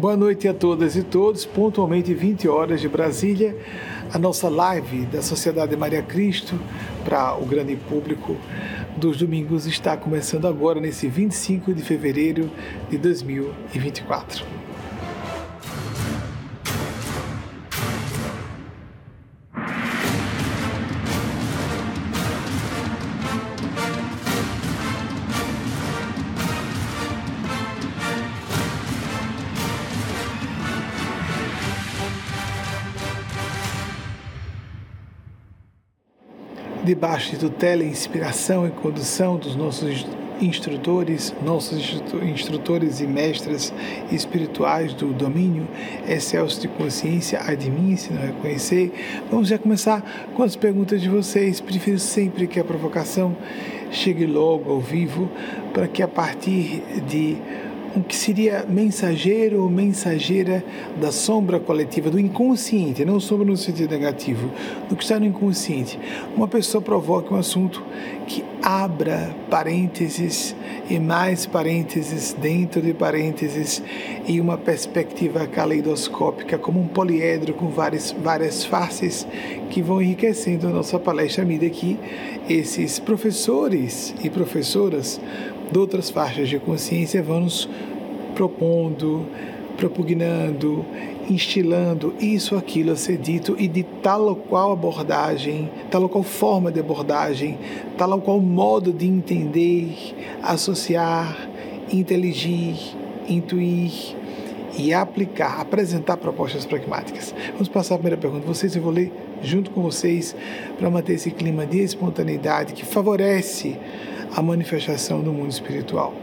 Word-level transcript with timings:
Boa 0.00 0.16
noite 0.16 0.48
a 0.48 0.54
todas 0.54 0.96
e 0.96 1.02
todos. 1.02 1.44
Pontualmente 1.44 2.14
20 2.14 2.48
horas 2.48 2.80
de 2.80 2.88
Brasília, 2.88 3.54
a 4.10 4.18
nossa 4.18 4.48
live 4.48 5.04
da 5.04 5.20
Sociedade 5.20 5.76
Maria 5.76 6.00
Cristo 6.00 6.58
para 7.04 7.36
o 7.36 7.44
grande 7.44 7.76
público 7.76 8.34
dos 8.96 9.18
domingos 9.18 9.66
está 9.66 9.98
começando 9.98 10.48
agora 10.48 10.80
nesse 10.80 11.06
25 11.06 11.74
de 11.74 11.82
fevereiro 11.82 12.50
de 12.88 12.96
2024. 12.96 14.42
Debaixo 36.90 37.30
de 37.30 37.38
tutela, 37.38 37.84
inspiração 37.84 38.66
e 38.66 38.70
condução 38.72 39.36
dos 39.36 39.54
nossos 39.54 40.04
instrutores, 40.40 41.32
nossos 41.40 42.02
instrutores 42.24 43.00
e 43.00 43.06
mestres 43.06 43.72
espirituais 44.10 44.92
do 44.92 45.12
domínio 45.12 45.68
excelso 46.08 46.60
de 46.60 46.66
consciência, 46.66 47.40
mim 47.70 47.94
se 47.94 48.12
não 48.12 48.20
reconhecer. 48.20 48.92
Vamos 49.30 49.46
já 49.46 49.56
começar 49.56 50.02
com 50.34 50.42
as 50.42 50.56
perguntas 50.56 51.00
de 51.00 51.08
vocês. 51.08 51.60
Prefiro 51.60 52.00
sempre 52.00 52.48
que 52.48 52.58
a 52.58 52.64
provocação 52.64 53.36
chegue 53.92 54.26
logo 54.26 54.72
ao 54.72 54.80
vivo, 54.80 55.30
para 55.72 55.86
que 55.86 56.02
a 56.02 56.08
partir 56.08 56.82
de 57.06 57.36
o 57.94 58.02
que 58.02 58.16
seria 58.16 58.64
mensageiro 58.68 59.62
ou 59.62 59.70
mensageira 59.70 60.64
da 61.00 61.10
sombra 61.10 61.58
coletiva, 61.58 62.10
do 62.10 62.20
inconsciente, 62.20 63.04
não 63.04 63.18
sombra 63.18 63.46
no 63.46 63.56
sentido 63.56 63.90
negativo, 63.90 64.50
do 64.88 64.96
que 64.96 65.02
está 65.02 65.18
no 65.18 65.26
inconsciente. 65.26 65.98
Uma 66.36 66.46
pessoa 66.46 66.80
provoca 66.80 67.34
um 67.34 67.38
assunto 67.38 67.82
que 68.26 68.44
abra 68.62 69.34
parênteses 69.50 70.54
e 70.88 70.98
mais 70.98 71.46
parênteses 71.46 72.32
dentro 72.32 72.80
de 72.80 72.94
parênteses 72.94 73.82
e 74.26 74.40
uma 74.40 74.56
perspectiva 74.56 75.46
caleidoscópica, 75.46 76.58
como 76.58 76.80
um 76.80 76.86
poliedro 76.86 77.54
com 77.54 77.68
várias, 77.68 78.12
várias 78.12 78.64
faces 78.64 79.26
que 79.68 79.82
vão 79.82 80.00
enriquecendo 80.00 80.68
a 80.68 80.70
nossa 80.70 80.98
palestra 80.98 81.42
à 81.42 81.46
medida 81.46 81.70
que 81.70 81.98
esses 82.48 82.98
professores 82.98 84.14
e 84.22 84.30
professoras 84.30 85.20
de 85.70 85.78
outras 85.78 86.10
faixas 86.10 86.48
de 86.48 86.58
consciência 86.58 87.22
vão 87.22 87.40
nos 87.40 87.68
propondo, 88.34 89.26
propugnando, 89.76 90.84
instilando 91.28 92.14
isso, 92.20 92.56
aquilo 92.56 92.92
a 92.92 92.96
ser 92.96 93.16
dito 93.16 93.54
e 93.58 93.68
de 93.68 93.82
tal 93.82 94.26
ou 94.26 94.36
qual 94.36 94.72
abordagem, 94.72 95.70
tal 95.90 96.02
ou 96.02 96.08
qual 96.08 96.24
forma 96.24 96.70
de 96.72 96.80
abordagem, 96.80 97.58
tal 97.96 98.10
ou 98.12 98.20
qual 98.20 98.40
modo 98.40 98.92
de 98.92 99.06
entender, 99.06 99.94
associar, 100.42 101.48
inteligir, 101.92 102.76
intuir 103.28 104.16
e 104.76 104.92
aplicar, 104.92 105.60
apresentar 105.60 106.16
propostas 106.16 106.64
pragmáticas. 106.64 107.34
Vamos 107.52 107.68
passar 107.68 107.94
a 107.94 107.98
primeira 107.98 108.20
pergunta. 108.20 108.46
Vocês, 108.46 108.74
eu 108.74 108.82
vou 108.82 108.92
ler 108.92 109.12
junto 109.42 109.70
com 109.70 109.82
vocês 109.82 110.34
para 110.78 110.90
manter 110.90 111.14
esse 111.14 111.30
clima 111.30 111.66
de 111.66 111.80
espontaneidade 111.80 112.72
que 112.72 112.84
favorece 112.84 113.76
a 114.34 114.42
manifestação 114.42 115.20
do 115.20 115.32
mundo 115.32 115.50
espiritual. 115.50 116.14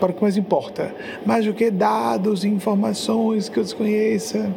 Para 0.00 0.10
o 0.10 0.14
que 0.14 0.22
mais 0.22 0.36
importa, 0.36 0.94
mais 1.24 1.44
do 1.44 1.54
que 1.54 1.70
dados 1.70 2.44
e 2.44 2.48
informações 2.48 3.48
que 3.48 3.58
eu 3.58 3.62
desconheça. 3.62 4.52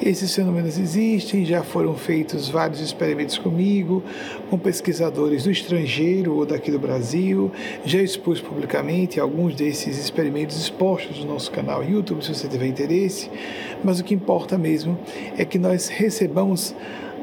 Esses 0.00 0.32
fenômenos 0.32 0.78
existem, 0.78 1.44
já 1.44 1.64
foram 1.64 1.94
feitos 1.94 2.48
vários 2.48 2.80
experimentos 2.80 3.36
comigo, 3.36 4.00
com 4.48 4.56
pesquisadores 4.56 5.42
do 5.42 5.50
estrangeiro 5.50 6.36
ou 6.36 6.46
daqui 6.46 6.70
do 6.70 6.78
Brasil. 6.78 7.50
Já 7.84 8.00
expus 8.00 8.40
publicamente 8.40 9.18
alguns 9.18 9.56
desses 9.56 9.98
experimentos 9.98 10.56
expostos 10.56 11.18
no 11.18 11.32
nosso 11.32 11.50
canal 11.50 11.82
YouTube, 11.82 12.24
se 12.24 12.32
você 12.32 12.46
tiver 12.46 12.68
interesse. 12.68 13.28
Mas 13.82 13.98
o 13.98 14.04
que 14.04 14.14
importa 14.14 14.56
mesmo 14.56 14.96
é 15.36 15.44
que 15.44 15.58
nós 15.58 15.88
recebamos 15.88 16.76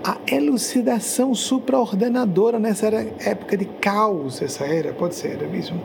a 0.05 0.19
elucidação 0.27 1.33
supraordenadora 1.33 2.59
nessa 2.59 2.85
era, 2.85 3.07
época 3.25 3.57
de 3.57 3.65
caos, 3.65 4.39
essa 4.39 4.63
era, 4.63 4.93
pode 4.93 5.15
ser 5.15 5.31
era 5.31 5.47
mesmo, 5.47 5.81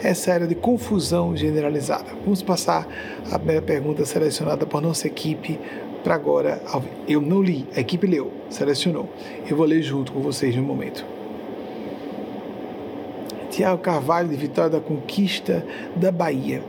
essa 0.00 0.30
era 0.30 0.46
de 0.46 0.54
confusão 0.54 1.36
generalizada. 1.36 2.12
Vamos 2.22 2.40
passar 2.40 2.86
a 3.32 3.36
primeira 3.36 3.60
pergunta 3.60 4.04
selecionada 4.04 4.64
por 4.64 4.80
nossa 4.80 5.08
equipe 5.08 5.58
para 6.04 6.14
agora. 6.14 6.62
Eu 7.08 7.20
não 7.20 7.42
li, 7.42 7.66
a 7.74 7.80
equipe 7.80 8.06
leu, 8.06 8.30
selecionou. 8.48 9.08
Eu 9.50 9.56
vou 9.56 9.66
ler 9.66 9.82
junto 9.82 10.12
com 10.12 10.20
vocês 10.20 10.54
no 10.54 10.62
momento. 10.62 11.04
Tiago 13.50 13.82
Carvalho, 13.82 14.28
de 14.28 14.36
Vitória 14.36 14.70
da 14.70 14.80
Conquista 14.80 15.66
da 15.96 16.12
Bahia. 16.12 16.62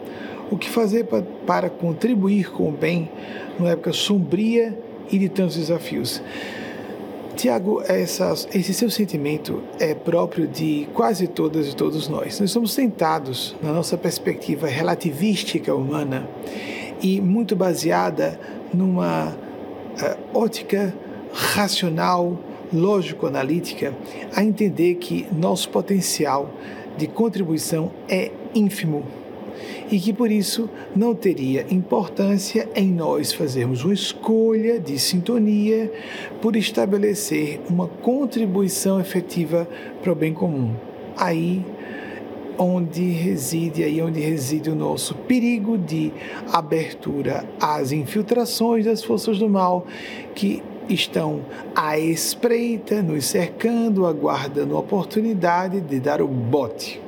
O 0.49 0.57
que 0.57 0.67
fazer 0.67 1.03
para, 1.03 1.21
para 1.45 1.69
contribuir 1.69 2.51
com 2.51 2.67
o 2.67 2.71
bem 2.71 3.11
numa 3.59 3.69
época 3.69 3.93
sombria 3.93 4.75
e 5.11 5.19
de 5.19 5.29
tantos 5.29 5.55
desafios? 5.55 6.19
Tiago, 7.35 7.83
esse 7.89 8.73
seu 8.73 8.89
sentimento 8.89 9.61
é 9.79 9.93
próprio 9.93 10.47
de 10.47 10.87
quase 10.93 11.27
todas 11.27 11.67
e 11.67 11.75
todos 11.75 12.07
nós. 12.07 12.39
Nós 12.39 12.49
somos 12.49 12.73
tentados, 12.73 13.55
na 13.61 13.73
nossa 13.73 13.97
perspectiva 13.97 14.67
relativística 14.67 15.75
humana 15.75 16.27
e 17.01 17.19
muito 17.19 17.55
baseada 17.55 18.39
numa 18.73 19.29
uh, 19.29 20.37
ótica 20.37 20.95
racional, 21.33 22.39
lógico-analítica, 22.73 23.93
a 24.33 24.43
entender 24.43 24.95
que 24.95 25.27
nosso 25.31 25.69
potencial 25.69 26.49
de 26.97 27.07
contribuição 27.07 27.91
é 28.07 28.31
ínfimo 28.55 29.05
e 29.91 29.99
que 29.99 30.13
por 30.13 30.31
isso 30.31 30.69
não 30.95 31.13
teria 31.13 31.65
importância 31.69 32.67
em 32.75 32.91
nós 32.91 33.33
fazermos 33.33 33.83
uma 33.83 33.93
escolha 33.93 34.79
de 34.79 34.97
sintonia 34.99 35.91
por 36.41 36.55
estabelecer 36.55 37.61
uma 37.69 37.87
contribuição 37.87 38.99
efetiva 38.99 39.67
para 40.01 40.11
o 40.11 40.15
bem 40.15 40.33
comum. 40.33 40.73
Aí 41.17 41.63
onde 42.57 43.09
reside 43.11 43.83
aí 43.83 44.01
onde 44.01 44.19
reside 44.21 44.69
o 44.69 44.75
nosso 44.75 45.13
perigo 45.13 45.77
de 45.77 46.11
abertura 46.51 47.45
às 47.59 47.91
infiltrações 47.91 48.85
das 48.85 49.03
forças 49.03 49.37
do 49.37 49.49
mal 49.49 49.85
que 50.33 50.63
estão 50.87 51.41
à 51.75 51.97
espreita, 51.97 53.01
nos 53.01 53.25
cercando, 53.25 54.05
aguardando 54.05 54.75
a 54.75 54.79
oportunidade 54.79 55.81
de 55.81 55.99
dar 55.99 56.21
o 56.21 56.27
bote 56.27 57.01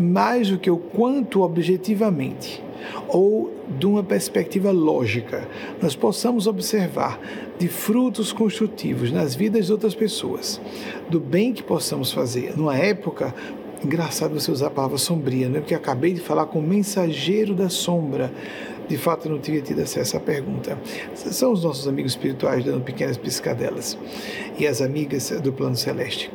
mais 0.00 0.50
do 0.50 0.58
que 0.58 0.70
o 0.70 0.78
quanto 0.78 1.42
objetivamente 1.42 2.62
ou 3.08 3.52
de 3.78 3.86
uma 3.86 4.02
perspectiva 4.02 4.70
lógica 4.70 5.46
nós 5.82 5.94
possamos 5.96 6.46
observar 6.46 7.20
de 7.58 7.68
frutos 7.68 8.32
construtivos 8.32 9.10
nas 9.10 9.34
vidas 9.34 9.66
de 9.66 9.72
outras 9.72 9.94
pessoas, 9.94 10.60
do 11.08 11.18
bem 11.18 11.52
que 11.52 11.62
possamos 11.62 12.12
fazer 12.12 12.56
numa 12.56 12.76
época 12.76 13.34
engraçado 13.84 14.38
você 14.38 14.50
usar 14.50 14.68
a 14.68 14.70
palavra 14.70 14.98
sombria, 14.98 15.48
né? 15.48 15.60
porque 15.60 15.74
acabei 15.74 16.12
de 16.12 16.20
falar 16.20 16.46
com 16.46 16.58
o 16.58 16.62
mensageiro 16.62 17.54
da 17.54 17.68
sombra. 17.68 18.32
De 18.88 18.96
fato, 18.96 19.28
eu 19.28 19.32
não 19.32 19.38
tinha 19.38 19.60
tido 19.60 19.82
acesso 19.82 20.16
à 20.16 20.20
pergunta. 20.20 20.78
São 21.14 21.52
os 21.52 21.62
nossos 21.62 21.86
amigos 21.86 22.12
espirituais 22.12 22.64
dando 22.64 22.82
pequenas 22.82 23.18
piscadelas 23.18 23.98
e 24.58 24.66
as 24.66 24.80
amigas 24.80 25.30
do 25.42 25.52
plano 25.52 25.76
celeste. 25.76 26.30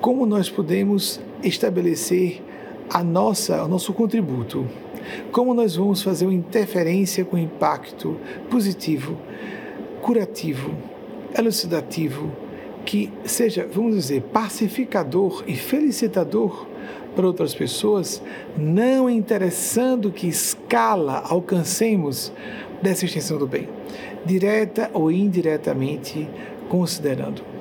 Como 0.00 0.24
nós 0.24 0.48
podemos 0.48 1.20
estabelecer 1.42 2.40
a 2.90 3.02
nossa, 3.02 3.62
o 3.64 3.68
nosso 3.68 3.92
contributo. 3.92 4.66
Como 5.30 5.54
nós 5.54 5.76
vamos 5.76 6.02
fazer 6.02 6.26
uma 6.26 6.34
interferência 6.34 7.24
com 7.24 7.38
impacto 7.38 8.16
positivo, 8.50 9.16
curativo, 10.00 10.74
elucidativo, 11.36 12.30
que 12.84 13.12
seja, 13.24 13.68
vamos 13.70 13.96
dizer, 13.96 14.22
pacificador 14.32 15.42
e 15.46 15.54
felicitador 15.54 16.66
para 17.14 17.26
outras 17.26 17.54
pessoas, 17.54 18.22
não 18.56 19.08
interessando 19.08 20.10
que 20.10 20.28
escala 20.28 21.24
alcancemos 21.28 22.32
dessa 22.82 23.04
extensão 23.04 23.38
do 23.38 23.46
bem, 23.46 23.68
direta 24.24 24.90
ou 24.92 25.10
indiretamente 25.10 26.28
considerando 26.68 27.55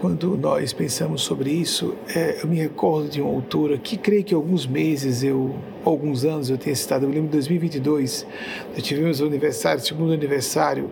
quando 0.00 0.34
nós 0.34 0.72
pensamos 0.72 1.20
sobre 1.20 1.50
isso, 1.50 1.94
é, 2.16 2.40
eu 2.42 2.48
me 2.48 2.56
recordo 2.56 3.10
de 3.10 3.20
uma 3.20 3.30
autora 3.30 3.76
que 3.76 3.98
creio 3.98 4.24
que 4.24 4.34
alguns 4.34 4.66
meses, 4.66 5.22
eu, 5.22 5.54
alguns 5.84 6.24
anos 6.24 6.48
eu 6.48 6.56
tenha 6.56 6.74
citado, 6.74 7.04
eu 7.04 7.10
lembro 7.10 7.26
de 7.26 7.32
2022, 7.32 8.26
nós 8.72 8.82
tivemos 8.82 9.20
o 9.20 9.26
aniversário, 9.26 9.82
o 9.82 9.84
segundo 9.84 10.14
aniversário 10.14 10.90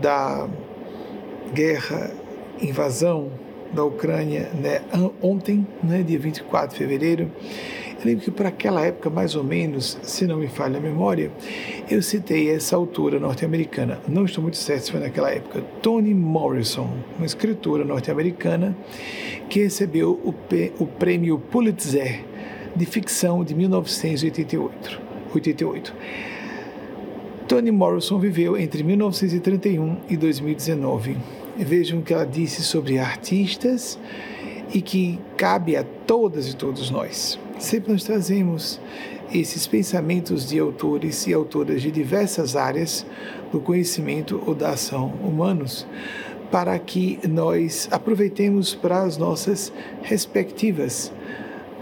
da 0.00 0.48
guerra, 1.52 2.12
invasão 2.62 3.28
da 3.72 3.82
Ucrânia, 3.82 4.48
né, 4.54 4.82
ontem, 5.20 5.66
né, 5.82 6.04
dia 6.04 6.18
24 6.20 6.70
de 6.70 6.76
fevereiro, 6.76 7.32
Eu 7.98 8.04
lembro 8.04 8.24
que 8.24 8.30
para 8.30 8.48
aquela 8.48 8.86
época, 8.86 9.10
mais 9.10 9.34
ou 9.34 9.42
menos, 9.42 9.98
se 10.02 10.24
não 10.24 10.36
me 10.36 10.46
falha 10.46 10.78
a 10.78 10.80
memória, 10.80 11.32
eu 11.90 12.00
citei 12.00 12.48
essa 12.48 12.76
autora 12.76 13.18
norte-americana, 13.18 13.98
não 14.06 14.24
estou 14.24 14.40
muito 14.40 14.56
certo 14.56 14.84
se 14.84 14.92
foi 14.92 15.00
naquela 15.00 15.32
época, 15.32 15.62
Toni 15.82 16.14
Morrison, 16.14 16.88
uma 17.16 17.26
escritora 17.26 17.84
norte-americana 17.84 18.76
que 19.50 19.64
recebeu 19.64 20.12
o, 20.24 20.32
o 20.78 20.86
prêmio 20.86 21.40
Pulitzer 21.40 22.24
de 22.76 22.86
ficção 22.86 23.42
de 23.42 23.52
1988. 23.54 25.00
88. 25.34 25.94
Toni 27.48 27.70
Morrison 27.72 28.18
viveu 28.20 28.56
entre 28.56 28.84
1931 28.84 29.96
e 30.08 30.16
2019. 30.16 31.16
Vejam 31.56 31.98
o 31.98 32.02
que 32.02 32.14
ela 32.14 32.24
disse 32.24 32.62
sobre 32.62 32.98
artistas 32.98 33.98
e 34.72 34.80
que 34.80 35.18
cabe 35.36 35.76
a 35.76 35.84
todas 35.84 36.48
e 36.48 36.56
todos 36.56 36.90
nós. 36.90 37.38
Sempre 37.58 37.92
nós 37.92 38.04
trazemos 38.04 38.80
esses 39.32 39.66
pensamentos 39.66 40.48
de 40.48 40.58
autores 40.58 41.26
e 41.26 41.32
autoras 41.32 41.82
de 41.82 41.90
diversas 41.90 42.56
áreas 42.56 43.04
do 43.52 43.60
conhecimento 43.60 44.42
ou 44.46 44.54
da 44.54 44.70
ação 44.70 45.12
humanos 45.22 45.86
para 46.50 46.78
que 46.78 47.18
nós 47.28 47.88
aproveitemos 47.90 48.74
para 48.74 49.02
as 49.02 49.18
nossas 49.18 49.72
respectivas 50.02 51.12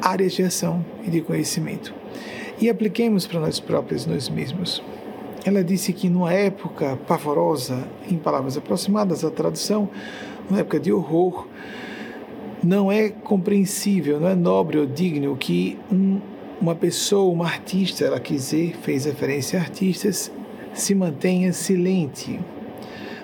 áreas 0.02 0.32
de 0.32 0.42
ação 0.42 0.84
e 1.04 1.10
de 1.10 1.20
conhecimento 1.20 1.94
e 2.60 2.70
apliquemos 2.70 3.26
para 3.26 3.40
nós 3.40 3.60
próprios, 3.60 4.06
nós 4.06 4.28
mesmos. 4.28 4.82
Ela 5.44 5.62
disse 5.62 5.92
que 5.92 6.08
numa 6.08 6.32
época 6.32 6.98
pavorosa, 7.06 7.86
em 8.10 8.16
palavras 8.16 8.56
aproximadas 8.56 9.24
à 9.24 9.30
tradução, 9.30 9.88
uma 10.48 10.60
época 10.60 10.80
de 10.80 10.92
horror, 10.92 11.46
não 12.66 12.90
é 12.90 13.08
compreensível, 13.08 14.18
não 14.18 14.28
é 14.28 14.34
nobre 14.34 14.76
ou 14.76 14.86
digno 14.86 15.36
que 15.36 15.78
um, 15.90 16.20
uma 16.60 16.74
pessoa, 16.74 17.32
uma 17.32 17.46
artista, 17.46 18.04
ela 18.04 18.18
quis 18.18 18.50
dizer, 18.50 18.76
fez 18.82 19.04
referência 19.04 19.56
a 19.56 19.62
artistas, 19.62 20.32
se 20.74 20.92
mantenha 20.92 21.52
silente. 21.52 22.40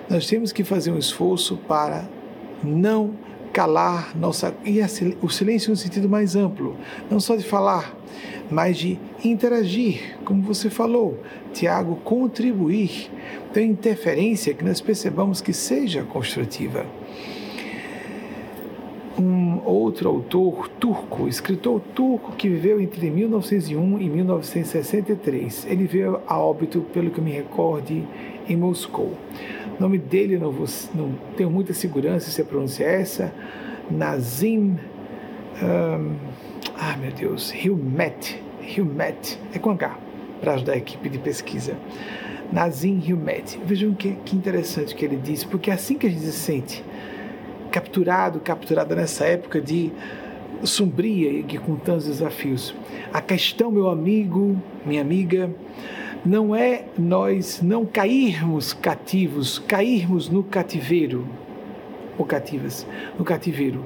Nós 0.09 0.27
temos 0.27 0.53
que 0.53 0.63
fazer 0.63 0.91
um 0.91 0.97
esforço 0.97 1.57
para 1.67 2.07
não 2.63 3.11
calar 3.51 4.17
nossa 4.17 4.55
e 4.65 4.79
o 5.21 5.29
silêncio 5.29 5.69
no 5.71 5.75
sentido 5.75 6.07
mais 6.07 6.37
amplo, 6.37 6.77
não 7.11 7.19
só 7.19 7.35
de 7.35 7.43
falar, 7.43 7.95
mas 8.49 8.77
de 8.77 8.97
interagir, 9.25 10.17
como 10.23 10.41
você 10.41 10.69
falou, 10.69 11.19
Tiago, 11.51 11.97
contribuir, 11.97 13.11
ter 13.51 13.65
interferência 13.65 14.53
que 14.53 14.63
nós 14.63 14.79
percebamos 14.79 15.41
que 15.41 15.51
seja 15.51 16.01
construtiva 16.03 16.85
um 19.17 19.61
outro 19.65 20.09
autor 20.09 20.67
turco, 20.79 21.27
escritor 21.27 21.79
turco 21.93 22.31
que 22.33 22.49
viveu 22.49 22.79
entre 22.79 23.09
1901 23.09 24.01
e 24.01 24.09
1963. 24.09 25.67
Ele 25.69 25.85
veio 25.85 26.19
a 26.27 26.37
óbito, 26.37 26.81
pelo 26.93 27.11
que 27.11 27.21
me 27.21 27.31
recorde, 27.31 28.03
em 28.47 28.55
Moscou. 28.55 29.13
O 29.77 29.81
nome 29.81 29.97
dele 29.97 30.37
não, 30.37 30.51
vou, 30.51 30.67
não 30.95 31.13
tenho 31.37 31.49
muita 31.49 31.73
segurança 31.73 32.31
se 32.31 32.41
a 32.41 32.45
pronúncia 32.45 32.83
é 32.85 33.01
essa. 33.01 33.33
Nazim. 33.89 34.77
Um, 35.61 36.15
ah, 36.75 36.97
meu 36.97 37.11
Deus, 37.11 37.53
Hilmet. 37.53 38.41
Hilmet. 38.61 39.39
É 39.53 39.59
com 39.59 39.71
H, 39.71 39.97
para 40.41 40.53
ajudar 40.55 40.73
a 40.73 40.77
equipe 40.77 41.09
de 41.09 41.19
pesquisa. 41.19 41.77
Nazim 42.51 42.99
Hilmet. 42.99 43.59
Vejam 43.65 43.93
que, 43.93 44.13
que 44.25 44.35
interessante 44.35 44.95
que 44.95 45.05
ele 45.05 45.17
disse, 45.17 45.45
porque 45.45 45.69
assim 45.69 45.97
que 45.97 46.07
a 46.07 46.09
gente 46.09 46.23
se 46.23 46.31
sente 46.31 46.83
capturado, 47.73 48.39
capturada 48.39 48.95
nessa 48.95 49.25
época 49.25 49.59
de 49.59 49.91
sombria 50.63 51.31
e 51.31 51.43
com 51.57 51.75
tantos 51.75 52.05
desafios. 52.05 52.73
A 53.11 53.19
questão, 53.19 53.71
meu 53.71 53.89
amigo, 53.89 54.61
minha 54.85 55.01
amiga, 55.01 55.49
não 56.23 56.55
é 56.55 56.85
nós 56.95 57.63
não 57.63 57.83
cairmos 57.83 58.73
cativos, 58.73 59.57
cairmos 59.57 60.29
no 60.29 60.43
cativeiro, 60.43 61.27
ou 62.15 62.23
cativas, 62.25 62.85
no 63.17 63.25
cativeiro, 63.25 63.83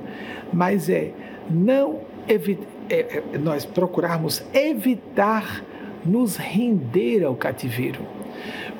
mas 0.51 0.89
é 0.89 1.13
não 1.49 2.01
é, 2.27 2.35
é, 2.89 3.23
nós 3.39 3.65
procurarmos 3.65 4.43
evitar 4.53 5.63
nos 6.05 6.35
render 6.35 7.23
ao 7.23 7.35
cativeiro. 7.35 8.01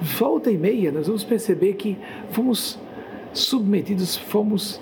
Volta 0.02 0.52
e 0.52 0.58
meia, 0.58 0.92
nós 0.92 1.08
vamos 1.08 1.24
perceber 1.24 1.76
que 1.76 1.98
fomos 2.30 2.78
submetidos, 3.32 4.18
fomos 4.18 4.82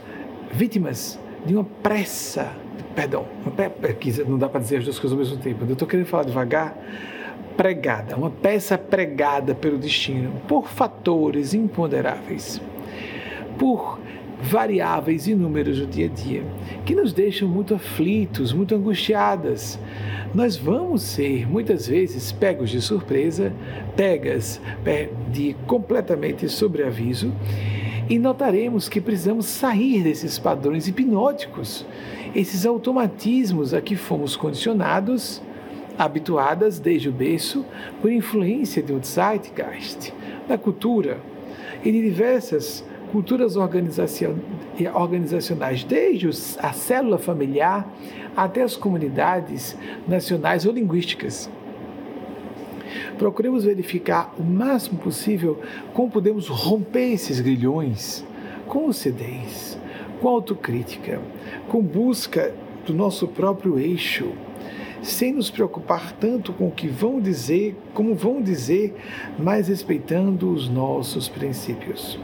vítimas 0.55 1.19
de 1.45 1.53
uma 1.53 1.65
pressa, 1.83 2.49
perdão, 2.95 3.25
não 4.25 4.37
dá 4.37 4.47
para 4.47 4.61
dizer 4.61 4.77
as 4.77 4.85
duas 4.85 4.97
coisas 4.97 5.11
ao 5.11 5.23
mesmo 5.23 5.37
tempo, 5.37 5.65
eu 5.65 5.73
estou 5.73 5.87
querendo 5.87 6.05
falar 6.05 6.23
devagar, 6.23 6.77
pregada, 7.57 8.15
uma 8.15 8.29
peça 8.29 8.77
pregada 8.77 9.53
pelo 9.53 9.77
destino 9.77 10.31
por 10.47 10.67
fatores 10.69 11.53
imponderáveis, 11.53 12.61
por 13.59 13.99
variáveis 14.41 15.27
inúmeros 15.27 15.79
do 15.79 15.87
dia 15.87 16.05
a 16.05 16.09
dia, 16.09 16.43
que 16.85 16.95
nos 16.95 17.11
deixam 17.11 17.47
muito 17.47 17.73
aflitos, 17.73 18.53
muito 18.53 18.75
angustiadas. 18.75 19.79
Nós 20.33 20.55
vamos 20.55 21.01
ser 21.01 21.47
muitas 21.49 21.87
vezes 21.87 22.31
pegos 22.31 22.69
de 22.69 22.81
surpresa, 22.81 23.51
pegas 23.95 24.61
de 25.31 25.55
completamente 25.65 26.47
sobreaviso 26.49 27.33
e 28.09 28.19
notaremos 28.19 28.87
que 28.87 29.01
precisamos 29.01 29.47
sair 29.47 30.03
desses 30.03 30.37
padrões 30.37 30.87
hipnóticos, 30.87 31.85
esses 32.35 32.63
automatismos 32.65 33.73
a 33.73 33.81
que 33.81 33.95
fomos 33.95 34.35
condicionados, 34.35 35.41
habituadas 35.97 36.79
desde 36.79 37.09
o 37.09 37.11
berço, 37.11 37.65
por 38.01 38.11
influência 38.11 38.83
de 38.83 38.93
um 38.93 39.03
zeitgeist, 39.03 40.13
da 40.47 40.57
cultura 40.57 41.17
e 41.83 41.91
de 41.91 42.01
diversas 42.01 42.85
culturas 43.11 43.55
organizacionais, 43.55 45.83
desde 45.83 46.29
a 46.59 46.73
célula 46.73 47.17
familiar 47.17 47.89
até 48.35 48.61
as 48.61 48.75
comunidades 48.75 49.75
nacionais 50.07 50.65
ou 50.65 50.73
linguísticas. 50.73 51.49
Procuremos 53.17 53.63
verificar 53.63 54.33
o 54.37 54.43
máximo 54.43 54.99
possível 54.99 55.61
como 55.93 56.11
podemos 56.11 56.47
romper 56.47 57.13
esses 57.13 57.39
grilhões 57.39 58.25
com 58.67 58.87
lucidez, 58.87 59.77
com 60.21 60.27
autocrítica, 60.29 61.21
com 61.67 61.81
busca 61.81 62.53
do 62.85 62.93
nosso 62.93 63.27
próprio 63.27 63.79
eixo, 63.79 64.31
sem 65.01 65.33
nos 65.33 65.49
preocupar 65.49 66.13
tanto 66.13 66.51
com 66.53 66.67
o 66.67 66.71
que 66.71 66.87
vão 66.87 67.19
dizer, 67.19 67.75
como 67.93 68.15
vão 68.15 68.41
dizer, 68.41 68.95
mas 69.37 69.67
respeitando 69.67 70.51
os 70.51 70.67
nossos 70.67 71.29
princípios. 71.29 72.19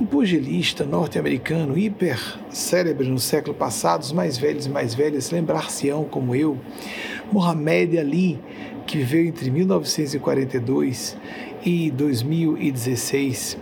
Um 0.00 0.06
pugilista 0.06 0.82
norte-americano 0.86 1.76
hiper 1.76 2.18
célebre 2.48 3.06
no 3.06 3.18
século 3.18 3.54
passado, 3.54 4.00
os 4.00 4.12
mais 4.12 4.38
velhos 4.38 4.64
e 4.64 4.70
mais 4.70 4.94
velhas 4.94 5.30
lembrar-se-ão 5.30 6.04
como 6.04 6.34
eu, 6.34 6.56
Muhammad 7.30 7.98
Ali, 7.98 8.38
que 8.86 8.96
viveu 8.96 9.26
entre 9.26 9.50
1942 9.50 11.18
e 11.66 11.90
2016, 11.90 13.58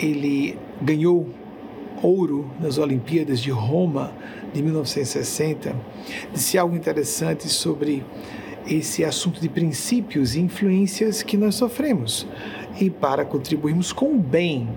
ele 0.00 0.58
ganhou 0.82 1.28
ouro 2.02 2.50
nas 2.60 2.76
Olimpíadas 2.76 3.38
de 3.38 3.52
Roma 3.52 4.12
de 4.52 4.60
1960, 4.60 5.76
disse 6.32 6.58
algo 6.58 6.74
interessante 6.74 7.48
sobre 7.48 8.02
esse 8.66 9.04
assunto 9.04 9.40
de 9.40 9.48
princípios 9.48 10.34
e 10.34 10.40
influências 10.40 11.22
que 11.22 11.36
nós 11.36 11.54
sofremos 11.54 12.26
e 12.80 12.90
para 12.90 13.24
contribuirmos 13.24 13.92
com 13.92 14.14
o 14.14 14.18
bem. 14.18 14.68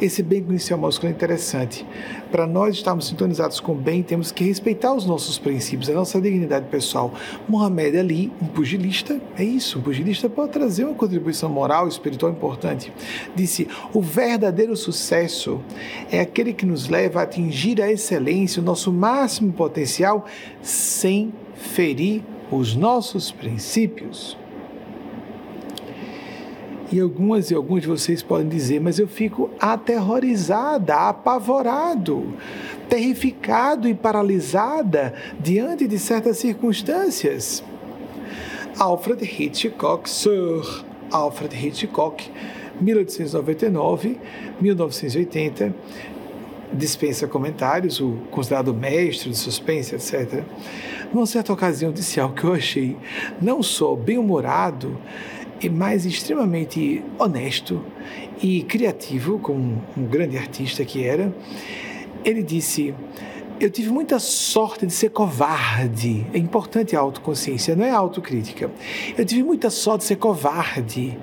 Esse 0.00 0.22
bem 0.22 0.42
conhecido 0.42 0.80
é 1.04 1.08
interessante. 1.08 1.86
Para 2.30 2.46
nós 2.46 2.74
estarmos 2.74 3.06
sintonizados 3.06 3.60
com 3.60 3.72
o 3.72 3.76
bem, 3.76 4.02
temos 4.02 4.32
que 4.32 4.44
respeitar 4.44 4.92
os 4.92 5.06
nossos 5.06 5.38
princípios, 5.38 5.88
a 5.88 5.94
nossa 5.94 6.20
dignidade 6.20 6.66
pessoal. 6.66 7.14
Mohamed 7.48 7.96
Ali, 7.98 8.32
um 8.42 8.46
pugilista, 8.46 9.20
é 9.38 9.44
isso, 9.44 9.78
um 9.78 9.82
pugilista 9.82 10.28
pode 10.28 10.52
trazer 10.52 10.84
uma 10.84 10.94
contribuição 10.94 11.48
moral 11.48 11.86
e 11.86 11.90
espiritual 11.90 12.32
importante. 12.32 12.92
Disse: 13.34 13.68
o 13.92 14.00
verdadeiro 14.00 14.76
sucesso 14.76 15.60
é 16.10 16.20
aquele 16.20 16.52
que 16.52 16.66
nos 16.66 16.88
leva 16.88 17.20
a 17.20 17.22
atingir 17.22 17.80
a 17.80 17.90
excelência, 17.90 18.60
o 18.60 18.64
nosso 18.64 18.92
máximo 18.92 19.52
potencial, 19.52 20.26
sem 20.62 21.32
ferir 21.54 22.22
os 22.50 22.74
nossos 22.74 23.30
princípios. 23.30 24.36
E 26.92 27.00
algumas 27.00 27.50
e 27.50 27.54
alguns 27.54 27.82
de 27.82 27.88
vocês 27.88 28.22
podem 28.22 28.48
dizer, 28.48 28.80
mas 28.80 28.98
eu 28.98 29.08
fico 29.08 29.50
aterrorizada, 29.58 31.08
apavorado, 31.08 32.34
terrificado 32.88 33.88
e 33.88 33.94
paralisada 33.94 35.14
diante 35.40 35.88
de 35.88 35.98
certas 35.98 36.38
circunstâncias. 36.38 37.64
Alfred 38.78 39.24
Hitchcock, 39.24 40.08
Sir 40.08 40.84
Alfred 41.10 41.54
Hitchcock, 41.54 42.30
1899, 42.80 44.18
1980, 44.60 45.74
dispensa 46.72 47.28
comentários, 47.28 48.00
o 48.00 48.18
considerado 48.30 48.74
mestre 48.74 49.30
de 49.30 49.38
suspense, 49.38 49.94
etc. 49.94 50.42
Numa 51.12 51.26
certa 51.26 51.52
ocasião 51.52 51.92
disse 51.92 52.18
algo 52.18 52.34
que 52.34 52.44
eu 52.44 52.52
achei 52.52 52.96
não 53.40 53.62
só 53.62 53.94
bem-humorado, 53.94 54.98
mas 55.70 56.04
extremamente 56.04 57.02
honesto 57.18 57.82
e 58.42 58.62
criativo, 58.62 59.38
como 59.38 59.82
um 59.96 60.04
grande 60.04 60.36
artista 60.36 60.84
que 60.84 61.04
era. 61.04 61.34
Ele 62.24 62.42
disse: 62.42 62.94
Eu 63.60 63.70
tive 63.70 63.90
muita 63.90 64.18
sorte 64.18 64.86
de 64.86 64.92
ser 64.92 65.10
covarde. 65.10 66.26
É 66.32 66.38
importante 66.38 66.96
a 66.96 67.00
autoconsciência, 67.00 67.74
não 67.76 67.84
é 67.84 67.90
a 67.90 67.96
autocrítica. 67.96 68.70
Eu 69.16 69.24
tive 69.24 69.42
muita 69.42 69.70
sorte 69.70 70.00
de 70.00 70.06
ser 70.06 70.16
covarde, 70.16 71.16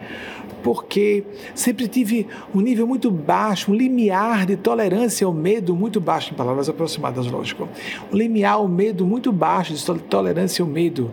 porque 0.63 1.23
sempre 1.53 1.87
tive 1.87 2.27
um 2.53 2.61
nível 2.61 2.87
muito 2.87 3.09
baixo, 3.11 3.71
um 3.71 3.75
limiar 3.75 4.45
de 4.45 4.55
tolerância 4.55 5.25
ao 5.25 5.33
medo 5.33 5.75
muito 5.75 5.99
baixo, 5.99 6.33
em 6.33 6.35
palavras 6.35 6.69
aproximadas, 6.69 7.27
lógico. 7.27 7.67
Um 8.11 8.17
limiar 8.17 8.53
ao 8.53 8.67
medo 8.67 9.05
muito 9.05 9.31
baixo, 9.31 9.73
de 9.73 9.83
tolerância 10.03 10.63
ao 10.63 10.69
medo. 10.69 11.11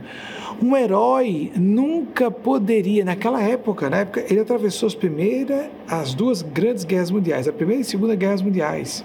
Um 0.60 0.76
herói 0.76 1.52
nunca 1.56 2.30
poderia, 2.30 3.04
naquela 3.04 3.42
época, 3.42 3.88
na 3.88 3.98
época, 3.98 4.24
ele 4.28 4.40
atravessou 4.40 4.88
as 4.88 4.94
primeiras, 4.94 5.66
as 5.88 6.14
duas 6.14 6.42
grandes 6.42 6.84
guerras 6.84 7.10
mundiais, 7.10 7.46
a 7.46 7.52
primeira 7.52 7.80
e 7.80 7.82
a 7.82 7.84
segunda 7.84 8.16
guerras 8.16 8.42
mundiais. 8.42 9.04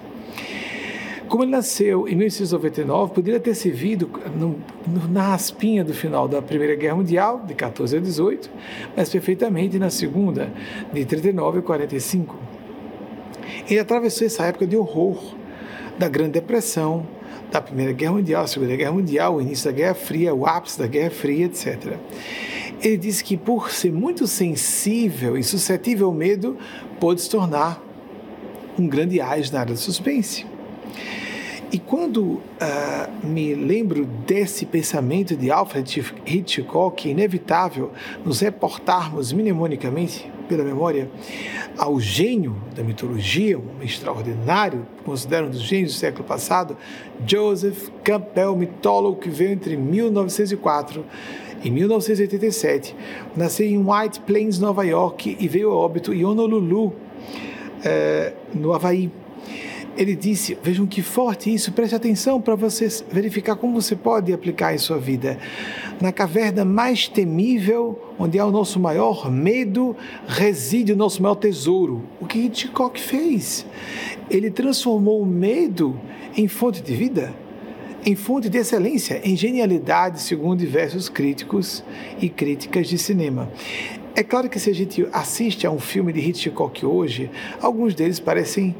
Como 1.34 1.44
ele 1.44 1.52
nasceu 1.52 2.08
em 2.08 2.16
1899, 2.16 3.12
poderia 3.12 3.40
ter 3.40 3.56
servido 3.56 4.08
no, 4.38 4.56
no, 4.86 5.08
na 5.08 5.30
raspinha 5.30 5.84
do 5.84 5.92
final 5.92 6.28
da 6.28 6.44
Primeira 6.44 6.75
Guerra 6.75 6.96
Mundial, 6.96 7.44
de 7.44 7.56
14 7.56 7.98
a 7.98 8.00
18, 8.00 8.52
mas 8.96 9.10
perfeitamente 9.10 9.80
na 9.80 9.90
Segunda, 9.90 10.54
de 10.94 11.04
39 11.04 11.58
a 11.58 11.62
45. 11.63 12.38
Ele 13.68 13.80
atravessou 13.80 14.28
essa 14.28 14.46
época 14.46 14.68
de 14.68 14.78
horror, 14.78 15.34
da 15.98 16.08
Grande 16.08 16.34
Depressão, 16.34 17.04
da 17.52 17.60
Primeira 17.60 17.94
Guerra 17.94 18.13
Mundial, 18.13 18.44
a 18.44 18.48
Segunda 18.48 18.75
Guerra 18.75 18.92
Mundial, 18.92 19.38
o 19.38 19.42
início 19.42 19.66
da 19.66 19.75
Guerra 19.75 19.96
Fria, 19.96 20.36
o 20.36 20.46
ápice 20.46 20.78
da 20.78 20.86
Guerra 20.86 21.10
Fria, 21.10 21.48
etc. 21.48 21.98
Ele 22.80 22.98
disse 22.98 23.24
que 23.24 23.36
por 23.36 23.72
ser 23.72 23.92
muito 23.92 24.28
sensível 24.28 25.36
e 25.36 25.44
suscetível 25.44 26.06
ao 26.06 26.13
medo, 26.13 26.56
pôde 27.00 27.22
se 27.22 27.30
tornar 27.32 27.82
um 28.78 28.88
grande 28.88 29.20
ais 29.20 29.50
na 29.50 29.62
área 29.62 29.74
do 29.74 29.80
suspense. 29.80 30.54
E 31.74 31.80
quando 31.80 32.22
uh, 32.22 32.42
me 33.24 33.56
lembro 33.56 34.06
desse 34.06 34.63
pensamento 34.63 35.36
de 35.36 35.50
Alfred 35.50 36.06
Hitchcock, 36.24 37.08
é 37.08 37.12
inevitável 37.12 37.92
nos 38.24 38.42
reportarmos 38.42 39.34
mnemonicamente 39.34 40.32
pela 40.48 40.63
memória 40.63 41.10
ao 41.75 42.00
gênio 42.00 42.56
da 42.75 42.84
mitologia, 42.84 43.58
um 43.58 43.82
extraordinário, 43.82 44.86
considero 45.03 45.48
um 45.48 45.50
dos 45.50 45.62
gênios 45.63 45.96
do 45.96 45.98
século 45.98 46.24
passado, 46.24 46.77
Joseph 47.25 47.89
Campbell, 48.03 48.56
mitólogo 48.56 49.20
que 49.20 49.32
veio 49.32 49.53
entre 49.53 49.75
1904 49.75 51.03
e 51.63 51.72
1987, 51.72 52.96
nasceu 53.36 53.65
em 53.65 53.80
White 53.80 54.20
Plains, 54.20 54.60
Nova 54.60 54.86
York 54.86 55.38
e 55.39 55.48
veio 55.48 55.72
a 55.72 55.75
óbito 55.75 56.13
em 56.13 56.24
Honolulu, 56.24 56.94
eh, 57.84 58.32
no 58.53 58.74
Havaí 58.74 59.10
ele 59.98 60.16
disse: 60.16 60.58
Vejam 60.62 60.86
que 60.86 61.02
forte 61.02 61.54
isso, 61.54 61.72
preste 61.72 61.96
atenção 61.96 62.42
para 62.42 62.56
você 62.56 62.88
verificar 63.12 63.56
como 63.56 63.82
você 63.82 63.96
pode 63.96 64.34
aplicar 64.34 64.74
em 64.74 64.78
sua 64.78 64.98
vida. 64.98 65.38
Na 66.02 66.12
caverna 66.12 66.66
mais 66.66 67.08
temível, 67.08 68.00
onde 68.18 68.40
há 68.40 68.46
o 68.46 68.52
nosso 68.52 68.80
maior 68.80 69.32
medo, 69.32 69.96
reside 70.28 70.94
o 70.94 70.96
nosso 70.96 71.22
maior 71.22 71.36
tesouro. 71.36 72.02
O 72.20 72.26
que 72.26 72.40
Hitchcock 72.40 73.00
fez? 73.00 73.66
Ele 74.30 74.50
transformou 74.50 75.22
o 75.22 75.26
medo 75.26 76.00
em 76.36 76.48
fonte 76.48 76.82
de 76.82 76.96
vida, 76.96 77.34
em 78.06 78.16
fonte 78.16 78.50
de 78.50 78.58
excelência, 78.58 79.22
em 79.24 79.36
genialidade, 79.36 80.22
segundo 80.22 80.60
diversos 80.60 81.08
críticos 81.08 81.84
e 82.20 82.28
críticas 82.30 82.88
de 82.88 82.98
cinema. 82.98 83.50
É 84.16 84.22
claro 84.22 84.48
que 84.48 84.60
se 84.60 84.70
a 84.70 84.76
gente 84.76 85.08
assiste 85.12 85.66
a 85.66 85.72
um 85.72 85.80
filme 85.80 86.14
de 86.14 86.20
Hitchcock 86.20 86.86
hoje, 86.86 87.32
alguns 87.60 87.96
deles 87.96 88.20
parecem 88.20 88.76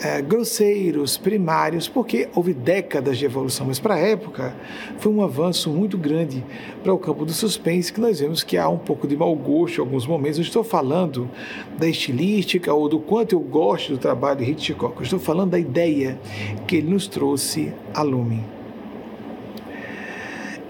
é, 0.00 0.20
grosseiros, 0.20 1.16
primários, 1.16 1.88
porque 1.88 2.28
houve 2.34 2.52
décadas 2.52 3.18
de 3.18 3.24
evolução, 3.24 3.66
mas 3.66 3.78
para 3.78 3.94
a 3.94 3.98
época 3.98 4.54
foi 4.98 5.12
um 5.12 5.22
avanço 5.22 5.70
muito 5.70 5.96
grande 5.96 6.44
para 6.82 6.92
o 6.92 6.98
campo 6.98 7.24
do 7.24 7.32
suspense, 7.32 7.92
que 7.92 8.00
nós 8.00 8.20
vemos 8.20 8.42
que 8.42 8.56
há 8.56 8.68
um 8.68 8.78
pouco 8.78 9.06
de 9.06 9.16
mau 9.16 9.34
gosto 9.34 9.78
em 9.78 9.80
alguns 9.80 10.06
momentos. 10.06 10.38
Eu 10.38 10.44
estou 10.44 10.64
falando 10.64 11.30
da 11.78 11.88
estilística 11.88 12.72
ou 12.72 12.88
do 12.88 12.98
quanto 12.98 13.34
eu 13.34 13.40
gosto 13.40 13.92
do 13.92 13.98
trabalho 13.98 14.38
de 14.38 14.50
Hitchcock, 14.50 14.96
eu 14.96 15.02
estou 15.02 15.18
falando 15.18 15.50
da 15.50 15.58
ideia 15.58 16.18
que 16.66 16.76
ele 16.76 16.90
nos 16.90 17.06
trouxe 17.06 17.72
a 17.92 18.02
lume. 18.02 18.53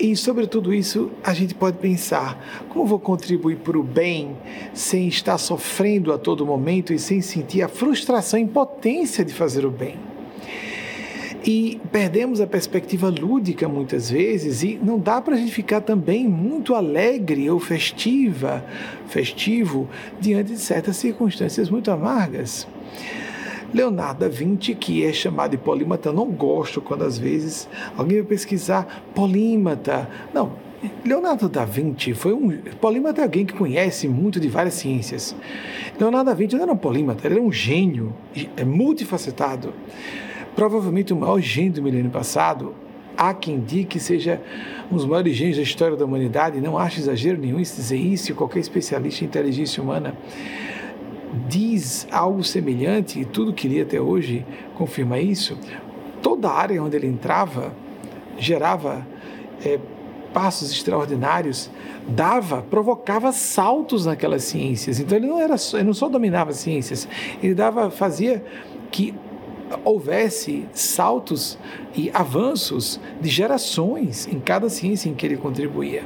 E 0.04 0.14
sobre 0.14 0.46
tudo 0.46 0.74
isso, 0.74 1.10
a 1.24 1.32
gente 1.32 1.54
pode 1.54 1.78
pensar: 1.78 2.66
como 2.68 2.84
vou 2.84 2.98
contribuir 2.98 3.56
para 3.56 3.78
o 3.78 3.82
bem 3.82 4.36
sem 4.74 5.08
estar 5.08 5.38
sofrendo 5.38 6.12
a 6.12 6.18
todo 6.18 6.44
momento 6.44 6.92
e 6.92 6.98
sem 6.98 7.22
sentir 7.22 7.62
a 7.62 7.68
frustração 7.68 8.38
e 8.38 8.42
impotência 8.42 9.24
de 9.24 9.32
fazer 9.32 9.64
o 9.64 9.70
bem? 9.70 9.96
E 11.42 11.80
perdemos 11.90 12.38
a 12.42 12.46
perspectiva 12.46 13.08
lúdica 13.08 13.66
muitas 13.66 14.10
vezes 14.10 14.62
e 14.62 14.78
não 14.82 14.98
dá 14.98 15.22
para 15.22 15.36
a 15.36 15.38
gente 15.38 15.52
ficar 15.52 15.80
também 15.80 16.28
muito 16.28 16.74
alegre 16.74 17.48
ou 17.48 17.58
festiva, 17.58 18.62
festivo 19.06 19.88
diante 20.20 20.52
de 20.52 20.58
certas 20.58 20.98
circunstâncias 20.98 21.70
muito 21.70 21.90
amargas. 21.90 22.66
Leonardo 23.74 24.20
da 24.20 24.28
Vinci, 24.28 24.72
que 24.72 25.04
é 25.04 25.12
chamado 25.12 25.50
de 25.50 25.56
polímata, 25.56 26.12
não 26.12 26.26
gosto 26.30 26.80
quando 26.80 27.02
às 27.02 27.18
vezes 27.18 27.68
alguém 27.96 28.18
vai 28.18 28.26
pesquisar 28.28 29.04
polímata. 29.12 30.08
Não, 30.32 30.52
Leonardo 31.04 31.48
da 31.48 31.64
Vinci 31.64 32.14
foi 32.14 32.32
um. 32.32 32.56
Polímata 32.80 33.20
é 33.20 33.24
alguém 33.24 33.44
que 33.44 33.52
conhece 33.52 34.06
muito 34.06 34.38
de 34.38 34.48
várias 34.48 34.74
ciências. 34.74 35.34
Leonardo 35.98 36.30
da 36.30 36.36
Vinci 36.36 36.54
não 36.54 36.62
era 36.62 36.72
um 36.72 36.76
polímata, 36.76 37.26
ele 37.26 37.34
era 37.34 37.42
um 37.42 37.50
gênio, 37.50 38.14
é 38.56 38.64
multifacetado. 38.64 39.74
Provavelmente 40.54 41.12
o 41.12 41.16
maior 41.16 41.40
gênio 41.40 41.72
do 41.72 41.82
milênio 41.82 42.12
passado. 42.12 42.76
Há 43.16 43.32
quem 43.32 43.60
diga 43.60 43.90
que 43.90 44.00
seja 44.00 44.40
um 44.90 44.96
dos 44.96 45.04
maiores 45.04 45.36
gênios 45.36 45.56
da 45.56 45.62
história 45.62 45.96
da 45.96 46.04
humanidade, 46.04 46.60
não 46.60 46.76
acho 46.76 46.98
exagero 46.98 47.38
nenhum 47.40 47.58
dizer 47.58 47.96
isso, 47.96 48.34
qualquer 48.34 48.58
especialista 48.58 49.22
em 49.22 49.28
inteligência 49.28 49.80
humana 49.80 50.16
diz 51.48 52.06
algo 52.10 52.42
semelhante, 52.44 53.20
e 53.20 53.24
tudo 53.24 53.52
que 53.52 53.68
li 53.68 53.80
até 53.80 54.00
hoje 54.00 54.44
confirma 54.74 55.18
isso, 55.18 55.58
toda 56.22 56.50
área 56.50 56.82
onde 56.82 56.96
ele 56.96 57.06
entrava 57.06 57.72
gerava 58.38 59.06
é, 59.64 59.78
passos 60.32 60.72
extraordinários, 60.72 61.70
dava, 62.08 62.62
provocava 62.62 63.32
saltos 63.32 64.04
naquelas 64.04 64.42
ciências. 64.44 64.98
Então 64.98 65.16
ele 65.16 65.26
não 65.26 65.40
era, 65.40 65.56
só, 65.56 65.78
ele 65.78 65.86
não 65.86 65.94
só 65.94 66.08
dominava 66.08 66.50
as 66.50 66.56
ciências, 66.58 67.08
ele 67.42 67.54
dava, 67.54 67.90
fazia 67.90 68.44
que 68.90 69.14
houvesse 69.84 70.66
saltos 70.72 71.58
e 71.94 72.10
avanços 72.12 73.00
de 73.20 73.30
gerações 73.30 74.26
em 74.26 74.38
cada 74.38 74.68
ciência 74.68 75.08
em 75.08 75.14
que 75.14 75.24
ele 75.24 75.36
contribuía. 75.36 76.04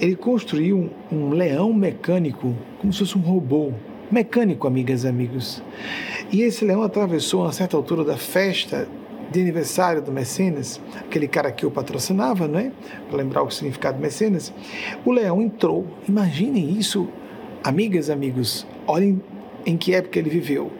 ele 0.00 0.16
construiu 0.16 0.90
um, 1.10 1.30
leão 1.30 1.72
mecânico, 1.72 2.54
como 2.78 2.92
se 2.92 3.00
fosse 3.00 3.18
um 3.18 3.20
robô 3.20 3.72
mecânico, 4.10 4.66
amigas 4.66 5.04
e 5.04 5.08
amigos. 5.08 5.62
E 6.32 6.42
esse 6.42 6.64
leão 6.64 6.82
atravessou 6.82 7.44
a 7.46 7.52
certa 7.52 7.76
altura 7.76 8.04
da 8.04 8.16
festa 8.16 8.88
de 9.30 9.40
aniversário 9.40 10.02
do 10.02 10.12
Mecenas, 10.12 10.80
aquele 11.00 11.26
cara 11.26 11.50
que 11.50 11.66
o 11.66 11.70
patrocinava, 11.70 12.46
não 12.46 12.58
é? 12.58 12.70
Para 13.08 13.18
lembrar 13.18 13.42
o 13.42 13.50
significado 13.50 13.98
do 13.98 14.02
Mecenas. 14.02 14.52
O 15.04 15.10
leão 15.10 15.42
entrou. 15.42 15.86
Imaginem 16.08 16.78
isso, 16.78 17.08
amigas 17.62 18.08
e 18.08 18.12
amigos. 18.12 18.66
Olhem 18.86 19.20
em 19.66 19.76
que 19.76 19.94
época 19.94 20.18
ele 20.18 20.30
viveu. 20.30 20.70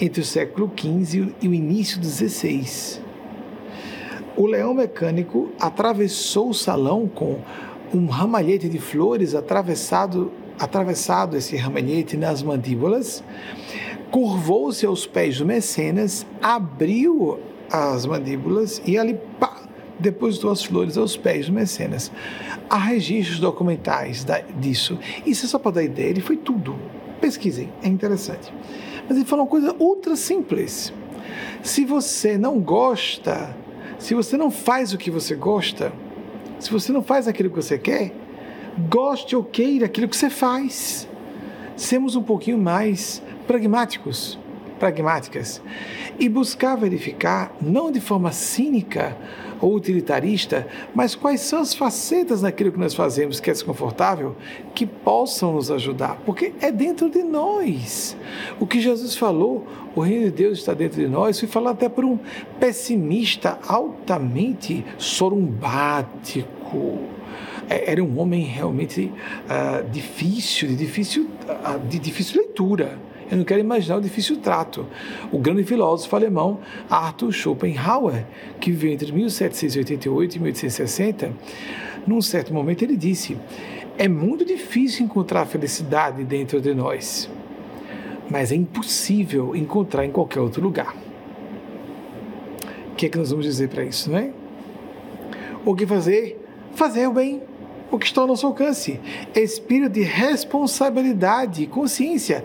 Entre 0.00 0.20
o 0.22 0.24
século 0.24 0.70
XV 0.74 1.34
e 1.42 1.48
o 1.48 1.52
início 1.52 2.00
do 2.00 2.06
XVI 2.06 2.99
o 4.40 4.46
leão 4.46 4.72
mecânico 4.72 5.50
atravessou 5.60 6.48
o 6.48 6.54
salão 6.54 7.06
com 7.06 7.40
um 7.92 8.06
ramalhete 8.06 8.70
de 8.70 8.78
flores 8.78 9.34
atravessado, 9.34 10.32
atravessado 10.58 11.36
esse 11.36 11.56
ramalhete 11.56 12.16
nas 12.16 12.42
mandíbulas, 12.42 13.22
curvou-se 14.10 14.86
aos 14.86 15.06
pés 15.06 15.36
do 15.36 15.44
mecenas, 15.44 16.26
abriu 16.40 17.38
as 17.70 18.06
mandíbulas 18.06 18.80
e 18.86 18.96
ali, 18.96 19.20
pá, 19.38 19.60
depositou 19.98 20.50
as 20.50 20.64
flores 20.64 20.96
aos 20.96 21.18
pés 21.18 21.48
do 21.48 21.52
mecenas. 21.52 22.10
Há 22.70 22.78
registros 22.78 23.40
documentais 23.40 24.24
da, 24.24 24.38
disso. 24.40 24.98
Isso 25.26 25.44
é 25.44 25.48
só 25.50 25.58
para 25.58 25.72
dar 25.72 25.82
ideia, 25.82 26.08
ele 26.08 26.22
foi 26.22 26.38
tudo. 26.38 26.76
Pesquisem, 27.20 27.70
é 27.82 27.88
interessante. 27.88 28.50
Mas 29.06 29.18
ele 29.18 29.26
falou 29.26 29.44
uma 29.44 29.50
coisa 29.50 29.76
ultra 29.78 30.16
simples. 30.16 30.94
Se 31.62 31.84
você 31.84 32.38
não 32.38 32.58
gosta, 32.58 33.54
se 34.00 34.14
você 34.14 34.36
não 34.36 34.50
faz 34.50 34.94
o 34.94 34.98
que 34.98 35.10
você 35.10 35.34
gosta, 35.36 35.92
se 36.58 36.70
você 36.70 36.90
não 36.90 37.02
faz 37.02 37.28
aquilo 37.28 37.50
que 37.50 37.56
você 37.56 37.78
quer, 37.78 38.12
goste 38.88 39.36
ou 39.36 39.44
queira 39.44 39.84
aquilo 39.86 40.08
que 40.08 40.16
você 40.16 40.30
faz. 40.30 41.06
Semos 41.76 42.16
um 42.16 42.22
pouquinho 42.22 42.56
mais 42.56 43.22
pragmáticos, 43.46 44.38
pragmáticas 44.78 45.60
e 46.18 46.30
buscar 46.30 46.76
verificar, 46.76 47.54
não 47.60 47.92
de 47.92 48.00
forma 48.00 48.32
cínica 48.32 49.14
ou 49.60 49.74
utilitarista, 49.74 50.66
mas 50.94 51.14
quais 51.14 51.42
são 51.42 51.60
as 51.60 51.74
facetas 51.74 52.40
naquilo 52.40 52.72
que 52.72 52.78
nós 52.78 52.94
fazemos 52.94 53.38
que 53.38 53.50
é 53.50 53.52
desconfortável 53.52 54.34
que 54.74 54.86
possam 54.86 55.52
nos 55.52 55.70
ajudar, 55.70 56.18
porque 56.24 56.54
é 56.62 56.72
dentro 56.72 57.10
de 57.10 57.22
nós. 57.22 58.16
O 58.58 58.66
que 58.66 58.80
Jesus 58.80 59.14
falou, 59.14 59.66
o 60.00 60.04
reino 60.04 60.26
de 60.26 60.30
Deus 60.30 60.58
está 60.58 60.74
dentro 60.74 61.00
de 61.00 61.08
nós, 61.08 61.38
foi 61.38 61.48
falado 61.48 61.74
até 61.74 61.88
por 61.88 62.04
um 62.04 62.18
pessimista 62.58 63.58
altamente 63.66 64.84
sorumbático 64.98 66.98
é, 67.70 67.92
era 67.92 68.02
um 68.02 68.18
homem 68.18 68.42
realmente 68.42 69.12
uh, 69.46 69.88
difícil, 69.90 70.68
de 70.68 70.74
difícil, 70.74 71.28
uh, 71.48 71.78
de 71.86 72.00
difícil 72.00 72.40
leitura. 72.40 72.98
Eu 73.30 73.36
não 73.36 73.44
quero 73.44 73.60
imaginar 73.60 73.98
o 73.98 74.00
difícil 74.00 74.38
trato. 74.38 74.84
O 75.30 75.38
grande 75.38 75.62
filósofo 75.62 76.16
alemão 76.16 76.58
Arthur 76.90 77.32
Schopenhauer, 77.32 78.26
que 78.60 78.72
viveu 78.72 78.90
entre 78.90 79.12
1788 79.12 80.34
e 80.34 80.38
1860, 80.40 81.32
num 82.04 82.20
certo 82.20 82.52
momento 82.52 82.82
ele 82.82 82.96
disse: 82.96 83.36
É 83.96 84.08
muito 84.08 84.44
difícil 84.44 85.04
encontrar 85.04 85.46
felicidade 85.46 86.24
dentro 86.24 86.60
de 86.60 86.74
nós, 86.74 87.30
mas 88.30 88.52
é 88.52 88.54
impossível 88.54 89.56
encontrar 89.56 90.04
em 90.04 90.10
qualquer 90.10 90.40
outro 90.40 90.62
lugar. 90.62 90.94
O 92.92 92.94
que 92.94 93.06
é 93.06 93.08
que 93.08 93.18
nós 93.18 93.30
vamos 93.30 93.44
dizer 93.44 93.68
para 93.68 93.84
isso, 93.84 94.10
não 94.10 94.18
é? 94.18 94.30
O 95.64 95.74
que 95.74 95.86
fazer? 95.86 96.38
Fazer 96.74 97.06
o 97.06 97.12
bem 97.12 97.42
o 97.90 97.98
que 97.98 98.06
está 98.06 98.20
ao 98.20 98.26
nosso 98.26 98.46
alcance. 98.46 99.00
Espírito 99.34 99.92
de 99.92 100.02
responsabilidade, 100.02 101.66
consciência. 101.66 102.44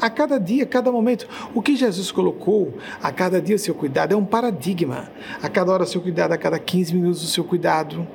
A 0.00 0.08
cada 0.08 0.38
dia, 0.38 0.62
a 0.62 0.66
cada 0.66 0.92
momento. 0.92 1.28
O 1.54 1.60
que 1.60 1.74
Jesus 1.74 2.12
colocou, 2.12 2.74
a 3.02 3.10
cada 3.10 3.40
dia 3.40 3.56
o 3.56 3.58
seu 3.58 3.74
cuidado, 3.74 4.12
é 4.12 4.16
um 4.16 4.24
paradigma. 4.24 5.10
A 5.42 5.48
cada 5.48 5.72
hora 5.72 5.82
o 5.82 5.86
seu 5.86 6.00
cuidado, 6.00 6.32
a 6.32 6.38
cada 6.38 6.58
15 6.58 6.94
minutos 6.94 7.24
o 7.24 7.26
seu 7.26 7.44
cuidado. 7.44 8.06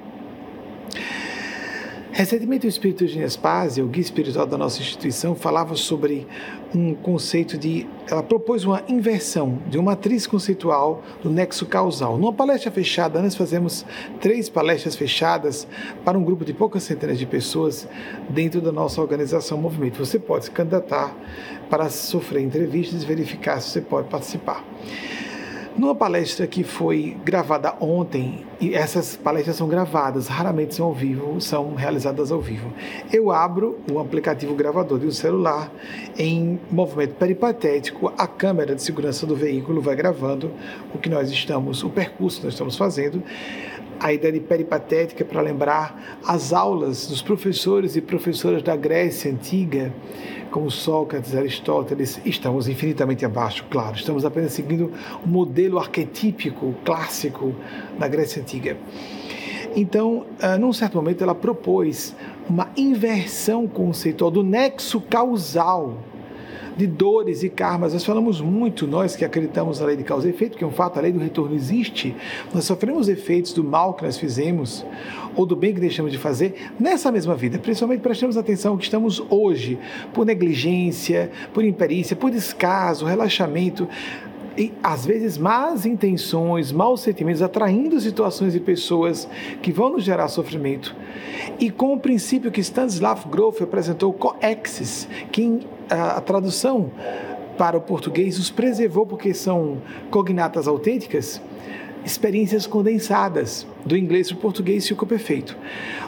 Recentemente, 2.22 2.68
o 2.68 2.70
Espírito 2.70 3.04
de 3.08 3.18
Nespásia, 3.18 3.84
o 3.84 3.88
guia 3.88 4.04
espiritual 4.04 4.46
da 4.46 4.56
nossa 4.56 4.80
instituição, 4.80 5.34
falava 5.34 5.76
sobre 5.76 6.28
um 6.72 6.94
conceito 6.94 7.58
de. 7.58 7.88
Ela 8.08 8.22
propôs 8.22 8.64
uma 8.64 8.84
inversão 8.88 9.58
de 9.68 9.80
uma 9.80 9.94
matriz 9.94 10.28
conceitual 10.28 11.02
do 11.24 11.32
nexo 11.32 11.66
causal. 11.66 12.20
Numa 12.20 12.32
palestra 12.32 12.70
fechada, 12.70 13.20
nós 13.24 13.34
fazemos 13.34 13.84
três 14.20 14.50
palestras 14.50 14.96
fechadas 14.96 15.68
para 16.06 16.16
um 16.16 16.24
grupo 16.24 16.46
de 16.46 16.54
poucas 16.54 16.84
centenas 16.84 17.18
de 17.18 17.26
pessoas 17.26 17.88
dentro 18.30 18.62
da 18.62 18.72
nossa 18.72 19.02
organização 19.02 19.58
Movimento. 19.58 19.98
Você 19.98 20.20
pode 20.20 20.46
se 20.46 20.52
candidatar 20.52 21.18
para 21.72 21.90
sofrer 21.90 22.44
entrevistas 22.44 23.02
e 23.02 23.06
verificar 23.08 23.60
se 23.60 23.72
você 23.72 23.82
pode 23.82 24.10
participar. 24.10 24.64
Numa 25.78 25.96
palestra 25.96 26.46
que 26.46 26.64
foi 26.64 27.18
gravada 27.24 27.74
ontem, 27.80 28.46
e 28.60 28.76
essas 28.76 29.16
palestras 29.16 29.56
são 29.56 29.70
gravadas, 29.70 30.28
raramente 30.28 30.76
são 30.76 30.88
ao 30.88 30.94
vivo, 30.94 31.40
são 31.40 31.76
realizadas 31.76 32.30
ao 32.32 32.42
vivo. 32.42 32.74
Eu 33.12 33.32
abro 33.32 33.80
o 33.90 33.98
aplicativo 33.98 34.54
gravador 34.54 35.00
um 35.02 35.12
celular 35.12 35.72
em 36.18 36.60
movimento 36.70 37.16
peripatético, 37.16 38.12
a 38.18 38.28
câmera 38.28 38.76
de 38.76 38.84
segurança 38.84 39.26
do 39.26 39.36
veículo 39.36 39.82
vai 39.82 39.96
gravando 39.96 40.52
o 40.94 40.98
que 40.98 41.10
nós 41.10 41.32
estamos, 41.32 41.84
o 41.84 41.90
percurso 41.90 42.40
que 42.40 42.46
nós 42.46 42.54
estamos 42.54 42.76
fazendo 42.76 43.24
a 44.02 44.12
ideia 44.12 44.34
de 44.34 44.40
peripatética 44.40 45.24
para 45.24 45.42
lembrar 45.42 46.20
as 46.26 46.52
aulas 46.52 47.06
dos 47.06 47.22
professores 47.22 47.96
e 47.96 48.02
professoras 48.02 48.64
da 48.64 48.76
Grécia 48.76 49.32
Antiga, 49.32 49.94
como 50.50 50.72
Sócrates, 50.72 51.36
Aristóteles, 51.36 52.20
estamos 52.26 52.68
infinitamente 52.68 53.24
abaixo, 53.24 53.64
claro, 53.70 53.96
estamos 53.96 54.26
apenas 54.26 54.54
seguindo 54.54 54.92
o 55.24 55.28
modelo 55.28 55.78
arquetípico, 55.78 56.74
clássico 56.84 57.54
da 58.00 58.08
Grécia 58.08 58.42
Antiga. 58.42 58.76
Então, 59.76 60.26
uh, 60.44 60.60
num 60.60 60.74
certo 60.74 60.96
momento, 60.96 61.24
ela 61.24 61.36
propôs 61.36 62.16
uma 62.50 62.70
inversão 62.76 63.68
conceitual 63.68 64.32
do 64.32 64.44
nexo 64.44 65.00
causal 65.00 65.96
de 66.76 66.88
dores 66.88 67.44
e 67.44 67.50
karmas. 67.50 67.94
Nós 67.94 68.04
falamos 68.04 68.42
muito, 68.42 68.88
nós 68.88 69.16
que 69.16 69.26
acreditamos 69.26 69.80
na 69.80 69.86
lei 69.86 69.98
de 69.98 70.04
causa 70.04 70.28
e 70.28 70.32
efeito, 70.32 70.58
que 70.58 70.64
é 70.64 70.68
um 70.68 70.72
fato, 70.72 70.98
a 70.98 71.02
lei 71.02 71.12
do 71.12 71.20
retorno 71.20 71.56
existe. 71.56 72.16
Nós 72.54 72.66
sofremos 72.66 73.10
efeitos 73.10 73.54
do 73.54 73.64
mal 73.64 73.94
que 73.94 74.04
nós 74.04 74.18
fizemos 74.18 74.86
ou 75.36 75.46
do 75.46 75.56
bem 75.56 75.74
que 75.74 75.80
deixamos 75.80 76.12
de 76.12 76.18
fazer 76.18 76.72
nessa 76.80 77.12
mesma 77.12 77.36
vida. 77.36 77.58
Principalmente 77.60 78.02
prestemos 78.02 78.38
atenção 78.38 78.78
que 78.78 78.84
estamos 78.84 79.24
hoje 79.30 79.80
por 80.14 80.26
negligência, 80.26 81.32
por 81.54 81.64
imperícia, 81.64 82.16
por 82.16 82.32
descaso, 82.32 83.06
relaxamento 83.06 83.88
e 84.58 84.74
às 84.84 85.06
vezes 85.06 85.38
más 85.38 85.86
intenções, 85.86 86.72
maus 86.72 87.02
sentimentos, 87.02 87.42
atraindo 87.42 88.00
situações 88.00 88.54
e 88.54 88.60
pessoas 88.60 89.28
que 89.62 89.72
vão 89.72 89.92
nos 89.92 90.04
gerar 90.04 90.28
sofrimento. 90.28 90.96
E 91.60 91.70
com 91.70 91.94
o 91.94 92.00
princípio 92.00 92.52
que 92.52 92.60
Stanislav 92.60 93.26
Grof 93.30 93.62
apresentou, 93.62 94.12
coexis, 94.12 95.08
que 95.32 95.62
a, 95.92 96.18
a 96.18 96.22
tradução 96.22 96.90
para 97.58 97.78
o 97.78 97.82
português 97.82 98.40
os 98.40 98.50
preservou 98.50 99.06
porque 99.06 99.34
são 99.34 99.78
cognatas 100.10 100.68
autênticas, 100.68 101.42
experiências 102.06 102.66
condensadas 102.66 103.68
do 103.86 103.98
inglês 103.98 104.28
para 104.28 104.38
o 104.38 104.42
português 104.42 104.88
ficou 104.88 105.08
perfeito. 105.08 105.58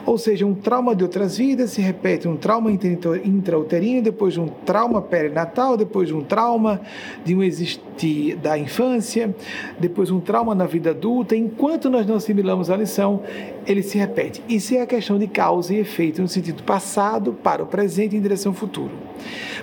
Ou 0.06 0.18
seja, 0.18 0.46
um 0.46 0.54
trauma 0.54 0.96
de 0.96 1.04
outras 1.04 1.38
vidas 1.38 1.72
se 1.72 1.82
repete 1.82 2.28
um 2.28 2.36
trauma 2.36 2.72
intrauterino, 2.72 4.02
depois 4.02 4.34
de 4.34 4.40
um 4.40 4.48
trauma 4.48 5.02
perinatal, 5.02 5.78
depois 5.78 6.08
de 6.08 6.14
um 6.14 6.24
trauma 6.24 6.82
de 7.24 7.36
um 7.36 7.42
existir 7.42 8.36
da 8.36 8.58
infância, 8.58 9.34
depois 9.80 10.12
um 10.12 10.20
trauma 10.20 10.54
na 10.54 10.66
vida 10.66 10.92
adulta. 10.92 11.36
Enquanto 11.36 11.90
nós 11.90 12.06
não 12.06 12.16
assimilamos 12.16 12.70
a 12.70 12.78
lição, 12.78 13.22
ele 13.66 13.82
se 13.82 13.98
repete. 13.98 14.44
Isso 14.48 14.76
é 14.76 14.82
a 14.82 14.88
questão 14.88 15.18
de 15.18 15.28
causa 15.28 15.74
e 15.74 15.80
efeito 15.80 16.22
no 16.22 16.28
sentido 16.28 16.64
passado 16.64 17.34
para 17.34 17.64
o 17.64 17.66
presente 17.66 18.16
em 18.16 18.22
direção 18.22 18.52
ao 18.52 18.56
futuro. 18.56 18.92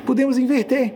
Podemos 0.07 0.39
inverter 0.39 0.95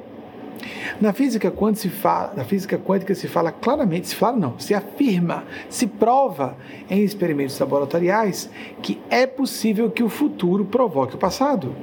na 1.01 1.13
física 1.13 1.51
quântica 1.51 1.83
se 1.83 1.89
fala, 1.89 2.33
na 2.37 2.45
física 2.45 2.79
quântica 2.79 3.15
se 3.15 3.29
fala 3.29 3.53
claramente, 3.53 4.09
se 4.09 4.15
fala 4.15 4.37
não, 4.37 4.59
se 4.59 4.75
afirma, 4.75 5.45
se 5.69 5.87
prova 5.87 6.57
em 6.89 7.03
experimentos 7.03 7.59
laboratoriais 7.59 8.51
que 8.83 9.01
é 9.11 9.27
possível 9.27 9.91
que 9.91 10.03
o 10.03 10.09
futuro 10.09 10.65
provoque 10.65 11.15
o 11.15 11.19
passado. 11.19 11.75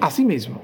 Assim 0.00 0.24
mesmo, 0.24 0.60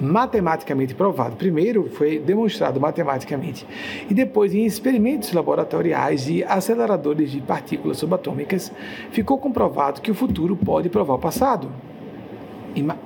matematicamente 0.00 0.94
provado. 0.94 1.36
Primeiro 1.36 1.88
foi 1.90 2.18
demonstrado 2.18 2.80
matematicamente 2.80 3.66
e 4.08 4.14
depois 4.14 4.54
em 4.54 4.64
experimentos 4.64 5.32
laboratoriais 5.32 6.24
de 6.24 6.44
aceleradores 6.44 7.30
de 7.30 7.40
partículas 7.40 7.98
subatômicas 7.98 8.72
ficou 9.10 9.38
comprovado 9.38 10.00
que 10.00 10.10
o 10.10 10.14
futuro 10.14 10.56
pode 10.56 10.88
provar 10.88 11.14
o 11.14 11.18
passado. 11.18 11.70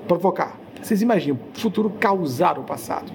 provocar. 0.07 0.59
Vocês 0.83 1.03
imaginam, 1.03 1.39
o 1.55 1.61
futuro 1.61 1.91
causar 1.91 2.59
o 2.59 2.63
passado. 2.63 3.13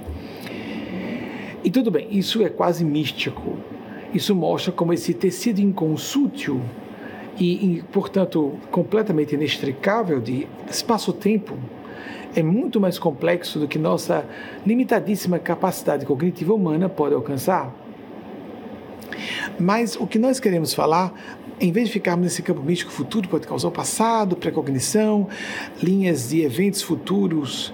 E 1.66 1.72
tudo 1.72 1.90
bem, 1.90 2.08
isso 2.12 2.44
é 2.44 2.50
quase 2.50 2.86
místico. 2.86 3.58
Isso 4.14 4.36
mostra 4.36 4.72
como 4.72 4.94
esse 4.94 5.16
tecido 5.16 5.60
inconsútil 5.60 6.62
e, 7.40 7.78
e 7.78 7.84
portanto, 7.92 8.54
completamente 8.70 9.34
inextricável 9.34 10.22
de 10.22 10.48
espaço-tempo 10.70 11.58
é 12.36 12.44
muito 12.44 12.80
mais 12.80 13.00
complexo 13.00 13.58
do 13.58 13.68
que 13.68 13.80
nossa 13.80 14.28
limitadíssima 14.64 15.40
capacidade 15.40 16.06
cognitiva 16.06 16.54
humana 16.54 16.88
pode 16.88 17.16
alcançar. 17.16 17.74
Mas 19.60 19.96
o 19.96 20.06
que 20.06 20.20
nós 20.20 20.40
queremos 20.40 20.72
falar, 20.72 21.14
em 21.60 21.72
vez 21.72 21.88
de 21.88 21.94
ficarmos 21.94 22.26
nesse 22.26 22.44
campo 22.44 22.62
místico, 22.62 22.92
futuro 22.92 23.28
pode 23.28 23.48
causar 23.48 23.70
o 23.70 23.72
passado, 23.72 24.36
precognição, 24.36 25.28
linhas 25.82 26.30
de 26.30 26.44
eventos 26.44 26.84
futuros, 26.84 27.74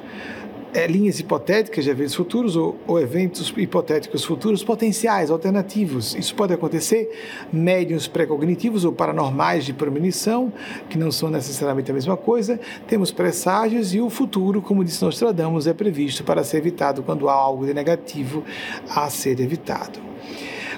é, 0.73 0.87
linhas 0.87 1.19
hipotéticas 1.19 1.83
de 1.83 1.91
eventos 1.91 2.15
futuros 2.15 2.55
ou, 2.55 2.77
ou, 2.87 2.99
eventos 2.99 3.53
hipotéticos 3.55 4.23
futuros 4.23 4.63
potenciais, 4.63 5.29
alternativos. 5.29 6.15
Isso 6.15 6.33
pode 6.33 6.53
acontecer. 6.53 7.09
Médiums 7.51 8.07
pré-cognitivos 8.07 8.85
ou 8.85 8.93
paranormais 8.93 9.65
de 9.65 9.73
premonição, 9.73 10.51
que 10.89 10.97
não 10.97 11.11
são 11.11 11.29
necessariamente 11.29 11.91
a 11.91 11.93
mesma 11.93 12.15
coisa. 12.15 12.59
Temos 12.87 13.11
presságios 13.11 13.93
e 13.93 13.99
o 13.99 14.09
futuro, 14.09 14.61
como 14.61 14.83
disse 14.83 15.03
Nostradamus, 15.03 15.67
é 15.67 15.73
previsto 15.73 16.23
para 16.23 16.43
ser 16.43 16.57
evitado 16.57 17.03
quando 17.03 17.27
há 17.27 17.33
algo 17.33 17.65
de 17.65 17.73
negativo 17.73 18.43
a 18.89 19.09
ser 19.09 19.39
evitado. 19.39 19.99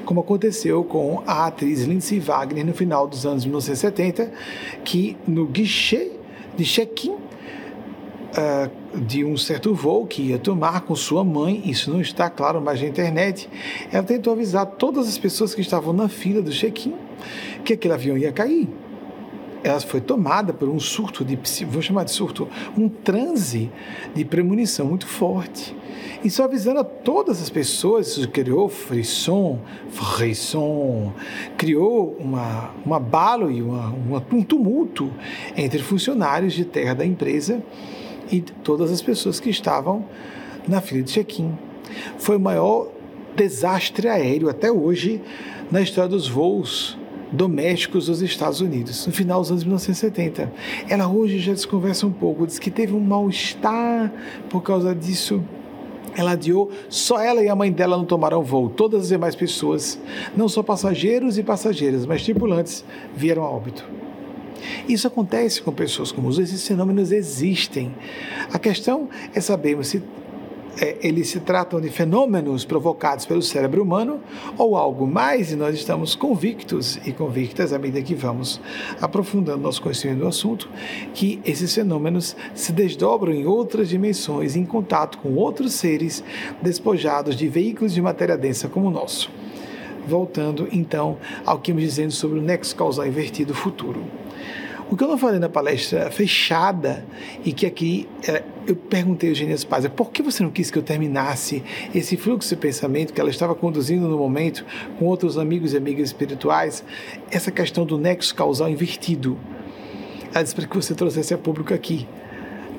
Como 0.06 0.20
aconteceu 0.20 0.84
com 0.84 1.24
a 1.26 1.46
atriz 1.46 1.84
Lindsay 1.84 2.20
Wagner 2.20 2.66
no 2.66 2.74
final 2.74 3.08
dos 3.08 3.26
anos 3.26 3.46
1970, 3.46 4.32
que 4.84 5.16
no 5.26 5.46
guichê 5.46 6.12
de 6.58 6.66
check-in 6.66 7.23
uh, 8.34 9.00
de 9.00 9.24
um 9.24 9.38
certo 9.38 9.74
voo 9.74 10.06
que 10.06 10.22
ia 10.24 10.38
tomar 10.38 10.82
com 10.82 10.96
sua 10.96 11.24
mãe, 11.24 11.62
isso 11.66 11.92
não 11.92 12.02
está 12.02 12.30
claro 12.30 12.62
mais 12.62 12.82
na 12.82 12.88
internet, 12.88 13.50
ela 13.92 14.04
tentou 14.04 14.34
avisar 14.34 14.66
todas 14.66 15.08
as 15.08 15.18
pessoas 15.18 15.54
que 15.54 15.62
estavam 15.62 15.94
na 15.94 16.10
fila 16.10 16.42
do 16.42 16.52
check-in 16.52 16.96
que 17.64 17.74
aquele 17.74 17.94
avião 17.94 18.18
ia 18.18 18.32
cair. 18.32 18.68
Ela 19.64 19.80
foi 19.80 20.02
tomada 20.02 20.52
por 20.52 20.68
um 20.68 20.78
surto 20.78 21.24
de, 21.24 21.40
vou 21.66 21.82
chamar 21.82 22.04
de 22.04 22.12
surto, 22.12 22.50
um 22.78 22.90
transe 22.90 23.72
de 24.14 24.26
premonição 24.26 24.86
muito 24.86 25.08
forte. 25.08 25.74
E 26.22 26.30
só 26.30 26.44
avisando 26.44 26.82
a 26.82 26.84
todas 26.84 27.42
as 27.42 27.50
pessoas, 27.50 28.08
isso 28.08 28.28
criou 28.28 28.68
frisson, 28.68 29.60
frisson, 29.90 31.14
criou 31.58 32.18
uma, 32.20 32.72
uma 32.86 33.00
balo 33.00 33.50
e 33.50 33.62
uma, 33.62 33.88
uma, 33.88 34.26
um 34.34 34.42
tumulto 34.44 35.10
entre 35.56 35.80
funcionários 35.80 36.54
de 36.54 36.66
terra 36.66 36.94
da 36.94 37.06
empresa 37.06 37.64
e 38.32 38.42
todas 38.42 38.92
as 38.92 39.02
pessoas 39.02 39.40
que 39.40 39.50
estavam 39.50 40.06
na 40.68 40.82
fila 40.82 41.04
de 41.04 41.12
check-in. 41.12 41.52
Foi 42.18 42.38
o 42.38 42.40
maior 42.40 42.88
desastre 43.36 44.08
aéreo 44.08 44.50
até 44.50 44.72
hoje 44.72 45.22
na 45.72 45.82
história 45.82 46.10
dos 46.10 46.28
voos 46.28 46.98
domésticos 47.32 48.06
dos 48.06 48.22
Estados 48.22 48.62
Unidos, 48.62 49.08
no 49.08 49.12
final 49.12 49.42
dos 49.42 49.50
anos 49.50 49.64
1970. 49.64 50.54
Ela 50.88 51.08
hoje 51.08 51.40
já 51.40 51.52
desconversa 51.52 52.06
um 52.06 52.12
pouco, 52.12 52.46
diz 52.46 52.60
que 52.60 52.70
teve 52.70 52.94
um 52.94 53.00
mal-estar 53.00 54.14
por 54.50 54.62
causa 54.62 54.94
disso. 54.94 55.44
Ela 56.16 56.34
adiou, 56.34 56.70
só 56.90 57.20
ela 57.20 57.42
e 57.42 57.50
a 57.50 57.56
mãe 57.56 57.72
dela 57.72 57.98
não 57.98 58.06
tomaram 58.06 58.44
voo. 58.44 58.70
Todas 58.70 59.04
as 59.04 59.08
demais 59.08 59.36
pessoas, 59.36 60.00
não 60.38 60.48
só 60.48 60.62
passageiros 60.62 61.40
e 61.40 61.44
passageiras, 61.44 62.06
mas 62.06 62.24
tripulantes, 62.24 62.86
vieram 63.16 63.42
a 63.44 63.50
óbito. 63.50 63.84
Isso 64.88 65.08
acontece 65.08 65.62
com 65.62 65.72
pessoas 65.72 66.12
comuns, 66.12 66.38
esses 66.38 66.68
fenômenos 66.68 67.12
existem. 67.12 67.94
A 68.52 68.60
questão 68.60 69.10
é 69.34 69.42
sabermos 69.42 69.88
se 69.88 70.02
é, 70.80 70.98
eles 71.02 71.30
se 71.30 71.40
tratam 71.40 71.80
de 71.80 71.90
fenômenos 71.90 72.66
provocados 72.66 73.26
pelo 73.26 73.42
cérebro 73.42 73.84
humano 73.84 74.20
ou 74.58 74.76
algo 74.76 75.06
mais, 75.06 75.52
e 75.52 75.56
nós 75.56 75.76
estamos 75.76 76.16
convictos 76.16 77.00
e 77.06 77.12
convictas, 77.12 77.72
à 77.72 77.78
medida 77.78 78.02
que 78.02 78.16
vamos 78.16 78.60
aprofundando 79.00 79.62
nosso 79.62 79.82
conhecimento 79.82 80.20
do 80.20 80.28
assunto, 80.28 80.68
que 81.14 81.40
esses 81.46 81.74
fenômenos 81.74 82.36
se 82.56 82.72
desdobram 82.72 83.34
em 83.34 83.46
outras 83.46 83.90
dimensões, 83.90 84.56
em 84.56 84.66
contato 84.66 85.20
com 85.20 85.36
outros 85.36 85.74
seres 85.74 86.24
despojados 86.62 87.36
de 87.36 87.48
veículos 87.48 87.94
de 87.94 88.02
matéria 88.02 88.38
densa 88.38 88.68
como 88.68 88.88
o 88.88 88.92
nosso. 88.92 89.30
Voltando 90.08 90.68
então 90.72 91.18
ao 91.46 91.60
que 91.60 91.72
íamos 91.72 91.84
dizendo 91.84 92.12
sobre 92.12 92.40
o 92.40 92.42
nexo 92.42 92.76
causal 92.76 93.08
invertido 93.08 93.54
futuro. 93.54 94.04
O 94.94 94.96
que 94.96 95.04
eu 95.04 95.08
não 95.08 95.18
falei 95.18 95.40
na 95.40 95.50
palestra 95.50 96.12
fechada 96.12 97.04
e 97.44 97.52
que 97.52 97.66
aqui 97.66 98.08
é, 98.28 98.44
eu 98.68 98.76
perguntei 98.76 99.30
a 99.30 99.32
Eugênia 99.32 99.58
Spazia 99.58 99.90
por 99.90 100.12
que 100.12 100.22
você 100.22 100.44
não 100.44 100.52
quis 100.52 100.70
que 100.70 100.78
eu 100.78 100.84
terminasse 100.84 101.64
esse 101.96 102.16
fluxo 102.16 102.50
de 102.50 102.62
pensamento 102.62 103.12
que 103.12 103.20
ela 103.20 103.32
estava 103.32 103.56
conduzindo 103.56 104.08
no 104.08 104.20
momento 104.20 104.64
com 105.00 105.06
outros 105.06 105.36
amigos 105.36 105.74
e 105.74 105.78
amigas 105.78 106.10
espirituais, 106.10 106.84
essa 107.32 107.50
questão 107.50 107.88
do 107.88 107.98
nexo 107.98 108.36
causal 108.36 108.70
invertido. 108.70 109.36
Ela 110.32 110.44
disse 110.44 110.54
para 110.54 110.68
que 110.68 110.76
você 110.76 110.94
trouxesse 110.94 111.34
a 111.34 111.40
público 111.40 111.74
aqui, 111.74 112.08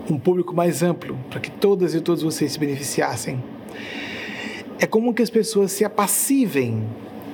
um 0.09 0.16
público 0.16 0.55
mais 0.55 0.85
amplo, 0.85 1.18
para 1.29 1.40
que 1.40 1.50
todas 1.50 1.96
e 1.96 2.00
todos 2.00 2.22
vocês 2.22 2.53
se 2.53 2.61
beneficiassem. 2.61 3.42
É 4.79 4.87
comum 4.87 5.12
que 5.12 5.20
as 5.22 5.31
pessoas 5.31 5.72
se 5.72 5.85
apassivem 5.85 6.81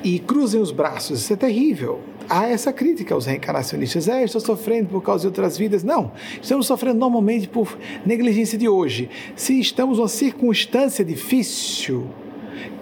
e 0.03 0.19
cruzem 0.21 0.59
os 0.59 0.73
braços, 0.73 1.21
isso 1.21 1.35
é 1.35 1.37
terrível 1.37 2.01
há 2.31 2.47
essa 2.49 2.73
crítica 2.73 3.13
aos 3.13 3.27
reencarnacionistas. 3.27 4.09
É, 4.09 4.25
estou 4.25 4.41
sofrendo 4.41 4.89
por 4.89 5.03
causa 5.03 5.23
de 5.23 5.27
outras 5.27 5.59
vidas. 5.59 5.83
Não, 5.83 6.13
estamos 6.41 6.67
sofrendo 6.67 6.99
normalmente 6.99 7.49
por 7.49 7.77
negligência 8.07 8.57
de 8.57 8.69
hoje. 8.69 9.11
Se 9.35 9.59
estamos 9.59 9.99
numa 9.99 10.09
circunstância 10.09 11.05
difícil, 11.05 12.07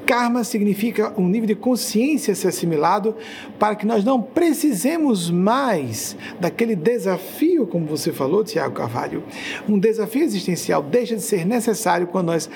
Karma 0.08 0.42
significa 0.42 1.12
um 1.18 1.28
nível 1.28 1.46
de 1.46 1.54
consciência 1.54 2.34
ser 2.34 2.48
assimilado 2.48 3.14
para 3.58 3.76
que 3.76 3.84
nós 3.84 4.02
não 4.02 4.22
precisemos 4.22 5.30
mais 5.30 6.16
daquele 6.40 6.74
desafio, 6.74 7.66
como 7.66 7.84
você 7.84 8.10
falou, 8.10 8.42
Tiago 8.42 8.74
Carvalho. 8.74 9.22
Um 9.68 9.78
desafio 9.78 10.22
existencial 10.22 10.82
deixa 10.82 11.14
de 11.14 11.20
ser 11.20 11.44
necessário 11.44 12.06
quando 12.06 12.28
nós 12.28 12.48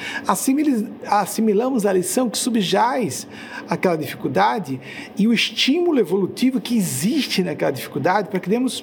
assimilamos 1.07 1.85
a 1.85 1.93
lição 1.93 2.31
que 2.31 2.39
subjaz 2.39 3.27
aquela 3.69 3.97
dificuldade 3.97 4.81
e 5.19 5.29
o 5.29 5.35
estímulo 5.35 6.01
evolutivo 6.01 6.59
que 6.59 6.75
existe 6.75 7.43
naquela 7.43 7.71
dificuldade 7.71 8.31
para 8.31 8.41
que 8.41 8.49
demos 8.49 8.83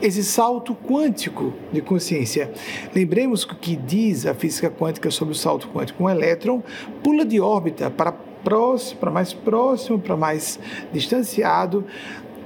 esse 0.00 0.22
salto 0.24 0.74
quântico 0.74 1.52
de 1.72 1.80
consciência. 1.80 2.52
Lembremos 2.94 3.44
o 3.44 3.56
que 3.56 3.76
diz 3.76 4.26
a 4.26 4.34
física 4.34 4.70
quântica 4.70 5.10
sobre 5.10 5.32
o 5.32 5.36
salto 5.36 5.68
quântico. 5.68 6.04
Um 6.04 6.10
elétron 6.10 6.62
pula 7.02 7.24
de 7.24 7.40
órbita 7.40 7.90
para 7.90 8.12
próximo, 8.12 9.00
para 9.00 9.10
mais 9.10 9.32
próximo, 9.32 9.98
para 9.98 10.16
mais 10.16 10.58
distanciado. 10.92 11.84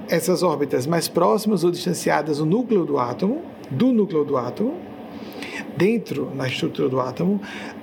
Essas 0.09 0.43
órbitas 0.43 0.87
mais 0.87 1.07
próximas 1.07 1.65
ou 1.65 1.71
distanciadas 1.71 2.39
do 2.39 2.47
núcleo 2.47 2.85
do 2.85 2.99
átomo, 2.99 3.43
do 3.71 3.93
núcleo 3.93 4.25
do 4.25 4.39
átomo, 4.39 4.75
dentro 5.77 6.33
na 6.35 6.47
estrutura 6.47 6.89
do 6.89 6.99
átomo, 6.99 7.41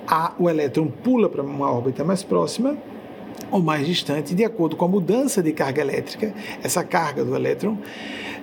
a, 0.08 0.34
o 0.38 0.50
elétron 0.50 0.88
pula 0.88 1.28
para 1.28 1.42
uma 1.42 1.70
órbita 1.70 2.02
mais 2.02 2.24
próxima 2.24 2.76
ou 3.50 3.62
mais 3.62 3.86
distante, 3.86 4.34
de 4.34 4.44
acordo 4.44 4.76
com 4.76 4.84
a 4.84 4.88
mudança 4.88 5.42
de 5.42 5.52
carga 5.52 5.80
elétrica, 5.80 6.34
essa 6.62 6.82
carga 6.82 7.24
do 7.24 7.34
elétron 7.34 7.78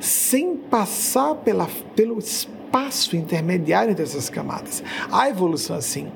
sem 0.04 0.58
passar 0.58 1.36
pela, 1.36 1.68
pelo 1.96 2.20
espaço 2.20 3.16
intermediário 3.16 3.92
entre 3.92 4.04
essas 4.04 4.30
camadas. 4.30 4.84
A 5.10 5.30
evolução, 5.30 5.78
assim, 5.78 6.08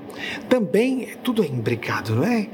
também 0.49 1.09
tudo 1.23 1.41
é 1.41 1.47
imbricado, 1.47 2.15
não 2.15 2.25
é? 2.25 2.49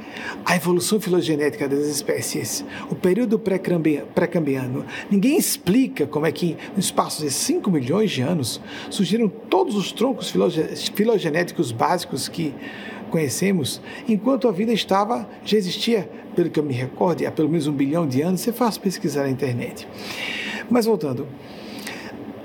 A 0.46 0.56
evolução 0.56 1.00
filogenética 1.00 1.68
das 1.68 1.86
espécies, 1.86 2.64
o 2.90 2.94
período 2.94 3.40
pré-cambiano. 3.40 4.86
Ninguém 5.10 5.38
explica 5.38 6.06
como 6.06 6.28
é 6.28 6.32
que, 6.32 6.56
no 6.74 6.80
espaço 6.80 7.24
de 7.24 7.32
5 7.32 7.72
milhões 7.72 8.12
de 8.12 8.22
anos, 8.22 8.62
surgiram 8.92 9.28
todos 9.28 9.76
os 9.76 9.92
troncos 9.92 10.32
filogenéticos 10.94 11.72
básicos 11.72 12.28
que 12.28 12.54
conhecemos, 13.14 13.80
enquanto 14.10 14.48
a 14.48 14.52
vida 14.52 14.74
estava, 14.74 15.30
já 15.46 15.56
existia, 15.56 16.10
pelo 16.36 16.50
que 16.50 16.60
eu 16.60 16.64
me 16.64 16.74
recordo, 16.74 17.24
há 17.28 17.32
pelo 17.32 17.48
menos 17.48 17.68
um 17.68 17.72
bilhão 17.72 18.08
de 18.08 18.24
anos, 18.24 18.42
você 18.42 18.52
faz 18.52 18.76
pesquisar 18.76 19.22
na 19.22 19.30
internet. 19.30 19.88
Mas 20.68 20.88
voltando, 20.88 21.28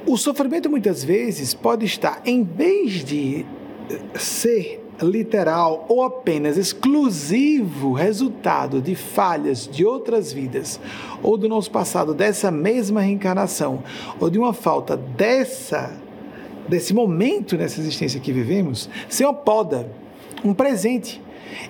o 0.06 0.18
sofrimento 0.18 0.68
muitas 0.68 1.02
vezes 1.02 1.54
pode 1.54 1.86
estar, 1.86 2.20
em 2.26 2.44
vez 2.44 3.02
de 3.02 3.46
ser 4.14 4.84
literal 5.00 5.86
ou 5.88 6.02
apenas 6.02 6.58
exclusivo 6.58 7.94
resultado 7.94 8.82
de 8.82 8.94
falhas 8.94 9.66
de 9.66 9.86
outras 9.86 10.34
vidas 10.34 10.78
ou 11.22 11.38
do 11.38 11.48
nosso 11.48 11.70
passado 11.70 12.12
dessa 12.12 12.50
mesma 12.50 13.00
reencarnação 13.00 13.82
ou 14.20 14.28
de 14.28 14.38
uma 14.38 14.52
falta 14.52 14.96
dessa 14.96 15.96
desse 16.68 16.92
momento 16.92 17.56
nessa 17.56 17.80
existência 17.80 18.20
que 18.20 18.32
vivemos, 18.32 18.90
ser 19.08 19.24
uma 19.24 19.32
poda, 19.32 19.90
um 20.44 20.54
presente. 20.54 21.22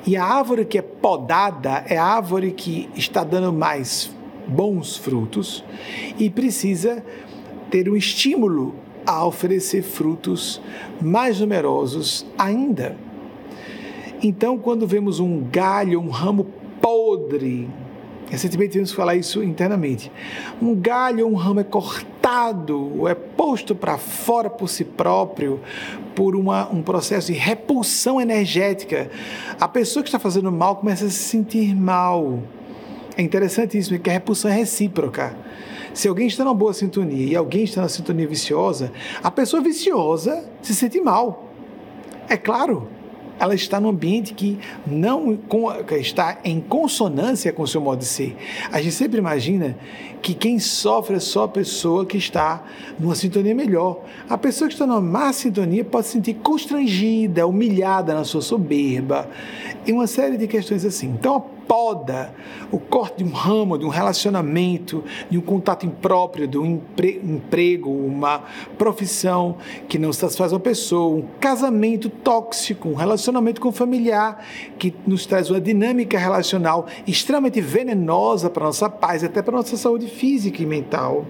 E 0.06 0.16
a 0.16 0.24
árvore 0.24 0.64
que 0.64 0.78
é 0.78 0.82
podada 0.82 1.84
é 1.88 1.96
a 1.96 2.04
árvore 2.04 2.52
que 2.52 2.88
está 2.94 3.24
dando 3.24 3.52
mais 3.52 4.10
bons 4.46 4.96
frutos 4.96 5.64
e 6.18 6.28
precisa 6.30 7.04
ter 7.70 7.88
um 7.88 7.96
estímulo 7.96 8.74
a 9.06 9.24
oferecer 9.24 9.82
frutos 9.82 10.60
mais 11.00 11.40
numerosos 11.40 12.26
ainda. 12.36 12.96
Então, 14.22 14.58
quando 14.58 14.86
vemos 14.86 15.20
um 15.20 15.44
galho, 15.50 16.00
um 16.00 16.08
ramo 16.08 16.46
podre, 16.80 17.68
recentemente 18.30 18.78
que 18.78 18.94
falar 18.94 19.16
isso 19.16 19.42
internamente, 19.42 20.12
um 20.60 20.74
galho 20.74 21.26
ou 21.26 21.32
um 21.32 21.36
ramo 21.36 21.60
é 21.60 21.64
cortado, 21.64 23.08
é 23.08 23.14
posto 23.14 23.74
para 23.74 23.96
fora 23.98 24.50
por 24.50 24.68
si 24.68 24.84
próprio, 24.84 25.60
por 26.14 26.36
uma, 26.36 26.68
um 26.70 26.82
processo 26.82 27.32
de 27.32 27.38
repulsão 27.38 28.20
energética, 28.20 29.10
a 29.60 29.68
pessoa 29.68 30.02
que 30.02 30.08
está 30.08 30.18
fazendo 30.18 30.50
mal 30.50 30.76
começa 30.76 31.06
a 31.06 31.10
se 31.10 31.16
sentir 31.16 31.74
mal 31.74 32.42
é 33.18 33.22
interessantíssimo 33.22 33.98
que 33.98 34.08
a 34.08 34.12
repulsão 34.12 34.48
é 34.48 34.54
recíproca. 34.54 35.36
Se 35.92 36.06
alguém 36.06 36.28
está 36.28 36.44
numa 36.44 36.54
boa 36.54 36.72
sintonia 36.72 37.26
e 37.26 37.34
alguém 37.34 37.64
está 37.64 37.82
na 37.82 37.88
sintonia 37.88 38.28
viciosa, 38.28 38.92
a 39.20 39.30
pessoa 39.30 39.60
viciosa 39.60 40.48
se 40.62 40.72
sente 40.72 41.00
mal. 41.00 41.48
É 42.28 42.36
claro, 42.36 42.88
ela 43.38 43.54
está 43.54 43.80
num 43.80 43.88
ambiente 43.88 44.34
que 44.34 44.58
não 44.86 45.38
está 45.90 46.38
em 46.44 46.60
consonância 46.60 47.52
com 47.52 47.62
o 47.62 47.68
seu 47.68 47.80
modo 47.80 48.00
de 48.00 48.06
ser. 48.06 48.36
A 48.72 48.80
gente 48.80 48.94
sempre 48.94 49.18
imagina 49.18 49.76
que 50.20 50.34
quem 50.34 50.58
sofre 50.58 51.16
é 51.16 51.20
só 51.20 51.44
a 51.44 51.48
pessoa 51.48 52.04
que 52.04 52.16
está 52.16 52.62
numa 52.98 53.14
sintonia 53.14 53.54
melhor. 53.54 54.00
A 54.28 54.36
pessoa 54.36 54.68
que 54.68 54.74
está 54.74 54.86
numa 54.86 55.00
má 55.00 55.32
sintonia 55.32 55.84
pode 55.84 56.06
se 56.06 56.12
sentir 56.12 56.34
constrangida, 56.34 57.46
humilhada 57.46 58.14
na 58.14 58.24
sua 58.24 58.42
soberba 58.42 59.28
e 59.86 59.92
uma 59.92 60.06
série 60.06 60.36
de 60.36 60.46
questões 60.46 60.84
assim. 60.84 61.08
Então, 61.08 61.58
poda, 61.68 62.34
o 62.72 62.78
corte 62.78 63.22
de 63.22 63.24
um 63.24 63.32
ramo, 63.32 63.76
de 63.76 63.84
um 63.84 63.90
relacionamento, 63.90 65.04
de 65.28 65.36
um 65.36 65.42
contato 65.42 65.84
impróprio, 65.84 66.48
de 66.48 66.56
um 66.56 66.76
empre 66.76 67.20
emprego, 67.22 67.90
uma 67.90 68.42
profissão 68.78 69.58
que 69.86 69.98
não 69.98 70.12
satisfaz 70.12 70.50
uma 70.52 70.58
pessoa, 70.58 71.18
um 71.18 71.24
casamento 71.38 72.08
tóxico, 72.08 72.88
um 72.88 72.94
relacionamento 72.94 73.60
com 73.60 73.68
um 73.68 73.72
familiar 73.72 74.42
que 74.78 74.94
nos 75.06 75.26
traz 75.26 75.50
uma 75.50 75.60
dinâmica 75.60 76.18
relacional 76.18 76.86
extremamente 77.06 77.60
venenosa 77.60 78.48
para 78.48 78.64
a 78.64 78.68
nossa 78.68 78.88
paz, 78.88 79.22
até 79.22 79.42
para 79.42 79.54
a 79.54 79.58
nossa 79.58 79.76
saúde 79.76 80.07
física 80.08 80.62
e 80.62 80.66
mental. 80.66 81.26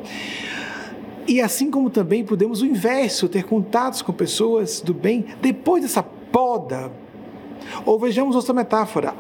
E 1.27 1.41
assim 1.43 1.71
como 1.71 1.91
também 1.91 2.25
podemos 2.25 2.63
o 2.63 2.67
inverso, 2.67 3.29
ter 3.29 3.45
contatos 3.45 4.01
com 4.01 4.13
pessoas 4.13 4.81
do 4.81 4.95
bem 4.95 5.27
depois 5.43 5.83
dessa 5.83 6.03
poda 6.03 6.91
ou 7.85 7.99
vejamos 7.99 8.37
outra 8.37 8.55
metáfora: 8.55 9.15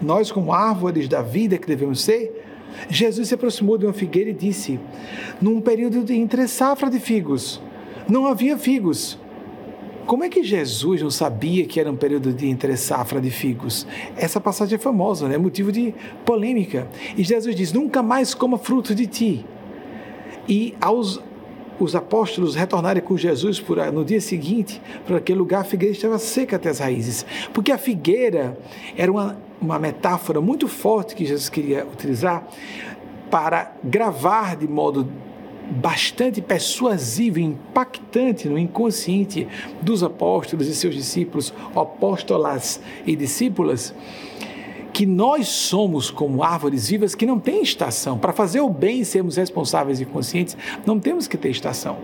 nós, 0.00 0.30
como 0.30 0.52
árvores 0.52 1.08
da 1.08 1.22
vida 1.22 1.58
que 1.58 1.66
devemos 1.66 2.02
ser, 2.02 2.44
Jesus 2.88 3.28
se 3.28 3.34
aproximou 3.34 3.78
de 3.78 3.86
uma 3.86 3.92
figueira 3.92 4.30
e 4.30 4.34
disse: 4.34 4.78
num 5.40 5.60
período 5.60 6.04
de 6.04 6.14
entre 6.14 6.46
safra 6.48 6.90
de 6.90 6.98
figos, 6.98 7.60
não 8.08 8.26
havia 8.26 8.58
figos. 8.58 9.18
Como 10.06 10.22
é 10.22 10.28
que 10.28 10.42
Jesus 10.42 11.00
não 11.00 11.10
sabia 11.10 11.64
que 11.64 11.80
era 11.80 11.90
um 11.90 11.96
período 11.96 12.32
de 12.32 12.46
entre 12.46 12.76
safra 12.76 13.20
de 13.20 13.30
figos? 13.30 13.86
Essa 14.16 14.40
passagem 14.40 14.76
é 14.76 14.78
famosa, 14.78 15.26
é 15.26 15.30
né? 15.30 15.38
motivo 15.38 15.72
de 15.72 15.94
polêmica. 16.24 16.88
E 17.16 17.24
Jesus 17.24 17.56
diz: 17.56 17.72
Nunca 17.72 18.02
mais 18.02 18.34
coma 18.34 18.58
fruto 18.58 18.94
de 18.94 19.06
ti. 19.06 19.46
E 20.46 20.74
aos 20.80 21.22
os 21.78 21.96
apóstolos 21.96 22.54
retornarem 22.54 23.02
com 23.02 23.16
Jesus 23.16 23.60
por, 23.60 23.78
no 23.92 24.04
dia 24.04 24.20
seguinte 24.20 24.80
para 25.06 25.16
aquele 25.16 25.38
lugar, 25.38 25.62
a 25.62 25.64
figueira 25.64 25.92
estava 25.92 26.18
seca 26.18 26.56
até 26.56 26.68
as 26.68 26.78
raízes. 26.78 27.26
Porque 27.52 27.72
a 27.72 27.78
figueira 27.78 28.56
era 28.96 29.10
uma, 29.10 29.36
uma 29.60 29.78
metáfora 29.78 30.40
muito 30.40 30.68
forte 30.68 31.14
que 31.14 31.24
Jesus 31.24 31.48
queria 31.48 31.84
utilizar 31.84 32.46
para 33.30 33.72
gravar 33.82 34.56
de 34.56 34.68
modo 34.68 35.08
bastante 35.70 36.40
persuasivo 36.40 37.38
impactante 37.38 38.48
no 38.48 38.58
inconsciente 38.58 39.48
dos 39.80 40.02
apóstolos 40.02 40.66
e 40.68 40.74
seus 40.74 40.94
discípulos, 40.94 41.52
apóstolas 41.74 42.80
e 43.06 43.16
discípulas, 43.16 43.94
que 44.92 45.04
nós 45.04 45.48
somos 45.48 46.10
como 46.10 46.42
árvores 46.42 46.88
vivas 46.88 47.14
que 47.14 47.26
não 47.26 47.38
têm 47.40 47.62
estação. 47.62 48.16
Para 48.16 48.32
fazer 48.32 48.60
o 48.60 48.68
bem 48.68 49.00
e 49.00 49.04
sermos 49.04 49.36
responsáveis 49.36 50.00
e 50.00 50.04
conscientes, 50.04 50.56
não 50.86 51.00
temos 51.00 51.26
que 51.26 51.36
ter 51.36 51.50
estação. 51.50 51.98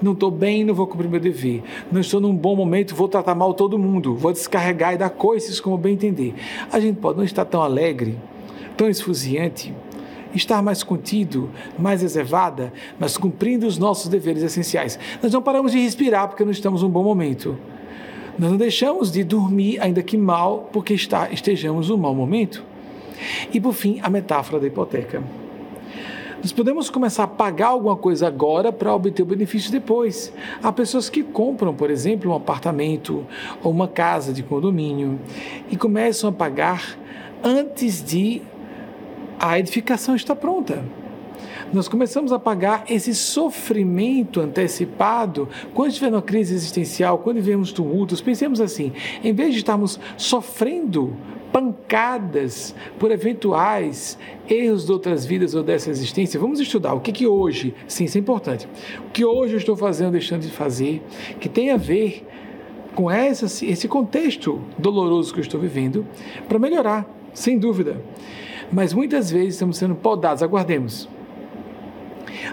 Não 0.00 0.12
estou 0.12 0.30
bem, 0.30 0.64
não 0.64 0.74
vou 0.74 0.86
cumprir 0.86 1.08
meu 1.08 1.20
dever. 1.20 1.62
Não 1.92 2.00
estou 2.00 2.20
num 2.20 2.34
bom 2.34 2.56
momento, 2.56 2.94
vou 2.94 3.08
tratar 3.08 3.34
mal 3.34 3.54
todo 3.54 3.78
mundo. 3.78 4.14
Vou 4.14 4.32
descarregar 4.32 4.94
e 4.94 4.98
dar 4.98 5.10
coisas 5.10 5.60
como 5.60 5.76
bem 5.78 5.94
entender. 5.94 6.34
A 6.72 6.80
gente 6.80 6.96
pode 6.96 7.18
não 7.18 7.24
estar 7.24 7.44
tão 7.44 7.62
alegre, 7.62 8.18
tão 8.76 8.88
esfuziante, 8.88 9.74
estar 10.34 10.62
mais 10.62 10.82
contido, 10.82 11.50
mais 11.78 12.02
reservada, 12.02 12.72
mas 12.98 13.16
cumprindo 13.16 13.66
os 13.66 13.78
nossos 13.78 14.08
deveres 14.08 14.42
essenciais. 14.42 14.98
Nós 15.22 15.32
não 15.32 15.42
paramos 15.42 15.72
de 15.72 15.78
respirar 15.78 16.28
porque 16.28 16.44
não 16.44 16.52
estamos 16.52 16.82
num 16.82 16.88
bom 16.88 17.02
momento. 17.02 17.56
Nós 18.38 18.50
não 18.50 18.58
deixamos 18.58 19.12
de 19.12 19.22
dormir, 19.22 19.80
ainda 19.80 20.02
que 20.02 20.16
mal, 20.16 20.68
porque 20.72 20.94
está, 20.94 21.30
estejamos 21.30 21.88
num 21.88 21.96
mau 21.96 22.14
momento. 22.14 22.64
E 23.52 23.60
por 23.60 23.72
fim, 23.72 24.00
a 24.02 24.10
metáfora 24.10 24.58
da 24.58 24.66
hipoteca. 24.66 25.22
Nós 26.44 26.52
podemos 26.52 26.90
começar 26.90 27.24
a 27.24 27.26
pagar 27.26 27.68
alguma 27.68 27.96
coisa 27.96 28.26
agora 28.26 28.70
para 28.70 28.94
obter 28.94 29.22
o 29.22 29.24
benefício 29.24 29.72
depois. 29.72 30.30
Há 30.62 30.70
pessoas 30.70 31.08
que 31.08 31.22
compram, 31.22 31.72
por 31.72 31.90
exemplo, 31.90 32.30
um 32.30 32.34
apartamento 32.34 33.24
ou 33.62 33.70
uma 33.70 33.88
casa 33.88 34.30
de 34.30 34.42
condomínio 34.42 35.18
e 35.70 35.76
começam 35.76 36.28
a 36.28 36.32
pagar 36.32 36.98
antes 37.42 38.04
de 38.04 38.42
a 39.38 39.58
edificação 39.58 40.14
estar 40.16 40.36
pronta 40.36 40.82
nós 41.72 41.88
começamos 41.88 42.32
a 42.32 42.38
pagar 42.38 42.84
esse 42.88 43.14
sofrimento 43.14 44.40
antecipado 44.40 45.48
quando 45.72 45.90
estiver 45.90 46.10
numa 46.10 46.22
crise 46.22 46.54
existencial, 46.54 47.18
quando 47.18 47.36
vivemos 47.36 47.72
tumultos. 47.72 48.20
Pensemos 48.20 48.60
assim: 48.60 48.92
em 49.22 49.32
vez 49.32 49.52
de 49.52 49.58
estarmos 49.58 49.98
sofrendo 50.16 51.16
pancadas 51.52 52.74
por 52.98 53.10
eventuais 53.10 54.18
erros 54.48 54.84
de 54.84 54.92
outras 54.92 55.24
vidas 55.24 55.54
ou 55.54 55.62
dessa 55.62 55.90
existência, 55.90 56.38
vamos 56.38 56.58
estudar 56.60 56.94
o 56.94 57.00
que, 57.00 57.12
que 57.12 57.26
hoje, 57.26 57.74
sim, 57.86 58.04
isso 58.04 58.18
é 58.18 58.20
importante, 58.20 58.68
o 59.06 59.10
que 59.10 59.24
hoje 59.24 59.54
eu 59.54 59.58
estou 59.58 59.76
fazendo, 59.76 60.12
deixando 60.12 60.42
de 60.42 60.50
fazer, 60.50 61.00
que 61.38 61.48
tem 61.48 61.70
a 61.70 61.76
ver 61.76 62.26
com 62.94 63.08
essa, 63.08 63.46
esse 63.64 63.86
contexto 63.86 64.60
doloroso 64.76 65.32
que 65.32 65.38
eu 65.38 65.42
estou 65.42 65.60
vivendo, 65.60 66.04
para 66.48 66.58
melhorar, 66.58 67.08
sem 67.32 67.56
dúvida. 67.56 68.02
Mas 68.74 68.92
muitas 68.92 69.30
vezes 69.30 69.54
estamos 69.54 69.76
sendo 69.76 69.94
podados, 69.94 70.42
aguardemos 70.42 71.08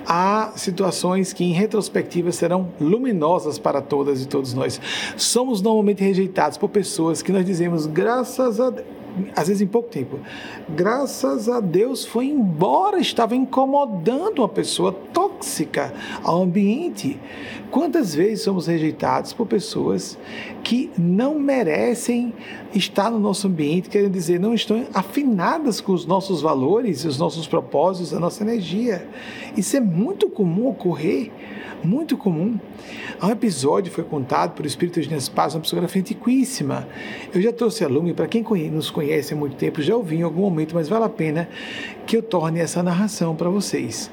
há 0.05 0.53
situações 0.55 1.33
que, 1.33 1.43
em 1.43 1.51
retrospectiva, 1.51 2.31
serão 2.31 2.69
luminosas 2.79 3.57
para 3.59 3.81
todas 3.81 4.21
e 4.21 4.27
todos 4.27 4.53
nós. 4.53 4.79
Somos 5.17 5.61
normalmente 5.61 6.03
rejeitados 6.03 6.57
por 6.57 6.69
pessoas 6.69 7.21
que 7.21 7.31
nós 7.31 7.45
dizemos, 7.45 7.87
graças 7.87 8.59
a 8.59 8.69
Deus 8.69 9.01
às 9.35 9.47
vezes 9.47 9.61
em 9.61 9.67
pouco 9.67 9.89
tempo. 9.89 10.19
Graças 10.69 11.49
a 11.49 11.59
Deus 11.59 12.05
foi 12.05 12.27
embora, 12.27 12.99
estava 12.99 13.35
incomodando 13.35 14.39
uma 14.39 14.49
pessoa 14.49 14.91
tóxica 14.91 15.93
ao 16.23 16.41
ambiente. 16.41 17.19
Quantas 17.69 18.15
vezes 18.15 18.43
somos 18.43 18.67
rejeitados 18.67 19.33
por 19.33 19.47
pessoas 19.47 20.17
que 20.63 20.89
não 20.97 21.37
merecem 21.37 22.33
estar 22.73 23.09
no 23.09 23.19
nosso 23.19 23.47
ambiente, 23.47 23.89
quer 23.89 24.09
dizer, 24.09 24.39
não 24.39 24.53
estão 24.53 24.85
afinadas 24.93 25.81
com 25.81 25.91
os 25.93 26.05
nossos 26.05 26.41
valores, 26.41 27.05
os 27.05 27.17
nossos 27.17 27.47
propósitos, 27.47 28.13
a 28.13 28.19
nossa 28.19 28.43
energia. 28.43 29.07
Isso 29.55 29.75
é 29.75 29.79
muito 29.79 30.29
comum 30.29 30.67
ocorrer 30.67 31.31
muito 31.83 32.17
comum. 32.17 32.59
Há 33.19 33.27
um 33.27 33.31
episódio 33.31 33.91
foi 33.91 34.03
contado 34.03 34.53
por 34.53 34.65
Espírito 34.65 35.01
de 35.01 35.09
Nespaz, 35.09 35.55
uma 35.55 35.61
psicografia 35.61 36.01
antiquíssima. 36.01 36.87
Eu 37.33 37.41
já 37.41 37.51
trouxe 37.51 37.83
a 37.83 37.87
Lume, 37.87 38.13
para 38.13 38.27
quem 38.27 38.43
nos 38.69 38.89
conhece 38.89 39.33
há 39.33 39.37
muito 39.37 39.55
tempo, 39.55 39.81
já 39.81 39.95
ouvi 39.95 40.17
em 40.17 40.21
algum 40.21 40.41
momento, 40.41 40.75
mas 40.75 40.87
vale 40.87 41.05
a 41.05 41.09
pena 41.09 41.49
que 42.05 42.17
eu 42.17 42.23
torne 42.23 42.59
essa 42.59 42.81
narração 42.81 43.35
para 43.35 43.49
vocês. 43.49 44.11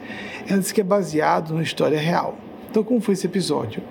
Ela 0.49 0.59
diz 0.59 0.73
que 0.73 0.81
é 0.81 0.85
baseado 0.85 1.51
numa 1.51 1.63
história 1.63 1.99
real. 1.99 2.37
Então, 2.71 2.83
como 2.83 3.01
foi 3.01 3.15
esse 3.15 3.27
episódio? 3.27 3.83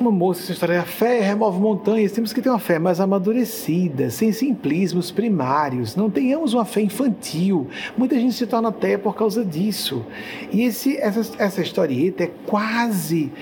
Uma 0.00 0.10
moça, 0.10 0.42
essa 0.42 0.52
história, 0.52 0.80
a 0.80 0.84
fé 0.84 1.20
remove 1.20 1.60
montanhas, 1.60 2.12
temos 2.12 2.32
que 2.32 2.40
ter 2.40 2.48
uma 2.48 2.58
fé 2.58 2.78
mais 2.78 3.00
amadurecida, 3.00 4.10
sem 4.10 4.32
simplismos 4.32 5.10
primários, 5.10 5.96
não 5.96 6.10
tenhamos 6.10 6.54
uma 6.54 6.64
fé 6.64 6.80
infantil. 6.82 7.68
Muita 7.96 8.18
gente 8.18 8.34
se 8.34 8.46
torna 8.46 8.68
até 8.68 8.96
por 8.96 9.14
causa 9.14 9.44
disso. 9.44 10.04
E 10.52 10.62
esse, 10.62 10.96
essa, 10.96 11.32
essa 11.38 11.62
historieta 11.62 12.24
é 12.24 12.30
quase 12.46 13.32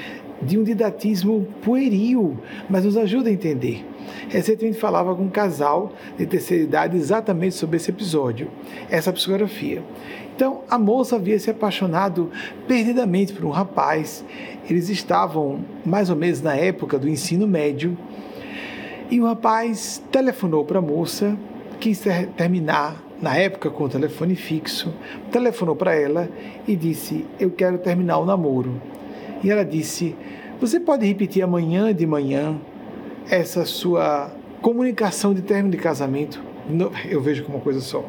de 0.43 0.59
um 0.59 0.65
didatismo 0.65 1.47
pueril, 1.63 2.37
mas 2.69 2.85
nos 2.85 2.97
ajuda 2.97 3.29
a 3.29 3.33
entender. 3.33 3.87
Recentemente 4.29 4.79
falava 4.79 5.15
com 5.15 5.23
um 5.25 5.31
casal 5.31 5.93
de 6.19 6.27
terceira 6.27 6.65
idade 6.65 6.97
exatamente 6.97 7.55
sobre 7.55 7.77
esse 7.77 7.91
episódio, 7.91 8.49
essa 8.91 9.13
psicografia. 9.13 9.83
Então, 10.43 10.63
a 10.69 10.77
moça 10.77 11.15
havia 11.15 11.39
se 11.39 11.53
apaixonado 11.53 12.29
perdidamente 12.67 13.33
por 13.33 13.45
um 13.45 13.51
rapaz. 13.51 14.25
Eles 14.69 14.89
estavam 14.89 15.61
mais 15.87 16.11
ou 16.11 16.17
menos 16.17 16.43
na 16.43 16.57
época 16.57 16.99
do 16.99 17.09
ensino 17.09 17.47
médio. 17.47 17.97
E 19.09 19.21
o 19.21 19.25
rapaz 19.25 20.03
telefonou 20.11 20.65
para 20.65 20.81
a 20.81 20.83
moça, 20.83 21.39
quis 21.79 22.03
terminar 22.37 23.01
na 23.21 23.37
época 23.37 23.71
com 23.71 23.85
o 23.85 23.89
telefone 23.89 24.35
fixo, 24.35 24.93
telefonou 25.31 25.77
para 25.77 25.95
ela 25.95 26.29
e 26.67 26.75
disse: 26.75 27.25
Eu 27.39 27.53
quero 27.53 27.79
terminar 27.79 28.19
o 28.19 28.27
namoro. 28.27 28.83
E 29.45 29.49
ela 29.49 29.65
disse: 29.65 30.17
Você 30.61 30.81
pode 30.81 31.07
repetir 31.07 31.45
amanhã 31.45 31.95
de 31.95 32.05
manhã 32.05 32.59
essa 33.31 33.65
sua 33.65 34.29
comunicação 34.61 35.35
de 35.35 35.43
término 35.43 35.71
de 35.71 35.79
casamento? 35.81 36.43
Eu 37.09 37.21
vejo 37.21 37.45
como 37.45 37.59
uma 37.59 37.63
coisa 37.63 37.81
só 37.81 38.05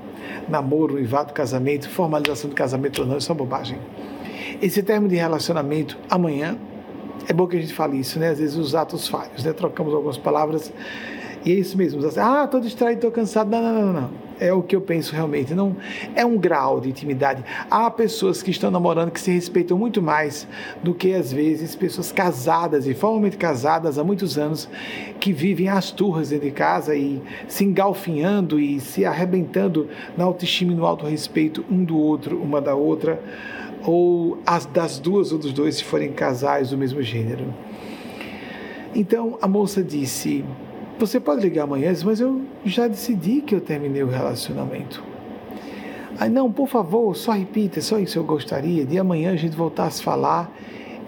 namoro, 0.47 0.93
noivado, 0.93 1.33
casamento, 1.33 1.89
formalização 1.89 2.49
de 2.49 2.55
casamento 2.55 3.01
ou 3.01 3.07
não, 3.07 3.17
isso 3.17 3.31
é 3.31 3.33
uma 3.33 3.37
bobagem. 3.37 3.77
Esse 4.61 4.81
termo 4.83 5.07
de 5.07 5.15
relacionamento, 5.15 5.97
amanhã, 6.09 6.57
é 7.27 7.33
bom 7.33 7.47
que 7.47 7.57
a 7.57 7.61
gente 7.61 7.73
fale 7.73 7.97
isso, 7.97 8.19
né? 8.19 8.29
Às 8.29 8.39
vezes 8.39 8.55
os 8.55 8.75
atos 8.75 9.07
falhos, 9.07 9.43
né? 9.43 9.53
Trocamos 9.53 9.93
algumas 9.93 10.17
palavras 10.17 10.71
e 11.45 11.51
é 11.51 11.55
isso 11.55 11.77
mesmo. 11.77 12.01
Ah, 12.17 12.43
estou 12.45 12.59
distraído, 12.59 12.99
estou 12.99 13.11
cansado. 13.11 13.49
Não, 13.49 13.61
não, 13.61 13.73
não, 13.73 13.93
não. 13.93 14.22
É 14.39 14.51
o 14.51 14.61
que 14.61 14.75
eu 14.75 14.81
penso 14.81 15.13
realmente. 15.13 15.53
Não 15.53 15.75
é 16.15 16.25
um 16.25 16.37
grau 16.37 16.79
de 16.79 16.89
intimidade. 16.89 17.43
Há 17.69 17.89
pessoas 17.89 18.41
que 18.41 18.51
estão 18.51 18.71
namorando 18.71 19.11
que 19.11 19.19
se 19.19 19.31
respeitam 19.31 19.77
muito 19.77 20.01
mais 20.01 20.47
do 20.83 20.93
que 20.93 21.13
às 21.13 21.31
vezes 21.31 21.75
pessoas 21.75 22.11
casadas 22.11 22.87
e 22.87 22.93
formalmente 22.93 23.37
casadas 23.37 23.97
há 23.97 24.03
muitos 24.03 24.37
anos 24.37 24.67
que 25.19 25.31
vivem 25.31 25.69
as 25.69 25.91
turras 25.91 26.29
dentro 26.29 26.45
de 26.45 26.51
casa 26.51 26.95
e 26.95 27.21
se 27.47 27.63
engalfinhando 27.63 28.59
e 28.59 28.79
se 28.79 29.05
arrebentando 29.05 29.87
na 30.17 30.23
autoestima 30.23 30.73
e 30.73 30.75
no 30.75 30.85
auto 30.85 31.05
respeito 31.05 31.63
um 31.69 31.83
do 31.83 31.97
outro, 31.97 32.41
uma 32.41 32.59
da 32.59 32.75
outra, 32.75 33.21
ou 33.85 34.37
as 34.45 34.65
das 34.65 34.99
duas 34.99 35.31
ou 35.31 35.37
dos 35.37 35.53
dois 35.53 35.75
se 35.75 35.83
forem 35.83 36.11
casais 36.11 36.69
do 36.69 36.77
mesmo 36.77 37.01
gênero. 37.01 37.53
Então 38.95 39.37
a 39.41 39.47
moça 39.47 39.83
disse: 39.83 40.43
Você 40.99 41.19
pode 41.19 41.41
ligar 41.41 41.63
amanhã, 41.63 41.93
mas 42.05 42.19
eu 42.19 42.41
já 42.63 42.87
decidi 42.87 43.41
que 43.41 43.55
eu 43.55 43.61
terminei 43.61 44.03
o 44.03 44.07
relacionamento. 44.07 45.03
Aí, 46.19 46.29
não, 46.29 46.51
por 46.51 46.67
favor, 46.67 47.15
só 47.15 47.31
repita, 47.31 47.81
só 47.81 47.97
isso 47.97 48.19
eu 48.19 48.23
gostaria, 48.23 48.85
de 48.85 48.99
amanhã 48.99 49.31
a 49.31 49.35
gente 49.35 49.55
voltar 49.55 49.85
a 49.85 49.89
se 49.89 50.03
falar 50.03 50.55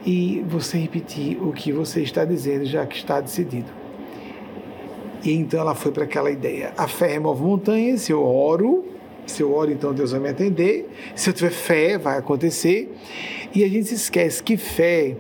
e 0.06 0.44
você 0.48 0.78
repetir 0.78 1.42
o 1.42 1.52
que 1.52 1.72
você 1.72 2.02
está 2.02 2.26
dizendo, 2.26 2.66
já 2.66 2.86
que 2.86 2.96
está 2.96 3.22
decidido. 3.22 3.72
E 5.24 5.32
então 5.32 5.60
ela 5.60 5.76
foi 5.76 5.92
para 5.92 6.04
aquela 6.04 6.32
ideia: 6.32 6.74
a 6.78 6.88
fé 6.88 7.08
remove 7.08 7.44
montanhas, 7.44 8.02
se 8.02 8.12
eu 8.12 8.24
oro, 8.24 8.86
se 9.26 9.42
eu 9.42 9.54
oro, 9.54 9.72
então 9.72 9.94
Deus 9.94 10.12
vai 10.12 10.20
me 10.20 10.30
atender. 10.30 10.90
Se 11.16 11.30
eu 11.30 11.34
tiver 11.34 11.52
fé, 11.52 11.98
vai 11.98 12.18
acontecer. 12.18 12.94
E 13.54 13.64
a 13.64 13.68
gente 13.68 13.86
se 13.86 13.96
esquece 13.96 14.44
que 14.44 14.58
fé 14.58 15.16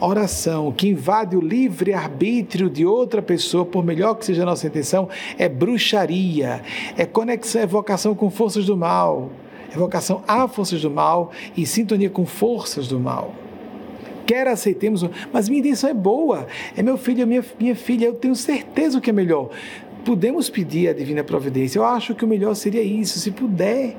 oração 0.00 0.72
que 0.72 0.88
invade 0.88 1.36
o 1.36 1.40
livre-arbítrio 1.40 2.70
de 2.70 2.86
outra 2.86 3.20
pessoa, 3.20 3.64
por 3.64 3.84
melhor 3.84 4.14
que 4.14 4.24
seja 4.24 4.42
a 4.42 4.46
nossa 4.46 4.66
intenção, 4.66 5.08
é 5.38 5.48
bruxaria, 5.48 6.62
é 6.96 7.04
conexão, 7.04 7.62
evocação 7.62 8.14
com 8.14 8.30
forças 8.30 8.66
do 8.66 8.76
mal, 8.76 9.30
evocação 9.72 10.22
a 10.26 10.46
forças 10.48 10.80
do 10.80 10.90
mal 10.90 11.32
e 11.56 11.66
sintonia 11.66 12.10
com 12.10 12.24
forças 12.24 12.88
do 12.88 12.98
mal. 12.98 13.34
Quer 14.26 14.46
aceitemos, 14.46 15.04
mas 15.32 15.48
minha 15.48 15.60
intenção 15.60 15.88
é 15.88 15.94
boa, 15.94 16.46
é 16.76 16.82
meu 16.82 16.98
filho, 16.98 17.22
é 17.22 17.26
minha, 17.26 17.44
minha 17.58 17.74
filha, 17.74 18.06
eu 18.06 18.14
tenho 18.14 18.36
certeza 18.36 19.00
que 19.00 19.08
é 19.08 19.12
melhor. 19.12 19.50
Podemos 20.04 20.50
pedir 20.50 20.88
a 20.88 20.92
divina 20.92 21.24
providência, 21.24 21.78
eu 21.78 21.84
acho 21.84 22.14
que 22.14 22.24
o 22.24 22.28
melhor 22.28 22.54
seria 22.54 22.82
isso, 22.82 23.18
se 23.18 23.30
puder. 23.30 23.96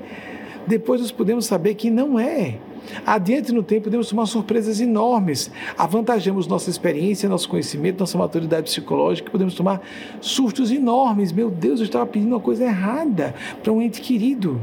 Depois 0.67 1.01
nós 1.01 1.11
podemos 1.11 1.45
saber 1.45 1.73
que 1.73 1.89
não 1.89 2.19
é. 2.19 2.57
Adiante 3.05 3.51
no 3.51 3.63
tempo, 3.63 3.85
podemos 3.85 4.09
tomar 4.09 4.25
surpresas 4.25 4.79
enormes. 4.79 5.51
Avantajamos 5.77 6.47
nossa 6.47 6.69
experiência, 6.69 7.29
nosso 7.29 7.49
conhecimento, 7.49 7.99
nossa 7.99 8.17
maturidade 8.17 8.63
psicológica, 8.63 9.31
podemos 9.31 9.53
tomar 9.53 9.81
sustos 10.21 10.71
enormes. 10.71 11.31
Meu 11.31 11.49
Deus, 11.49 11.79
eu 11.79 11.85
estava 11.85 12.05
pedindo 12.05 12.33
uma 12.33 12.39
coisa 12.39 12.63
errada 12.63 13.33
para 13.61 13.71
um 13.71 13.81
ente 13.81 14.01
querido. 14.01 14.59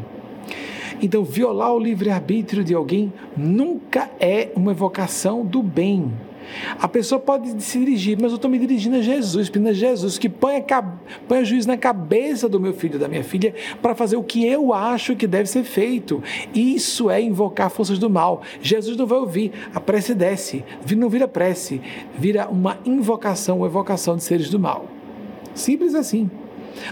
Então, 1.01 1.25
violar 1.25 1.75
o 1.75 1.79
livre-arbítrio 1.79 2.65
de 2.65 2.75
alguém 2.75 3.13
nunca 3.37 4.11
é 4.19 4.51
uma 4.57 4.73
evocação 4.73 5.45
do 5.45 5.63
bem. 5.63 6.11
A 6.81 6.89
pessoa 6.89 7.21
pode 7.21 7.63
se 7.63 7.79
dirigir, 7.79 8.19
mas 8.21 8.33
eu 8.33 8.37
estou 8.37 8.51
me 8.51 8.59
dirigindo 8.59 8.97
a 8.97 9.01
Jesus, 9.01 9.49
pedindo 9.49 9.71
a 9.71 9.73
Jesus 9.73 10.19
que 10.19 10.29
ponha, 10.29 10.65
ponha 11.29 11.45
juiz 11.45 11.67
na 11.67 11.77
cabeça 11.77 12.49
do 12.49 12.61
meu 12.61 12.73
filho, 12.73 12.99
da 12.99 13.09
minha 13.09 13.25
filha, 13.25 13.55
para 13.81 13.95
fazer 13.95 14.17
o 14.17 14.23
que 14.23 14.47
eu 14.47 14.73
acho 14.73 15.17
que 15.17 15.27
deve 15.27 15.49
ser 15.49 15.65
feito. 15.65 16.23
Isso 16.55 17.11
é 17.11 17.21
invocar 17.21 17.71
forças 17.71 17.99
do 17.99 18.11
mal. 18.11 18.43
Jesus 18.61 18.97
não 18.97 19.07
vai 19.07 19.19
ouvir, 19.19 19.53
a 19.75 19.81
prece 19.81 20.15
desce, 20.15 20.65
não 20.97 21.09
vira 21.09 21.29
prece, 21.29 21.81
vira 22.19 22.49
uma 22.49 22.79
invocação, 22.85 23.59
uma 23.59 23.67
evocação 23.67 24.17
de 24.17 24.23
seres 24.25 24.49
do 24.49 24.59
mal. 24.59 24.87
Simples 25.55 25.95
assim. 25.95 26.31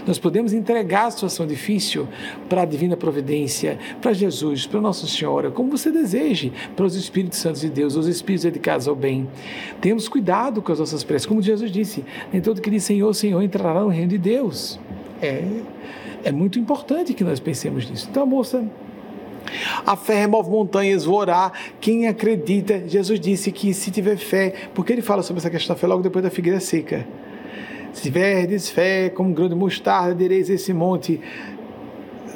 Nós 0.05 0.19
podemos 0.19 0.53
entregar 0.53 1.07
a 1.07 1.11
situação 1.11 1.45
difícil 1.45 2.07
para 2.49 2.61
a 2.61 2.65
divina 2.65 2.95
providência, 2.95 3.77
para 4.01 4.13
Jesus, 4.13 4.65
para 4.65 4.81
Nossa 4.81 5.07
Senhora, 5.07 5.51
como 5.51 5.69
você 5.69 5.91
deseje, 5.91 6.51
para 6.75 6.85
os 6.85 6.95
Espíritos 6.95 7.39
Santos 7.39 7.61
de 7.61 7.69
Deus, 7.69 7.95
os 7.95 8.07
Espíritos 8.07 8.43
dedicados 8.43 8.87
ao 8.87 8.95
bem. 8.95 9.27
Temos 9.81 10.07
cuidado 10.07 10.61
com 10.61 10.71
as 10.71 10.79
nossas 10.79 11.03
preces, 11.03 11.25
como 11.25 11.41
Jesus 11.41 11.71
disse: 11.71 12.03
nem 12.31 12.41
todo 12.41 12.61
que 12.61 12.69
diz 12.69 12.83
Senhor, 12.83 13.13
Senhor 13.13 13.41
entrará 13.41 13.81
no 13.81 13.89
reino 13.89 14.09
de 14.09 14.17
Deus. 14.17 14.79
É, 15.21 15.43
é 16.23 16.31
muito 16.31 16.59
importante 16.59 17.13
que 17.13 17.23
nós 17.23 17.39
pensemos 17.39 17.89
nisso. 17.89 18.07
Então, 18.09 18.25
moça, 18.25 18.63
a 19.85 19.95
fé 19.95 20.21
remove 20.21 20.49
montanhas, 20.49 21.05
vou 21.05 21.17
orar. 21.17 21.51
Quem 21.79 22.07
acredita, 22.07 22.83
Jesus 22.87 23.19
disse 23.19 23.51
que 23.51 23.73
se 23.73 23.91
tiver 23.91 24.17
fé, 24.17 24.53
porque 24.73 24.91
ele 24.91 25.01
fala 25.01 25.21
sobre 25.21 25.39
essa 25.39 25.49
questão 25.49 25.75
da 25.75 25.79
fé 25.79 25.87
logo 25.87 26.01
depois 26.01 26.23
da 26.23 26.29
figueira 26.29 26.59
seca. 26.59 27.05
Se 27.95 28.11
fé 28.71 29.09
como 29.09 29.29
um 29.29 29.33
grão 29.33 29.47
de 29.47 29.55
mostarda, 29.55 30.13
direis 30.13 30.49
esse 30.49 30.73
monte, 30.73 31.21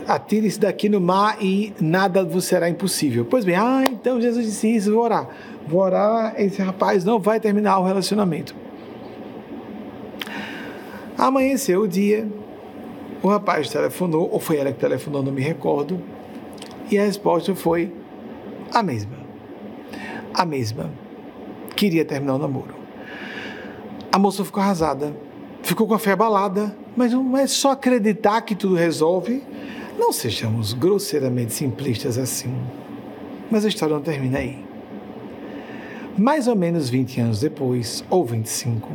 atire-se 0.07 0.57
daqui 0.57 0.87
no 0.87 1.01
mar 1.01 1.37
e 1.41 1.73
nada 1.81 2.23
vos 2.23 2.45
será 2.45 2.69
impossível. 2.69 3.25
Pois 3.25 3.43
bem, 3.43 3.55
ah, 3.55 3.83
então 3.91 4.21
Jesus 4.21 4.45
disse 4.45 4.73
isso, 4.73 4.93
vou 4.93 5.03
orar. 5.03 5.27
Vou 5.67 5.81
orar, 5.81 6.33
esse 6.37 6.61
rapaz 6.61 7.03
não 7.03 7.19
vai 7.19 7.41
terminar 7.41 7.77
o 7.77 7.83
relacionamento. 7.83 8.55
Amanheceu 11.17 11.81
o 11.81 11.87
dia, 11.87 12.25
o 13.21 13.27
rapaz 13.27 13.69
telefonou, 13.69 14.29
ou 14.31 14.39
foi 14.39 14.57
ela 14.57 14.71
que 14.71 14.79
telefonou, 14.79 15.21
não 15.21 15.33
me 15.33 15.41
recordo, 15.41 16.01
e 16.89 16.97
a 16.97 17.03
resposta 17.03 17.53
foi 17.53 17.93
a 18.73 18.81
mesma. 18.81 19.17
A 20.33 20.45
mesma. 20.45 20.89
Queria 21.75 22.05
terminar 22.05 22.35
o 22.35 22.39
namoro. 22.39 22.73
A 24.09 24.17
moça 24.17 24.45
ficou 24.45 24.63
arrasada 24.63 25.13
ficou 25.69 25.85
com 25.85 25.93
a 25.93 25.99
fé 25.99 26.13
abalada, 26.13 26.75
mas 26.97 27.13
não 27.13 27.37
é 27.37 27.45
só 27.45 27.73
acreditar 27.73 28.41
que 28.41 28.55
tudo 28.55 28.73
resolve. 28.73 29.43
Não 29.99 30.11
sejamos 30.11 30.73
grosseiramente 30.73 31.53
simplistas 31.53 32.17
assim. 32.17 32.51
Mas 33.51 33.63
a 33.65 33.67
história 33.67 33.93
não 33.93 34.01
termina 34.01 34.39
aí. 34.39 34.65
Mais 36.17 36.47
ou 36.47 36.55
menos 36.55 36.89
20 36.89 37.21
anos 37.21 37.39
depois, 37.39 38.03
ou 38.09 38.25
25, 38.25 38.89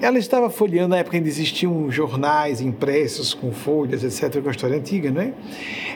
ela 0.00 0.18
estava 0.18 0.48
folheando, 0.48 0.88
na 0.88 0.98
época 0.98 1.18
ainda 1.18 1.28
existiam 1.28 1.90
jornais 1.90 2.62
impressos 2.62 3.34
com 3.34 3.52
folhas, 3.52 4.02
etc., 4.02 4.42
com 4.42 4.48
a 4.48 4.52
história 4.52 4.78
antiga, 4.78 5.10
não 5.10 5.20
é? 5.20 5.34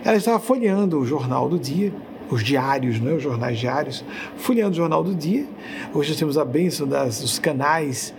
Ela 0.04 0.18
estava 0.18 0.38
folheando 0.38 0.98
o 0.98 1.06
jornal 1.06 1.48
do 1.48 1.58
dia, 1.58 1.92
os 2.30 2.44
diários, 2.44 3.00
não 3.00 3.12
é? 3.12 3.14
os 3.14 3.22
jornais 3.22 3.58
diários, 3.58 4.04
folheando 4.36 4.72
o 4.72 4.76
jornal 4.76 5.02
do 5.02 5.14
dia. 5.14 5.46
Hoje 5.94 6.10
nós 6.10 6.18
temos 6.18 6.36
a 6.36 6.44
bênção 6.44 6.86
das, 6.86 7.22
dos 7.22 7.38
canais 7.38 8.14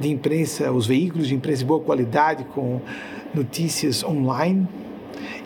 de 0.00 0.08
imprensa, 0.08 0.70
os 0.72 0.86
veículos 0.86 1.28
de 1.28 1.34
imprensa 1.34 1.60
de 1.60 1.64
boa 1.64 1.80
qualidade 1.80 2.44
com 2.44 2.80
notícias 3.34 4.02
online. 4.04 4.66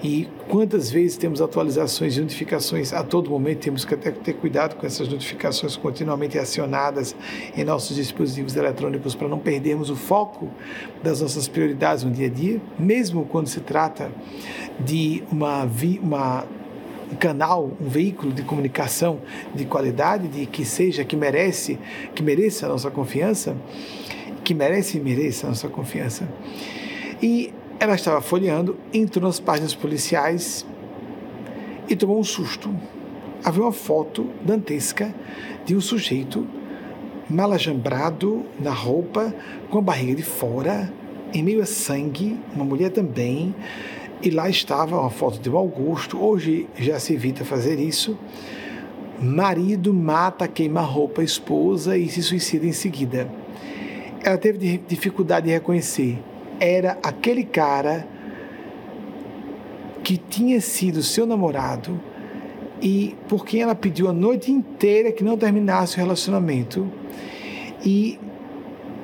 E 0.02 0.28
quantas 0.48 0.90
vezes 0.90 1.16
temos 1.16 1.40
atualizações 1.40 2.16
e 2.16 2.20
notificações 2.20 2.92
a 2.92 3.04
todo 3.04 3.30
momento, 3.30 3.60
temos 3.60 3.84
que 3.84 3.94
até 3.94 4.10
ter 4.10 4.32
cuidado 4.34 4.74
com 4.74 4.84
essas 4.84 5.08
notificações 5.08 5.76
continuamente 5.76 6.38
acionadas 6.38 7.14
em 7.56 7.64
nossos 7.64 7.96
dispositivos 7.96 8.56
eletrônicos 8.56 9.14
para 9.14 9.28
não 9.28 9.38
perdermos 9.38 9.90
o 9.90 9.96
foco 9.96 10.50
das 11.02 11.20
nossas 11.20 11.46
prioridades 11.46 12.02
no 12.04 12.10
dia 12.10 12.26
a 12.26 12.30
dia, 12.30 12.60
mesmo 12.78 13.24
quando 13.26 13.46
se 13.46 13.60
trata 13.60 14.10
de 14.80 15.22
uma, 15.30 15.68
uma 16.02 16.44
um 17.12 17.16
canal, 17.16 17.70
um 17.78 17.88
veículo 17.88 18.32
de 18.32 18.42
comunicação 18.42 19.20
de 19.54 19.66
qualidade, 19.66 20.28
de 20.28 20.46
que 20.46 20.64
seja, 20.64 21.04
que 21.04 21.14
merece, 21.14 21.78
que 22.14 22.22
mereça 22.22 22.66
a 22.66 22.68
nossa 22.70 22.90
confiança 22.90 23.54
que 24.44 24.54
merece 24.54 24.98
e 24.98 25.00
mereça 25.00 25.46
a 25.46 25.50
nossa 25.50 25.68
confiança. 25.68 26.28
E 27.22 27.52
ela 27.78 27.94
estava 27.94 28.20
folheando, 28.20 28.76
entrou 28.92 29.26
nas 29.26 29.40
páginas 29.40 29.74
policiais 29.74 30.66
e 31.88 31.96
tomou 31.96 32.18
um 32.18 32.24
susto. 32.24 32.74
Havia 33.44 33.62
uma 33.62 33.72
foto 33.72 34.28
dantesca 34.44 35.14
de 35.64 35.74
um 35.74 35.80
sujeito 35.80 36.46
malajambrado 37.28 38.44
na 38.60 38.72
roupa, 38.72 39.34
com 39.70 39.78
a 39.78 39.82
barriga 39.82 40.14
de 40.14 40.22
fora, 40.22 40.92
em 41.32 41.42
meio 41.42 41.62
a 41.62 41.66
sangue, 41.66 42.38
uma 42.54 42.64
mulher 42.64 42.90
também, 42.90 43.54
e 44.22 44.30
lá 44.30 44.48
estava 44.48 45.00
uma 45.00 45.10
foto 45.10 45.40
de 45.40 45.50
mau 45.50 45.66
gosto. 45.66 46.22
Hoje 46.22 46.68
já 46.76 47.00
se 47.00 47.14
evita 47.14 47.44
fazer 47.44 47.80
isso. 47.80 48.16
Marido 49.20 49.94
mata, 49.94 50.46
queima 50.46 50.82
roupa, 50.82 51.22
esposa 51.22 51.96
e 51.96 52.08
se 52.08 52.22
suicida 52.22 52.66
em 52.66 52.72
seguida 52.72 53.28
ela 54.22 54.38
teve 54.38 54.78
dificuldade 54.86 55.46
de 55.46 55.52
reconhecer. 55.52 56.18
Era 56.60 56.98
aquele 57.02 57.44
cara 57.44 58.06
que 60.02 60.16
tinha 60.16 60.60
sido 60.60 61.02
seu 61.02 61.26
namorado 61.26 62.00
e 62.80 63.14
por 63.28 63.44
quem 63.44 63.62
ela 63.62 63.74
pediu 63.74 64.08
a 64.08 64.12
noite 64.12 64.50
inteira 64.50 65.12
que 65.12 65.22
não 65.22 65.36
terminasse 65.36 65.96
o 65.96 66.00
relacionamento. 66.00 66.88
E 67.84 68.18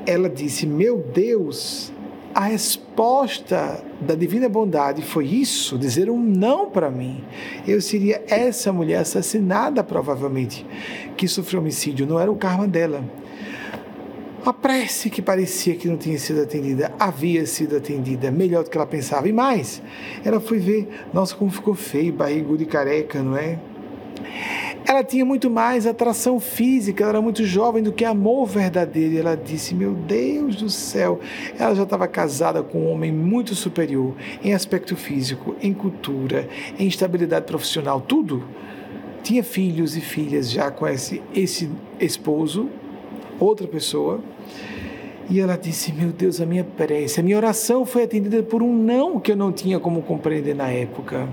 ela 0.07 0.29
disse: 0.29 0.67
Meu 0.67 0.99
Deus, 0.99 1.93
a 2.35 2.45
resposta 2.47 3.83
da 4.01 4.15
divina 4.15 4.49
bondade 4.49 5.03
foi 5.03 5.27
isso, 5.27 5.79
dizer 5.79 6.11
um 6.11 6.19
não 6.19 6.71
para 6.71 6.91
mim. 6.91 7.23
Eu 7.67 7.81
seria 7.81 8.23
essa 8.29 8.73
mulher 8.73 8.99
assassinada, 8.99 9.83
provavelmente, 9.83 10.65
que 11.17 11.27
sofreu 11.27 11.61
homicídio, 11.61 12.07
não 12.07 12.19
era 12.19 12.31
o 12.31 12.37
karma 12.37 12.67
dela. 12.67 13.03
A 14.49 14.53
prece 14.55 15.11
que 15.11 15.21
parecia 15.21 15.75
que 15.75 15.87
não 15.87 15.99
tinha 15.99 16.19
sido 16.19 16.41
atendida 16.41 16.91
havia 16.99 17.45
sido 17.45 17.77
atendida 17.77 18.31
melhor 18.31 18.65
do 18.65 18.71
que 18.71 18.79
ela 18.79 18.87
pensava. 18.87 19.29
E 19.29 19.33
mais, 19.33 19.83
ela 20.25 20.41
foi 20.41 20.59
ver, 20.59 20.89
nossa, 21.13 21.35
como 21.35 21.51
ficou 21.51 21.75
feio, 21.75 22.15
barrigudo 22.15 22.63
e 22.63 22.65
careca, 22.65 23.23
não 23.23 23.37
é? 23.37 23.59
Ela 24.87 25.05
tinha 25.05 25.23
muito 25.23 25.51
mais 25.51 25.87
atração 25.87 26.41
física, 26.41 27.05
ela 27.05 27.11
era 27.11 27.21
muito 27.21 27.45
jovem 27.45 27.83
do 27.83 27.93
que 27.93 28.07
amor 28.07 28.47
verdadeiro. 28.47 29.13
E 29.13 29.19
ela 29.19 29.37
disse: 29.37 29.75
Meu 29.75 29.93
Deus 29.93 30.57
do 30.57 30.71
céu, 30.71 31.21
ela 31.59 31.75
já 31.75 31.83
estava 31.83 32.09
casada 32.09 32.63
com 32.63 32.87
um 32.87 32.91
homem 32.91 33.13
muito 33.13 33.55
superior 33.55 34.15
em 34.43 34.55
aspecto 34.55 34.97
físico, 34.97 35.57
em 35.61 35.75
cultura, 35.75 36.49
em 36.79 36.89
estabilidade 36.89 37.45
profissional, 37.45 38.01
tudo. 38.01 38.43
Tinha 39.23 39.45
filhos 39.45 39.95
e 39.95 40.01
filhas 40.01 40.51
já 40.51 40.71
com 40.71 40.89
esse, 40.89 41.21
esse 41.35 41.71
esposo, 42.01 42.71
outra 43.39 43.69
pessoa. 43.69 44.23
E 45.31 45.41
ela 45.41 45.57
disse: 45.57 45.93
Meu 45.93 46.11
Deus, 46.11 46.41
a 46.41 46.47
minha 46.47 46.65
prece, 46.65 47.21
a 47.21 47.23
minha 47.23 47.37
oração 47.37 47.85
foi 47.85 48.05
atendida 48.05 48.43
por 48.43 48.63
um 48.63 48.75
não 48.75 49.21
que 49.21 49.33
eu 49.33 49.37
não 49.37 49.53
tinha 49.53 49.79
como 49.79 50.03
compreender 50.03 50.55
na 50.55 50.69
época. 50.69 51.29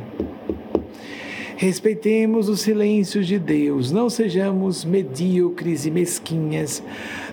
Respeitemos 1.57 2.49
os 2.49 2.59
silêncios 2.59 3.27
de 3.27 3.39
Deus, 3.39 3.89
não 3.89 4.09
sejamos 4.09 4.83
medíocres 4.83 5.85
e 5.85 5.91
mesquinhas 5.91 6.83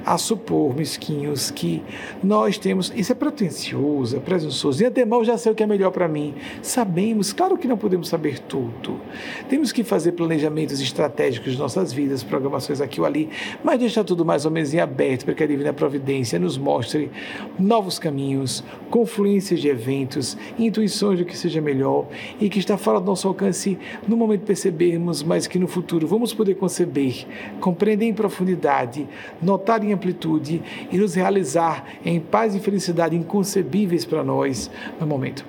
a 0.05 0.19
supor, 0.19 0.77
mesquinhos, 0.77 1.51
que 1.51 1.83
nós 2.23 2.59
temos. 2.59 2.93
Isso 2.95 3.13
é 3.13 3.15
pretensioso, 3.15 4.17
é 4.17 4.21
presunçoso. 4.21 4.79
De 4.79 4.85
antemão 4.85 5.25
já 5.25 5.37
sei 5.37 5.53
o 5.53 5.55
que 5.55 5.63
é 5.63 5.67
melhor 5.67 5.91
para 5.91 6.09
mim. 6.09 6.35
Sabemos, 6.61 7.33
claro 7.33 7.57
que 7.57 7.69
não 7.69 7.77
podemos 7.77 8.09
saber 8.09 8.39
tudo. 8.41 9.01
Temos 9.49 9.73
que 9.73 9.83
fazer 9.83 10.13
planejamentos 10.13 10.81
estratégicos 10.81 11.53
de 11.53 11.59
nossas 11.59 11.93
vidas, 11.93 12.23
programações 12.23 12.81
aqui 12.81 13.01
ou 13.01 13.07
ali, 13.07 13.29
mas 13.63 13.79
deixar 13.79 14.05
tudo 14.05 14.25
mais 14.25 14.45
ou 14.45 14.51
menos 14.51 14.73
em 14.75 14.79
aberto 14.79 15.25
para 15.25 15.35
que 15.35 15.43
a 15.43 15.47
Divina 15.47 15.73
Providência 15.73 16.39
nos 16.39 16.59
mostre 16.59 17.11
novos 17.59 17.99
caminhos, 17.99 18.63
confluências 18.91 19.61
de 19.61 19.69
eventos, 19.69 20.37
intuições 20.59 21.19
do 21.19 21.25
que 21.25 21.37
seja 21.37 21.61
melhor 21.61 22.07
e 22.41 22.49
que 22.49 22.59
está 22.59 22.77
fora 22.77 23.01
do 23.01 23.07
nosso 23.07 23.29
alcance 23.29 23.79
no 24.13 24.19
momento 24.19 24.43
percebermos, 24.43 25.23
mas 25.23 25.47
que 25.47 25.59
no 25.59 25.67
futuro 25.67 26.07
vamos 26.07 26.35
poder 26.35 26.55
conceber, 26.55 27.27
compreender 27.61 28.05
em 28.05 28.13
profundidade, 28.13 29.09
notar 29.41 29.83
em 29.83 29.93
amplitude 29.93 30.63
e 30.91 30.99
nos 30.99 31.15
realizar 31.15 31.85
em 32.05 32.21
paz 32.21 32.55
e 32.55 32.61
felicidade 32.61 33.17
inconcebíveis 33.17 34.05
para 34.05 34.23
nós 34.23 34.71
no 35.01 35.07
momento. 35.07 35.45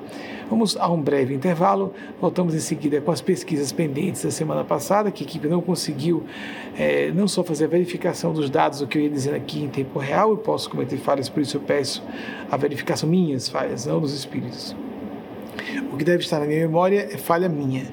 Vamos 0.49 0.77
a 0.77 0.89
um 0.89 1.01
breve 1.01 1.33
intervalo, 1.33 1.93
voltamos 2.21 2.55
em 2.55 2.59
seguida 2.59 3.01
com 3.01 3.11
as 3.11 3.21
pesquisas 3.21 3.71
pendentes 3.71 4.23
da 4.23 4.31
semana 4.31 4.63
passada, 4.63 5.11
que 5.11 5.23
a 5.23 5.27
equipe 5.27 5.47
não 5.47 5.61
conseguiu 5.61 6.23
é, 6.77 7.11
não 7.11 7.27
só 7.27 7.43
fazer 7.43 7.65
a 7.65 7.67
verificação 7.67 8.31
dos 8.33 8.49
dados, 8.49 8.79
o 8.79 8.87
que 8.87 8.97
eu 8.97 9.01
ia 9.01 9.09
dizendo 9.09 9.35
aqui 9.35 9.63
em 9.63 9.67
tempo 9.67 9.99
real, 9.99 10.29
eu 10.29 10.37
posso 10.37 10.69
cometer 10.69 10.97
falhas, 10.97 11.27
por 11.27 11.41
isso 11.41 11.57
eu 11.57 11.61
peço 11.61 12.03
a 12.49 12.55
verificação 12.55 13.09
minhas 13.09 13.49
falhas, 13.49 13.85
não 13.85 13.99
dos 13.99 14.13
espíritos. 14.13 14.75
O 15.91 15.97
que 15.97 16.03
deve 16.03 16.23
estar 16.23 16.39
na 16.39 16.45
minha 16.45 16.59
memória 16.59 17.09
é 17.11 17.17
falha 17.17 17.49
minha. 17.49 17.85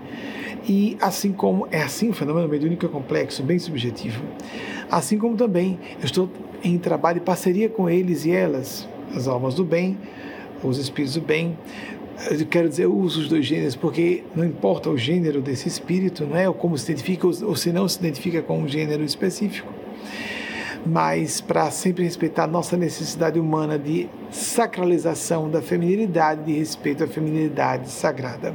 E 0.69 0.97
assim 1.01 1.33
como 1.33 1.67
é 1.71 1.83
assim 1.83 2.11
o 2.11 2.13
fenômeno 2.13 2.49
mediúnico 2.49 2.85
é 2.85 2.89
complexo, 2.89 3.43
bem 3.43 3.59
subjetivo, 3.59 4.23
assim 4.91 5.19
como 5.19 5.37
também 5.37 5.79
eu 5.99 6.05
estou 6.05 6.29
em 6.63 6.79
trabalho 6.79 7.19
e 7.19 7.21
parceria 7.21 7.69
com 7.69 7.89
eles 7.89 8.25
e 8.25 8.31
elas, 8.31 8.89
as 9.15 9.27
almas 9.27 9.55
do 9.55 9.65
bem, 9.65 9.97
os 10.63 10.79
espíritos 10.79 11.15
do 11.15 11.23
bem. 11.23 11.57
Eu 12.31 12.47
quero 12.47 12.69
dizer, 12.69 12.85
eu 12.85 12.95
uso 12.95 13.23
os 13.23 13.29
dois 13.29 13.47
gêneros 13.47 13.75
porque 13.75 14.23
não 14.37 14.45
importa 14.45 14.91
o 14.91 14.99
gênero 14.99 15.41
desse 15.41 15.67
espírito, 15.67 16.27
não 16.27 16.37
é? 16.37 16.47
Ou 16.47 16.55
como 16.55 16.77
se 16.77 16.91
identifica, 16.91 17.27
ou 17.27 17.57
se 17.57 17.73
não 17.73 17.89
se 17.89 17.99
identifica 17.99 18.43
com 18.43 18.59
um 18.59 18.69
gênero 18.69 19.03
específico 19.03 19.73
mas 20.85 21.41
para 21.41 21.71
sempre 21.71 22.05
respeitar 22.05 22.47
nossa 22.47 22.77
necessidade 22.77 23.39
humana 23.39 23.79
de 23.79 24.09
sacralização 24.31 25.51
da 25.51 25.61
feminilidade, 25.61 26.45
de 26.45 26.59
respeito 26.59 27.05
à 27.05 27.07
feminilidade 27.07 27.91
sagrada. 27.91 28.55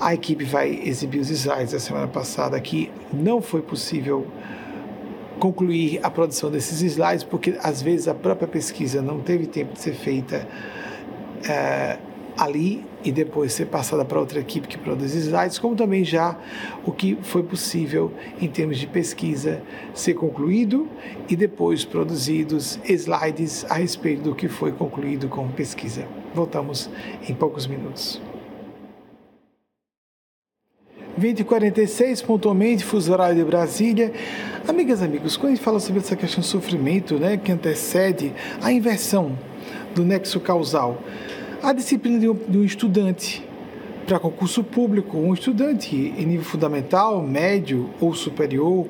A 0.00 0.14
equipe 0.14 0.44
vai 0.44 0.80
exibir 0.82 1.20
os 1.20 1.28
slides 1.28 1.72
da 1.72 1.78
semana 1.78 2.08
passada 2.08 2.58
que 2.58 2.90
não 3.12 3.42
foi 3.42 3.60
possível 3.60 4.26
concluir 5.38 6.00
a 6.02 6.10
produção 6.10 6.50
desses 6.50 6.80
slides 6.80 7.22
porque 7.22 7.54
às 7.62 7.82
vezes 7.82 8.08
a 8.08 8.14
própria 8.14 8.48
pesquisa 8.48 9.02
não 9.02 9.20
teve 9.20 9.46
tempo 9.46 9.74
de 9.74 9.80
ser 9.80 9.92
feita 9.92 10.48
é, 11.46 11.98
ali 12.38 12.82
e 13.04 13.12
depois 13.12 13.52
ser 13.52 13.66
passada 13.66 14.02
para 14.02 14.18
outra 14.18 14.40
equipe 14.40 14.66
que 14.66 14.78
produz 14.78 15.14
slides, 15.14 15.58
como 15.58 15.76
também 15.76 16.02
já 16.02 16.34
o 16.84 16.92
que 16.92 17.18
foi 17.20 17.42
possível 17.42 18.10
em 18.40 18.48
termos 18.48 18.78
de 18.78 18.86
pesquisa 18.86 19.62
ser 19.92 20.14
concluído 20.14 20.88
e 21.28 21.36
depois 21.36 21.84
produzidos 21.84 22.80
slides 22.84 23.66
a 23.68 23.74
respeito 23.74 24.22
do 24.22 24.34
que 24.34 24.48
foi 24.48 24.72
concluído 24.72 25.28
com 25.28 25.46
pesquisa. 25.48 26.06
Voltamos 26.34 26.88
em 27.28 27.34
poucos 27.34 27.66
minutos. 27.66 28.29
2046, 31.20 32.22
pontualmente, 32.22 32.82
fuso 32.82 33.12
horário 33.12 33.36
de 33.36 33.44
Brasília. 33.44 34.10
Amigas 34.66 35.02
e 35.02 35.04
amigos, 35.04 35.36
quando 35.36 35.52
a 35.52 35.54
gente 35.54 35.62
fala 35.62 35.78
sobre 35.78 36.00
essa 36.00 36.16
questão 36.16 36.40
de 36.40 36.46
sofrimento, 36.46 37.16
né, 37.18 37.36
que 37.36 37.52
antecede 37.52 38.32
a 38.62 38.72
inversão 38.72 39.38
do 39.94 40.02
nexo 40.02 40.40
causal, 40.40 40.98
a 41.62 41.74
disciplina 41.74 42.18
de 42.18 42.28
um, 42.28 42.34
de 42.34 42.58
um 42.58 42.64
estudante 42.64 43.46
para 44.06 44.18
concurso 44.18 44.64
público, 44.64 45.18
um 45.18 45.34
estudante 45.34 45.94
em 45.94 46.24
nível 46.24 46.44
fundamental, 46.44 47.22
médio 47.22 47.90
ou 48.00 48.14
superior, 48.14 48.88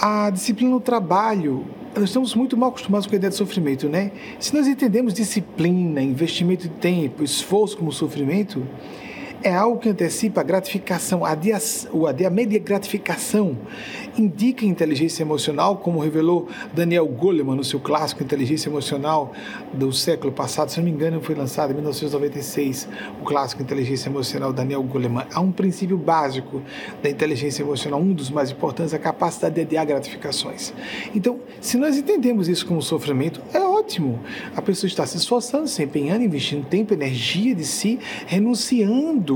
a 0.00 0.30
disciplina 0.30 0.72
no 0.72 0.80
trabalho, 0.80 1.64
nós 1.94 2.04
estamos 2.10 2.34
muito 2.34 2.56
mal 2.56 2.70
acostumados 2.70 3.06
com 3.06 3.14
a 3.14 3.16
ideia 3.16 3.30
de 3.30 3.36
sofrimento, 3.36 3.88
né? 3.88 4.10
Se 4.40 4.52
nós 4.54 4.66
entendemos 4.66 5.14
disciplina, 5.14 6.02
investimento 6.02 6.64
de 6.64 6.74
tempo, 6.74 7.22
esforço 7.22 7.76
como 7.76 7.92
sofrimento, 7.92 8.66
é 9.42 9.54
algo 9.54 9.78
que 9.78 9.88
antecipa 9.88 10.40
a 10.40 10.44
gratificação, 10.44 11.24
a, 11.24 11.34
dia, 11.34 11.56
a 11.56 12.12
dia 12.12 12.30
média 12.30 12.58
gratificação 12.58 13.56
indica 14.16 14.66
inteligência 14.66 15.22
emocional, 15.22 15.76
como 15.76 16.00
revelou 16.00 16.48
Daniel 16.74 17.06
Goleman 17.06 17.54
no 17.54 17.64
seu 17.64 17.78
clássico 17.78 18.22
Inteligência 18.22 18.68
Emocional 18.68 19.32
do 19.72 19.92
século 19.92 20.32
passado, 20.32 20.70
se 20.70 20.78
não 20.78 20.84
me 20.84 20.90
engano, 20.90 21.20
foi 21.20 21.34
lançado 21.34 21.70
em 21.70 21.74
1996, 21.74 22.88
o 23.20 23.24
clássico 23.24 23.62
Inteligência 23.62 24.08
Emocional 24.08 24.52
Daniel 24.52 24.82
Goleman. 24.82 25.26
Há 25.32 25.40
um 25.40 25.52
princípio 25.52 25.96
básico 25.96 26.60
da 27.02 27.08
inteligência 27.08 27.62
emocional, 27.62 28.00
um 28.00 28.12
dos 28.12 28.30
mais 28.30 28.50
importantes, 28.50 28.92
a 28.92 28.98
capacidade 28.98 29.54
de 29.54 29.60
adiar 29.60 29.86
gratificações. 29.86 30.72
Então, 31.14 31.38
se 31.60 31.76
nós 31.76 31.96
entendemos 31.96 32.48
isso 32.48 32.66
como 32.66 32.82
sofrimento, 32.82 33.40
é 33.52 33.60
ótimo. 33.60 34.18
A 34.56 34.62
pessoa 34.62 34.88
está 34.88 35.06
se 35.06 35.16
esforçando, 35.16 35.68
se 35.68 35.82
empenhando, 35.82 36.24
investindo 36.24 36.66
tempo, 36.66 36.92
energia 36.92 37.54
de 37.54 37.64
si, 37.64 37.98
renunciando 38.26 39.27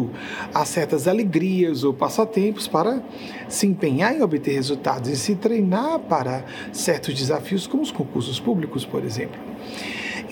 a 0.52 0.64
certas 0.64 1.06
alegrias 1.06 1.84
ou 1.84 1.92
passatempos 1.92 2.66
para 2.68 3.02
se 3.48 3.66
empenhar 3.66 4.14
em 4.14 4.22
obter 4.22 4.54
resultados 4.54 5.08
e 5.10 5.16
se 5.16 5.34
treinar 5.34 5.98
para 6.00 6.44
certos 6.72 7.14
desafios, 7.14 7.66
como 7.66 7.82
os 7.82 7.90
concursos 7.90 8.40
públicos, 8.40 8.84
por 8.84 9.04
exemplo. 9.04 9.38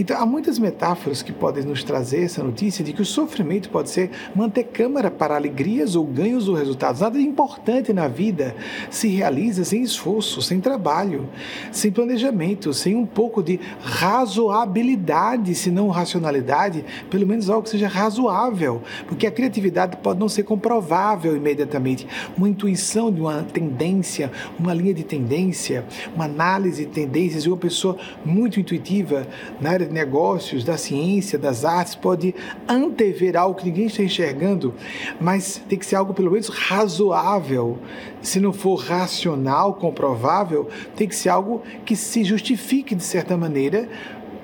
Então, 0.00 0.16
há 0.18 0.24
muitas 0.24 0.58
metáforas 0.58 1.20
que 1.20 1.30
podem 1.30 1.62
nos 1.62 1.84
trazer 1.84 2.24
essa 2.24 2.42
notícia 2.42 2.82
de 2.82 2.94
que 2.94 3.02
o 3.02 3.04
sofrimento 3.04 3.68
pode 3.68 3.90
ser 3.90 4.10
manter 4.34 4.64
câmara 4.64 5.10
para 5.10 5.36
alegrias 5.36 5.94
ou 5.94 6.06
ganhos 6.06 6.48
ou 6.48 6.54
resultados. 6.54 7.02
Nada 7.02 7.20
importante 7.20 7.92
na 7.92 8.08
vida 8.08 8.56
se 8.88 9.08
realiza 9.08 9.62
sem 9.62 9.82
esforço, 9.82 10.40
sem 10.40 10.58
trabalho, 10.58 11.28
sem 11.70 11.92
planejamento, 11.92 12.72
sem 12.72 12.96
um 12.96 13.04
pouco 13.04 13.42
de 13.42 13.60
razoabilidade, 13.82 15.54
se 15.54 15.70
não 15.70 15.90
racionalidade, 15.90 16.82
pelo 17.10 17.26
menos 17.26 17.50
algo 17.50 17.64
que 17.64 17.68
seja 17.68 17.86
razoável, 17.86 18.80
porque 19.06 19.26
a 19.26 19.30
criatividade 19.30 19.98
pode 19.98 20.18
não 20.18 20.30
ser 20.30 20.44
comprovável 20.44 21.36
imediatamente. 21.36 22.08
Uma 22.38 22.48
intuição 22.48 23.12
de 23.12 23.20
uma 23.20 23.42
tendência, 23.42 24.32
uma 24.58 24.72
linha 24.72 24.94
de 24.94 25.04
tendência, 25.04 25.84
uma 26.16 26.24
análise 26.24 26.86
de 26.86 26.90
tendências 26.90 27.42
de 27.42 27.50
uma 27.50 27.58
pessoa 27.58 27.98
muito 28.24 28.58
intuitiva 28.58 29.26
na 29.60 29.68
área 29.72 29.89
negócios, 29.90 30.64
da 30.64 30.76
ciência, 30.76 31.38
das 31.38 31.64
artes, 31.64 31.94
pode 31.94 32.34
antever 32.68 33.36
algo 33.36 33.58
que 33.58 33.66
ninguém 33.66 33.86
está 33.86 34.02
enxergando, 34.02 34.74
mas 35.20 35.62
tem 35.68 35.78
que 35.78 35.86
ser 35.86 35.96
algo 35.96 36.14
pelo 36.14 36.30
menos 36.30 36.48
razoável. 36.48 37.78
Se 38.22 38.40
não 38.40 38.52
for 38.52 38.76
racional, 38.76 39.74
comprovável, 39.74 40.68
tem 40.96 41.08
que 41.08 41.16
ser 41.16 41.28
algo 41.28 41.62
que 41.84 41.96
se 41.96 42.24
justifique 42.24 42.94
de 42.94 43.02
certa 43.02 43.36
maneira 43.36 43.88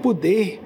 poder 0.03 0.62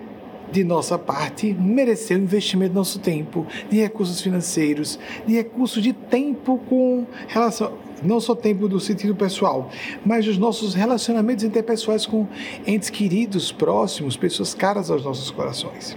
de 0.51 0.65
nossa 0.65 0.99
parte, 0.99 1.55
merecer 1.55 2.17
o 2.17 2.21
investimento 2.21 2.73
do 2.73 2.79
nosso 2.79 2.99
tempo, 2.99 3.47
de 3.71 3.79
recursos 3.79 4.21
financeiros, 4.21 4.99
de 5.27 5.35
recursos 5.35 5.83
de 5.83 5.93
tempo 5.93 6.59
com 6.69 7.07
relação 7.29 7.73
não 8.03 8.21
só 8.21 8.35
tempo 8.35 8.69
do 8.69 8.81
sentido 8.81 9.15
pessoal, 9.15 9.71
mas 10.05 10.27
os 10.27 10.39
nossos 10.39 10.75
relacionamentos 10.75 11.45
interpessoais 11.45 12.07
com 12.07 12.27
entes 12.67 12.91
queridos, 12.91 13.53
próximos, 13.53 14.17
pessoas 14.17 14.55
caras 14.55 14.91
aos 14.91 15.05
nossos 15.05 15.31
corações. 15.31 15.97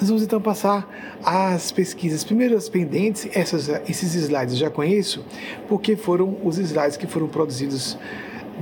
Nós 0.00 0.08
vamos 0.08 0.22
então 0.24 0.40
passar 0.40 0.88
às 1.24 1.70
pesquisas. 1.70 2.24
Primeiro 2.24 2.56
as 2.56 2.68
pendentes, 2.68 3.28
essas, 3.34 3.68
esses 3.88 4.14
slides 4.14 4.54
eu 4.54 4.60
já 4.60 4.70
conheço, 4.70 5.24
porque 5.68 5.94
foram 5.94 6.36
os 6.42 6.58
slides 6.58 6.96
que 6.96 7.06
foram 7.06 7.28
produzidos 7.28 7.96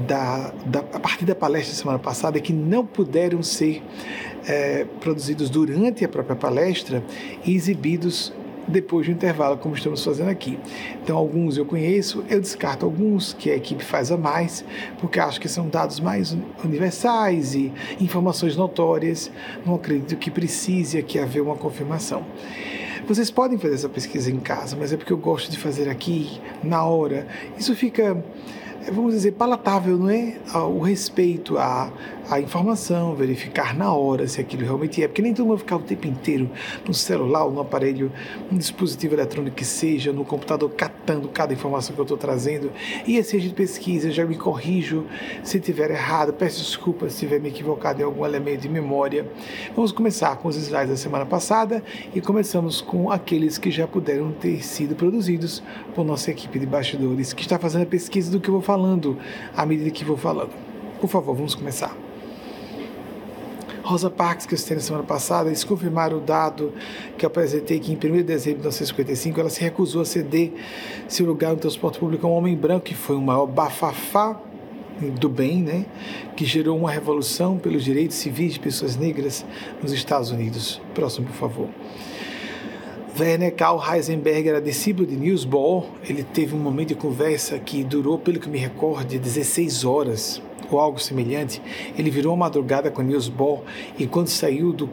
da, 0.06 0.52
da, 0.66 0.80
a 0.80 1.00
partir 1.00 1.24
da 1.24 1.34
palestra 1.34 1.72
da 1.72 1.78
semana 1.78 1.98
passada 1.98 2.38
que 2.40 2.52
não 2.52 2.84
puderam 2.84 3.42
ser 3.42 3.82
é, 4.46 4.84
produzidos 5.00 5.50
durante 5.50 6.04
a 6.04 6.08
própria 6.08 6.36
palestra 6.36 7.02
e 7.44 7.54
exibidos 7.54 8.32
depois 8.70 9.06
do 9.06 9.12
intervalo, 9.12 9.58
como 9.58 9.74
estamos 9.74 10.04
fazendo 10.04 10.28
aqui. 10.28 10.58
Então, 11.02 11.16
alguns 11.16 11.56
eu 11.56 11.64
conheço, 11.64 12.24
eu 12.28 12.40
descarto 12.40 12.86
alguns 12.86 13.32
que 13.32 13.50
a 13.50 13.56
equipe 13.56 13.84
faz 13.84 14.10
a 14.10 14.16
mais, 14.16 14.64
porque 15.00 15.20
acho 15.20 15.40
que 15.40 15.48
são 15.48 15.68
dados 15.68 16.00
mais 16.00 16.36
universais 16.64 17.54
e 17.54 17.72
informações 18.00 18.56
notórias. 18.56 19.30
Não 19.66 19.74
acredito 19.74 20.16
que 20.16 20.30
precise 20.30 20.98
aqui 20.98 21.18
haver 21.18 21.40
uma 21.40 21.56
confirmação. 21.56 22.24
Vocês 23.06 23.30
podem 23.30 23.58
fazer 23.58 23.74
essa 23.74 23.88
pesquisa 23.88 24.30
em 24.30 24.38
casa, 24.38 24.76
mas 24.78 24.92
é 24.92 24.96
porque 24.96 25.12
eu 25.12 25.18
gosto 25.18 25.50
de 25.50 25.58
fazer 25.58 25.88
aqui, 25.88 26.40
na 26.62 26.84
hora. 26.84 27.26
Isso 27.58 27.74
fica 27.74 28.22
vamos 28.92 29.14
dizer, 29.14 29.32
palatável, 29.32 29.96
não 29.96 30.10
é? 30.10 30.36
O 30.54 30.80
respeito 30.80 31.56
à, 31.58 31.92
à 32.28 32.40
informação, 32.40 33.14
verificar 33.14 33.76
na 33.76 33.92
hora 33.92 34.26
se 34.26 34.40
aquilo 34.40 34.64
realmente 34.64 35.02
é, 35.02 35.08
porque 35.08 35.22
nem 35.22 35.32
todo 35.32 35.46
mundo 35.46 35.56
vai 35.56 35.64
ficar 35.64 35.76
o 35.76 35.80
tempo 35.80 36.06
inteiro 36.06 36.50
no 36.86 36.92
celular 36.92 37.44
ou 37.44 37.52
no 37.52 37.60
aparelho, 37.60 38.12
um 38.50 38.56
dispositivo 38.56 39.14
eletrônico 39.14 39.56
que 39.56 39.64
seja, 39.64 40.12
no 40.12 40.24
computador, 40.24 40.70
catando 40.70 41.28
cada 41.28 41.52
informação 41.52 41.94
que 41.94 42.00
eu 42.00 42.04
estou 42.04 42.18
trazendo. 42.18 42.70
E 43.06 43.18
assim 43.18 43.36
a 43.36 43.40
gente 43.40 43.54
pesquisa, 43.54 44.10
já 44.10 44.24
me 44.24 44.36
corrijo 44.36 45.06
se 45.42 45.60
tiver 45.60 45.90
errado, 45.90 46.32
peço 46.32 46.58
desculpas 46.58 47.12
se 47.12 47.20
tiver 47.20 47.40
me 47.40 47.48
equivocado 47.48 48.00
em 48.00 48.04
algum 48.04 48.24
elemento 48.24 48.62
de 48.62 48.68
memória. 48.68 49.26
Vamos 49.74 49.92
começar 49.92 50.36
com 50.36 50.48
os 50.48 50.56
slides 50.56 50.90
da 50.90 50.96
semana 50.96 51.26
passada 51.26 51.82
e 52.14 52.20
começamos 52.20 52.80
com 52.80 53.10
aqueles 53.10 53.56
que 53.58 53.70
já 53.70 53.86
puderam 53.86 54.32
ter 54.32 54.64
sido 54.64 54.94
produzidos 54.94 55.62
por 55.94 56.04
nossa 56.04 56.30
equipe 56.30 56.58
de 56.58 56.66
bastidores, 56.66 57.32
que 57.32 57.42
está 57.42 57.58
fazendo 57.58 57.82
a 57.82 57.86
pesquisa 57.86 58.30
do 58.30 58.40
que 58.40 58.48
eu 58.48 58.54
vou 58.54 58.62
falando 58.80 59.18
à 59.54 59.66
medida 59.66 59.90
que 59.90 60.04
vou 60.04 60.16
falando. 60.16 60.50
Por 61.00 61.08
favor, 61.08 61.34
vamos 61.34 61.54
começar. 61.54 61.94
Rosa 63.82 64.08
Parks, 64.08 64.46
que 64.46 64.54
eu 64.54 64.58
citei 64.58 64.76
na 64.76 64.82
semana 64.82 65.04
passada, 65.04 65.48
eles 65.48 65.64
confirmaram 65.64 66.18
o 66.18 66.20
dado 66.20 66.72
que 67.18 67.24
eu 67.24 67.28
apresentei 67.28 67.78
que 67.80 67.92
em 67.92 67.96
1 67.96 67.98
de 67.98 68.22
dezembro 68.22 68.58
de 68.58 68.68
1955 68.68 69.40
ela 69.40 69.50
se 69.50 69.60
recusou 69.60 70.02
a 70.02 70.04
ceder 70.04 70.52
seu 71.08 71.26
lugar 71.26 71.52
no 71.52 71.56
transporte 71.56 71.98
público 71.98 72.26
a 72.26 72.30
um 72.30 72.34
homem 72.34 72.56
branco, 72.56 72.86
que 72.86 72.94
foi 72.94 73.16
o 73.16 73.20
maior 73.20 73.46
bafafá 73.46 74.40
do 75.18 75.28
bem, 75.28 75.62
né, 75.62 75.86
que 76.36 76.44
gerou 76.44 76.76
uma 76.78 76.90
revolução 76.90 77.56
pelos 77.58 77.82
direitos 77.82 78.16
civis 78.18 78.52
de 78.52 78.60
pessoas 78.60 78.96
negras 78.96 79.46
nos 79.82 79.92
Estados 79.92 80.30
Unidos. 80.30 80.80
Próximo, 80.94 81.26
por 81.26 81.34
favor. 81.34 81.68
Werner 83.20 83.50
Karl 83.50 83.78
Heisenberg 83.78 84.48
era 84.48 84.62
discípulo 84.62 85.06
de 85.06 85.14
Niels 85.14 85.44
Bohr. 85.44 85.84
Ele 86.08 86.22
teve 86.22 86.54
um 86.54 86.58
momento 86.58 86.88
de 86.88 86.94
conversa 86.94 87.58
que 87.58 87.84
durou, 87.84 88.18
pelo 88.18 88.40
que 88.40 88.48
me 88.48 88.56
recordo, 88.56 89.18
16 89.18 89.84
horas 89.84 90.40
ou 90.76 90.80
algo 90.80 90.98
semelhante, 90.98 91.60
ele 91.96 92.10
virou 92.10 92.34
uma 92.34 92.46
madrugada 92.46 92.90
com 92.90 93.02
Niels 93.02 93.28
Bohr 93.28 93.62
e 93.98 94.06
quando 94.06 94.28
saiu 94.28 94.72
do, 94.72 94.88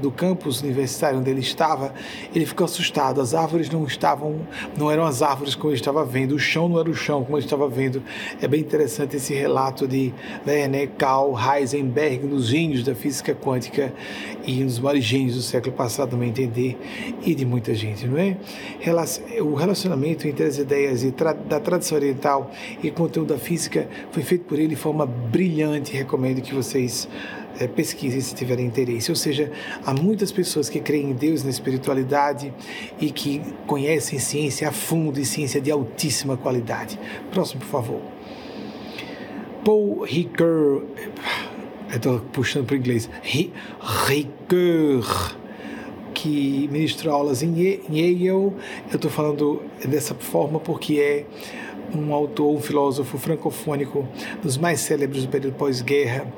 do 0.00 0.10
campus 0.10 0.60
universitário 0.62 1.18
onde 1.18 1.30
ele 1.30 1.40
estava, 1.40 1.94
ele 2.34 2.46
ficou 2.46 2.64
assustado. 2.64 3.20
As 3.20 3.34
árvores 3.34 3.70
não 3.70 3.84
estavam, 3.84 4.40
não 4.76 4.90
eram 4.90 5.04
as 5.04 5.22
árvores 5.22 5.54
como 5.54 5.70
ele 5.70 5.80
estava 5.80 6.04
vendo, 6.04 6.34
o 6.34 6.38
chão 6.38 6.68
não 6.68 6.80
era 6.80 6.90
o 6.90 6.94
chão 6.94 7.24
como 7.24 7.36
ele 7.36 7.44
estava 7.44 7.68
vendo. 7.68 8.02
É 8.40 8.48
bem 8.48 8.60
interessante 8.60 9.16
esse 9.16 9.34
relato 9.34 9.86
de 9.86 10.12
Werner 10.46 10.90
Karl 10.96 11.34
Heisenberg, 11.36 12.26
nos 12.26 12.46
gênios 12.46 12.82
da 12.82 12.94
física 12.94 13.34
quântica 13.34 13.92
e 14.46 14.62
nos 14.62 14.78
maiores 14.78 15.04
gênios 15.04 15.36
do 15.36 15.42
século 15.42 15.74
passado, 15.74 16.10
também 16.10 16.30
entender, 16.30 16.78
e 17.24 17.34
de 17.34 17.44
muita 17.44 17.74
gente, 17.74 18.06
não 18.06 18.18
é? 18.18 18.36
O 19.40 19.54
relacionamento 19.54 20.26
entre 20.26 20.44
as 20.44 20.58
ideias 20.58 21.02
da 21.48 21.60
tradição 21.60 21.96
oriental 21.98 22.50
e 22.82 22.90
conteúdo 22.90 23.34
da 23.34 23.38
física 23.38 23.88
foi 24.10 24.22
feito 24.22 24.44
por 24.44 24.58
ele 24.58 24.68
de 24.68 24.76
forma 24.76 25.06
brilhante. 25.20 25.92
Recomendo 25.92 26.40
que 26.40 26.54
vocês 26.54 27.08
é, 27.58 27.66
pesquisem 27.66 28.20
se 28.20 28.34
tiverem 28.34 28.66
interesse. 28.66 29.10
Ou 29.10 29.16
seja, 29.16 29.50
há 29.84 29.94
muitas 29.94 30.32
pessoas 30.32 30.68
que 30.68 30.80
creem 30.80 31.10
em 31.10 31.14
Deus, 31.14 31.44
na 31.44 31.50
espiritualidade 31.50 32.52
e 33.00 33.10
que 33.10 33.40
conhecem 33.66 34.18
ciência 34.18 34.68
a 34.68 34.72
fundo 34.72 35.20
e 35.20 35.24
ciência 35.24 35.60
de 35.60 35.70
altíssima 35.70 36.36
qualidade. 36.36 36.98
Próximo, 37.30 37.60
por 37.60 37.68
favor. 37.68 38.00
Paul 39.64 40.04
Ricoeur. 40.04 40.84
Estou 41.92 42.20
puxando 42.20 42.66
para 42.66 42.74
o 42.74 42.78
inglês. 42.78 43.10
Ricoeur 43.22 45.04
que 46.20 46.68
ministrou 46.70 47.14
aulas 47.14 47.42
em 47.42 47.58
Yale. 47.58 48.26
Eu 48.26 48.54
estou 48.92 49.10
falando 49.10 49.62
dessa 49.82 50.14
forma 50.14 50.60
porque 50.60 51.00
é 51.00 51.24
um 51.96 52.12
autor, 52.12 52.54
um 52.54 52.60
filósofo 52.60 53.16
francofônico 53.16 54.06
dos 54.42 54.58
mais 54.58 54.80
célebres 54.80 55.24
do 55.24 55.30
período 55.30 55.54
pós-guerra 55.54 56.30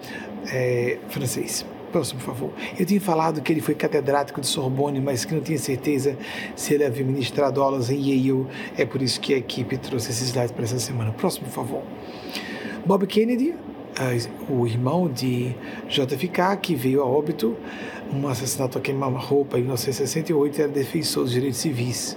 é, 0.47 0.99
francês. 1.09 1.66
Próximo, 1.91 2.20
por 2.20 2.26
favor. 2.26 2.53
Eu 2.78 2.87
tinha 2.87 3.01
falado 3.01 3.43
que 3.43 3.53
ele 3.53 3.61
foi 3.61 3.74
catedrático 3.74 4.41
de 4.41 4.47
Sorbonne, 4.47 5.01
mas 5.01 5.24
que 5.24 5.35
não 5.35 5.43
tinha 5.43 5.59
certeza 5.59 6.16
se 6.55 6.72
ele 6.72 6.85
havia 6.85 7.05
ministrado 7.05 7.61
aulas 7.61 7.91
em 7.91 7.99
Yale. 7.99 8.47
É 8.78 8.87
por 8.87 9.03
isso 9.03 9.20
que 9.20 9.35
a 9.35 9.37
equipe 9.37 9.76
trouxe 9.76 10.11
esses 10.11 10.28
slides 10.28 10.53
para 10.53 10.62
essa 10.62 10.78
semana. 10.78 11.11
Próximo, 11.11 11.47
por 11.47 11.53
favor. 11.53 11.83
Bob 12.87 13.05
Kennedy, 13.07 13.55
o 14.49 14.66
irmão 14.66 15.09
de 15.09 15.55
JFK, 15.89 16.57
que 16.62 16.74
veio 16.74 17.03
a 17.03 17.05
óbito, 17.05 17.57
um 18.13 18.29
assassinato 18.29 18.79
a 18.79 18.81
queima-roupa 18.81 19.59
em 19.59 19.63
1968, 19.63 20.63
era 20.63 20.69
defensor 20.69 21.25
dos 21.25 21.33
direitos 21.33 21.59
civis 21.59 22.17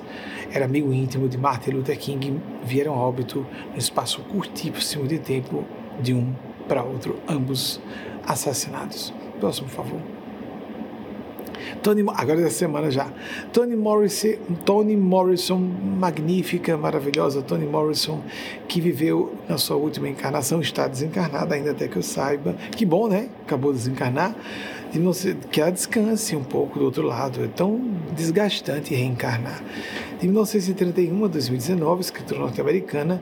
era 0.56 0.64
amigo 0.64 0.94
íntimo 0.94 1.28
de 1.28 1.38
Martin 1.38 1.72
Luther 1.72 1.98
King, 1.98 2.40
vieram 2.64 2.94
a 2.94 2.98
óbito 2.98 3.46
no 3.74 3.78
espaço 3.78 4.22
curtíssimo 4.22 5.06
de 5.06 5.20
tempo 5.20 5.66
de 6.00 6.14
um 6.14 6.34
para 6.66 6.82
outro, 6.82 7.18
ambos 7.28 7.82
assassinados. 8.26 9.14
Próximo, 9.38 9.68
por 9.68 9.76
favor. 9.76 10.00
Tony, 11.84 12.04
agora 12.16 12.42
da 12.42 12.50
semana 12.50 12.90
já. 12.90 13.12
Tony 13.52 13.76
Morrison, 13.76 14.38
Tony 14.64 14.96
Morrison, 14.96 15.58
magnífica, 15.60 16.78
maravilhosa 16.78 17.42
Tony 17.42 17.66
Morrison, 17.66 18.22
que 18.68 18.80
viveu 18.80 19.36
na 19.48 19.58
sua 19.58 19.76
última 19.76 20.08
encarnação, 20.08 20.62
está 20.62 20.88
desencarnada 20.88 21.54
ainda 21.54 21.72
até 21.72 21.88
que 21.88 21.98
eu 21.98 22.04
saiba. 22.04 22.54
Que 22.72 22.86
bom, 22.86 23.08
né? 23.08 23.30
Acabou 23.44 23.72
de 23.72 23.80
desencarnar 23.80 24.36
que 25.52 25.62
ela 25.62 25.72
descanse 25.72 26.36
um 26.36 26.44
pouco 26.44 26.80
do 26.80 26.86
outro 26.86 27.04
lado. 27.04 27.44
É 27.44 27.48
tão 27.48 27.80
desgastante 28.16 28.94
reencarnar. 28.94 29.64
De 30.20 30.28
1931 30.28 31.26
a 31.26 31.28
2019, 31.28 32.02
escritora 32.02 32.42
norte-americana, 32.42 33.22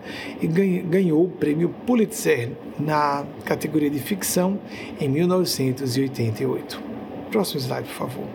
ganhou 0.85 1.25
o 1.25 1.29
prêmio 1.29 1.69
Pulitzer 1.85 2.51
na 2.79 3.25
categoria 3.45 3.89
de 3.89 3.99
ficção 3.99 4.59
em 4.99 5.09
1988. 5.09 6.81
Próximo 7.31 7.59
slide, 7.59 7.87
por 7.87 7.95
favor. 7.95 8.25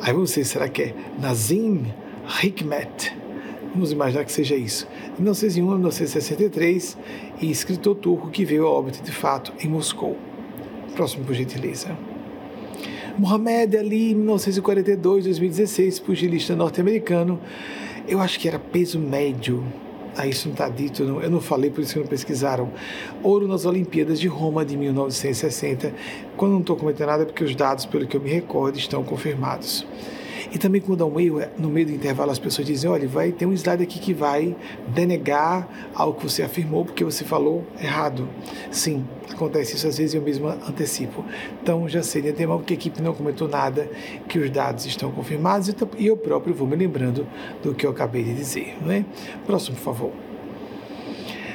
Aí 0.00 0.12
você, 0.12 0.44
será 0.44 0.68
que 0.68 0.82
é 0.82 0.94
Nazim 1.18 1.86
Hikmet? 2.42 3.16
Vamos 3.72 3.92
imaginar 3.92 4.24
que 4.24 4.32
seja 4.32 4.54
isso. 4.56 4.88
De 5.14 5.22
1901 5.22 5.70
a 5.70 5.74
1963, 5.74 6.96
e 7.40 7.50
escritor 7.50 7.94
turco 7.96 8.30
que 8.30 8.44
veio 8.44 8.66
a 8.66 8.70
óbito 8.70 9.02
de 9.02 9.12
fato 9.12 9.52
em 9.62 9.68
Moscou. 9.68 10.16
Próximo, 10.94 11.24
por 11.24 11.34
gentileza. 11.34 11.96
Mohamed 13.18 13.78
Ali, 13.78 14.14
1942, 14.14 15.24
2016, 15.24 16.00
pugilista 16.00 16.54
norte-americano. 16.54 17.40
Eu 18.06 18.20
acho 18.20 18.38
que 18.38 18.46
era 18.46 18.58
peso 18.58 18.98
médio. 18.98 19.64
Ah, 20.14 20.26
isso 20.26 20.48
não 20.48 20.52
está 20.52 20.68
dito, 20.68 21.02
não. 21.02 21.22
eu 21.22 21.30
não 21.30 21.40
falei, 21.40 21.70
por 21.70 21.80
isso 21.80 21.94
que 21.94 21.98
não 21.98 22.06
pesquisaram. 22.06 22.70
Ouro 23.22 23.48
nas 23.48 23.64
Olimpíadas 23.64 24.20
de 24.20 24.28
Roma 24.28 24.66
de 24.66 24.76
1960. 24.76 25.94
Quando 26.36 26.52
não 26.52 26.60
estou 26.60 26.76
comentando 26.76 27.08
nada, 27.08 27.22
é 27.22 27.26
porque 27.26 27.42
os 27.42 27.54
dados, 27.54 27.86
pelo 27.86 28.06
que 28.06 28.16
eu 28.16 28.20
me 28.20 28.30
recordo, 28.30 28.78
estão 28.78 29.02
confirmados. 29.02 29.86
E 30.56 30.58
também 30.58 30.80
quando 30.80 31.04
há 31.04 31.06
um 31.06 31.20
erro, 31.20 31.42
no 31.58 31.68
meio 31.68 31.84
do 31.84 31.92
intervalo 31.92 32.30
as 32.30 32.38
pessoas 32.38 32.66
dizem, 32.66 32.88
olha, 32.88 33.06
vai 33.06 33.30
ter 33.30 33.44
um 33.44 33.52
slide 33.52 33.82
aqui 33.82 33.98
que 33.98 34.14
vai 34.14 34.56
denegar 34.88 35.68
algo 35.94 36.18
que 36.18 36.22
você 36.22 36.42
afirmou 36.42 36.82
porque 36.82 37.04
você 37.04 37.24
falou 37.26 37.62
errado. 37.78 38.26
Sim, 38.70 39.04
acontece 39.30 39.76
isso 39.76 39.86
às 39.86 39.98
vezes 39.98 40.14
eu 40.14 40.22
mesmo 40.22 40.48
antecipo. 40.48 41.22
Então 41.62 41.86
já 41.86 42.02
sei 42.02 42.22
de 42.22 42.30
antemão 42.30 42.62
que 42.62 42.72
a 42.72 42.76
equipe 42.76 43.02
não 43.02 43.12
comentou 43.12 43.46
nada, 43.46 43.86
que 44.26 44.38
os 44.38 44.48
dados 44.48 44.86
estão 44.86 45.12
confirmados 45.12 45.68
e 45.98 46.06
eu 46.06 46.16
próprio 46.16 46.54
vou 46.54 46.66
me 46.66 46.74
lembrando 46.74 47.26
do 47.62 47.74
que 47.74 47.84
eu 47.84 47.90
acabei 47.90 48.24
de 48.24 48.32
dizer. 48.32 48.78
Não 48.82 48.90
é? 48.90 49.04
Próximo, 49.44 49.76
por 49.76 49.82
favor. 49.82 50.12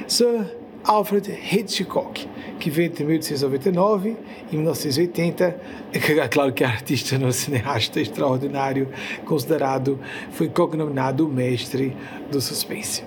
Sir 0.07 0.60
Alfred 0.83 1.31
Hitchcock, 1.31 2.27
que 2.59 2.69
veio 2.69 2.87
entre 2.87 3.03
1899 3.03 4.17
e 4.51 4.55
1980. 4.55 5.61
É 5.93 6.27
claro 6.27 6.53
que 6.53 6.63
é 6.63 6.67
artista, 6.67 7.17
não 7.17 7.31
cineasta 7.31 7.99
extraordinário, 7.99 8.89
considerado, 9.25 9.99
foi 10.31 10.49
cognominado 10.49 11.25
o 11.25 11.29
mestre 11.29 11.95
do 12.31 12.41
suspense. 12.41 13.03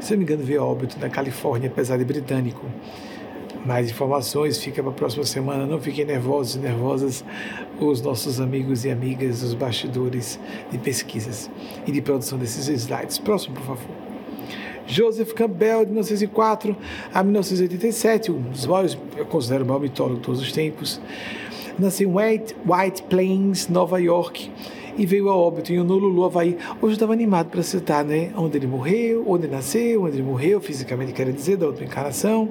Se 0.00 0.12
não 0.12 0.18
me 0.18 0.24
engano, 0.24 0.44
veio 0.44 0.62
óbito 0.62 0.98
na 1.00 1.08
Califórnia, 1.08 1.68
apesar 1.68 1.96
de 1.96 2.04
britânico. 2.04 2.64
Mais 3.64 3.90
informações 3.90 4.58
fica 4.58 4.80
para 4.80 4.92
a 4.92 4.94
próxima 4.94 5.24
semana. 5.24 5.66
Não 5.66 5.80
fiquem 5.80 6.04
nervosos 6.04 6.54
e 6.54 6.58
nervosas, 6.60 7.24
os 7.80 8.00
nossos 8.00 8.40
amigos 8.40 8.84
e 8.84 8.90
amigas 8.90 9.40
dos 9.40 9.54
bastidores 9.54 10.38
de 10.70 10.78
pesquisas 10.78 11.50
e 11.84 11.90
de 11.90 12.00
produção 12.00 12.38
desses 12.38 12.68
slides. 12.68 13.18
Próximo, 13.18 13.56
por 13.56 13.64
favor. 13.64 14.05
Joseph 14.86 15.32
Campbell, 15.32 15.80
de 15.84 15.86
1904 15.86 16.76
a 17.12 17.22
1987, 17.22 18.30
um 18.30 18.40
dos 18.40 18.66
maiores, 18.66 18.96
eu 19.16 19.26
considero 19.26 19.64
o 19.64 19.66
maior 19.66 19.80
mitólogo 19.80 20.16
de 20.16 20.22
todos 20.22 20.40
os 20.40 20.52
tempos. 20.52 21.00
Nasceu 21.78 22.08
em 22.08 22.14
White, 22.14 22.56
White 22.64 23.02
Plains, 23.04 23.68
Nova 23.68 24.00
York, 24.00 24.50
e 24.96 25.04
veio 25.04 25.28
a 25.28 25.36
óbito 25.36 25.72
em 25.72 25.80
Honolulu, 25.80 26.24
Havaí. 26.24 26.56
Hoje 26.80 26.80
eu 26.82 26.90
estava 26.92 27.12
animado 27.12 27.48
para 27.50 27.62
citar, 27.62 28.04
né? 28.04 28.30
Onde 28.36 28.56
ele 28.56 28.66
morreu, 28.66 29.24
onde 29.26 29.46
ele 29.46 29.54
nasceu, 29.54 30.04
onde 30.04 30.16
ele 30.16 30.22
morreu, 30.22 30.60
fisicamente 30.60 31.12
quer 31.12 31.30
dizer, 31.30 31.56
da 31.56 31.66
outra 31.66 31.84
encarnação. 31.84 32.48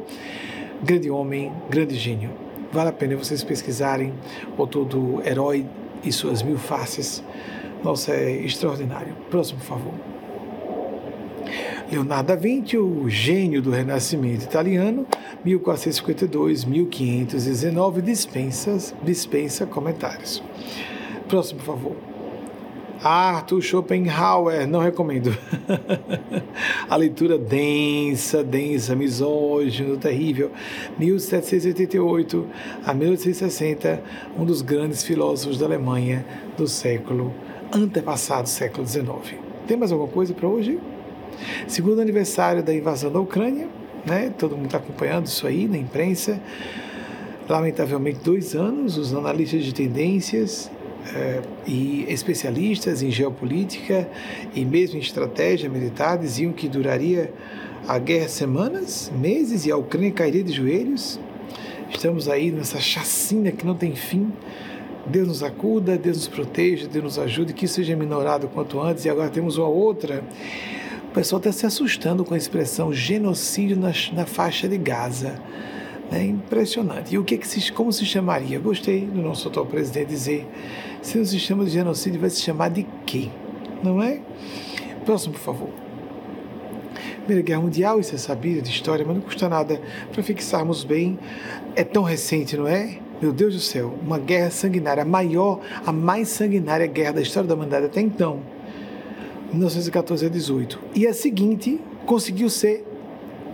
Grande 0.84 1.10
homem, 1.10 1.52
grande 1.70 1.96
gênio. 1.96 2.30
Vale 2.72 2.90
a 2.90 2.94
pena 2.94 3.16
vocês 3.16 3.44
pesquisarem 3.44 4.14
o 4.58 4.68
todo 4.68 5.22
herói 5.26 5.66
e 6.04 6.12
suas 6.12 6.44
mil 6.44 6.58
faces. 6.58 7.24
Nossa, 7.84 8.12
é 8.12 8.32
extraordinário. 8.44 9.16
Próximo, 9.30 9.60
por 9.60 9.66
favor. 9.66 10.14
Leonardo 11.92 12.30
da 12.30 12.36
Vinci, 12.36 12.78
o 12.78 13.08
gênio 13.08 13.62
do 13.62 13.70
Renascimento 13.70 14.44
italiano, 14.44 15.06
1452-1519, 15.46 18.02
dispensa, 18.02 18.76
dispensa 19.04 19.68
comentários. 19.68 20.42
Próximo, 21.28 21.60
por 21.60 21.66
favor. 21.66 21.96
Arthur 23.04 23.62
Schopenhauer, 23.62 24.66
não 24.68 24.80
recomendo. 24.80 25.38
a 26.90 26.96
leitura 26.96 27.38
densa, 27.38 28.44
densa, 28.44 28.96
misógino, 28.96 29.96
terrível. 29.98 30.50
1788 30.98 32.48
a 32.84 32.96
1860, 32.96 34.02
um 34.40 34.44
dos 34.44 34.64
grandes 34.64 35.04
filósofos 35.04 35.60
da 35.60 35.68
Alemanha 35.68 36.26
do 36.58 36.68
século 36.68 37.32
antepassado, 37.72 38.50
século 38.50 38.88
XIX. 38.88 39.36
Tem 39.68 39.78
mais 39.78 39.92
alguma 39.92 40.10
coisa 40.10 40.34
para 40.34 40.48
hoje? 40.48 40.80
Segundo 41.68 42.02
aniversário 42.02 42.64
da 42.64 42.74
invasão 42.74 43.12
da 43.12 43.20
Ucrânia, 43.20 43.68
né? 44.06 44.34
Todo 44.38 44.56
mundo 44.56 44.68
está 44.68 44.78
acompanhando 44.78 45.26
isso 45.26 45.48
aí 45.48 45.68
na 45.68 45.78
imprensa. 45.78 46.40
Lamentavelmente, 47.48 48.20
dois 48.24 48.56
anos, 48.56 48.98
os 48.98 49.14
analistas 49.14 49.64
de 49.64 49.74
tendências 49.74 50.72
eh, 51.14 51.42
e 51.68 52.06
especialistas 52.10 53.04
em 53.04 53.12
geopolítica 53.12 54.10
e 54.56 54.66
mesmo 54.66 54.98
em 54.98 55.02
estratégia 55.02 55.70
militar 55.70 56.18
diziam 56.18 56.52
que 56.52 56.68
duraria 56.68 57.32
a 57.88 58.00
guerra 58.00 58.28
semanas, 58.28 59.12
meses 59.16 59.66
e 59.66 59.72
a 59.72 59.78
Ucrânia 59.78 60.12
cairia 60.12 60.44
de 60.44 60.52
joelhos. 60.52 61.20
Estamos 61.92 62.28
aí 62.28 62.52
nessa 62.52 62.80
chacina 62.80 63.52
que 63.52 63.66
não 63.66 63.76
tem 63.76 63.96
fim. 63.96 64.32
Deus 65.06 65.28
nos 65.28 65.44
acuda, 65.44 65.98
Deus 65.98 66.18
nos 66.18 66.28
proteja, 66.28 66.88
Deus 66.88 67.04
nos 67.04 67.20
ajude, 67.20 67.54
que 67.54 67.66
isso 67.66 67.76
seja 67.76 67.96
minorado 67.96 68.48
quanto 68.48 68.80
antes. 68.80 69.06
E 69.06 69.10
agora 69.10 69.30
temos 69.30 69.58
uma 69.58 69.68
outra. 69.68 70.24
Pessoal 71.16 71.39
está 71.39 71.49
se 71.53 71.66
assustando 71.66 72.26
com 72.26 72.34
a 72.34 72.38
expressão 72.38 72.91
genocídio 72.91 73.78
na, 73.78 73.93
na 74.11 74.26
faixa 74.26 74.68
de 74.68 74.78
Gaza. 74.78 75.39
É 76.11 76.22
impressionante. 76.22 77.16
E 77.16 77.18
o 77.18 77.24
que, 77.24 77.38
que 77.38 77.47
se, 77.47 77.72
como 77.72 77.93
se 77.93 78.05
chamaria? 78.05 78.59
Gostei 78.59 79.05
do 79.05 79.22
nosso 79.22 79.47
atual 79.47 79.66
presidente 79.66 80.09
dizer 80.09 80.45
se 81.01 81.18
o 81.18 81.26
sistema 81.26 81.63
de 81.63 81.72
genocídio 81.72 82.20
vai 82.20 82.30
se 82.30 82.41
chamar 82.41 82.70
de 82.70 82.86
quê? 83.05 83.30
Não 83.82 84.03
é? 84.03 84.20
Próximo, 85.05 85.36
por 85.36 85.39
favor. 85.39 85.70
Primeira 87.20 87.41
Guerra 87.41 87.61
Mundial, 87.61 87.97
isso 87.97 88.13
é 88.13 88.18
sabido 88.18 88.61
de 88.61 88.70
história, 88.70 89.05
mas 89.07 89.16
não 89.16 89.22
custa 89.22 89.47
nada 89.47 89.80
para 90.11 90.22
fixarmos 90.22 90.84
bem. 90.84 91.18
É 91.78 91.86
tão 91.86 92.03
recente, 92.03 92.57
não 92.57 92.68
é? 92.68 92.99
Meu 93.22 93.32
Deus 93.32 93.53
do 93.53 93.61
céu, 93.61 93.95
uma 94.05 94.20
guerra 94.20 94.51
sanguinária, 94.51 95.03
a 95.03 95.05
maior, 95.05 95.61
a 95.86 95.93
mais 95.93 96.28
sanguinária 96.28 96.86
guerra 96.88 97.13
da 97.13 97.22
história 97.22 97.47
da 97.47 97.55
humanidade 97.55 97.86
até 97.86 98.01
então, 98.01 98.41
1914 99.52 100.26
a 100.26 100.30
18. 100.30 100.80
E 100.96 101.08
a 101.08 101.14
seguinte 101.14 101.80
conseguiu 102.06 102.50
ser 102.50 102.86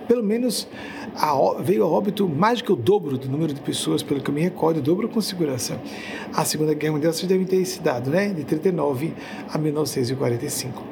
pelo 0.08 0.24
menos 0.24 0.68
a, 1.16 1.34
veio 1.62 1.86
a 1.86 1.88
óbito 1.88 2.28
mais 2.28 2.60
do 2.60 2.66
que 2.66 2.72
o 2.74 2.76
dobro 2.76 3.18
do 3.18 3.30
número 3.30 3.54
de 3.54 3.62
pessoas, 3.62 4.04
pelo 4.04 4.20
que 4.20 4.30
eu 4.30 4.34
me 4.34 4.42
recordo, 4.42 4.78
o 4.78 4.82
dobro 4.82 5.08
com 5.08 5.22
segurança. 5.22 5.80
A 6.34 6.44
Segunda 6.44 6.74
Guerra 6.74 6.94
Mundial 6.94 7.14
vocês 7.14 7.28
devem 7.30 7.46
ter 7.46 7.58
esse 7.58 7.80
dado, 7.82 8.10
né? 8.10 8.28
De 8.30 8.44
39 8.44 9.14
a 9.54 9.58
1945. 9.58 10.84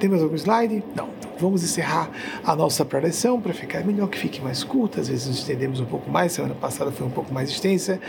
Tem 0.00 0.08
mais 0.10 0.22
algum 0.22 0.34
slide? 0.34 0.82
Não. 0.96 1.08
Então 1.18 1.28
vamos 1.38 1.62
encerrar 1.62 2.10
a 2.44 2.56
nossa 2.56 2.84
preleção 2.84 3.40
para 3.40 3.54
ficar 3.54 3.84
melhor 3.84 4.08
que 4.08 4.18
fique 4.18 4.40
mais 4.40 4.64
curta. 4.64 5.00
Às 5.00 5.08
vezes 5.08 5.28
nos 5.28 5.38
estendemos 5.38 5.78
um 5.78 5.84
pouco 5.84 6.10
mais. 6.10 6.32
Semana 6.32 6.56
passada 6.56 6.90
foi 6.90 7.06
um 7.06 7.10
pouco 7.10 7.32
mais 7.32 7.48
extensa. 7.48 8.00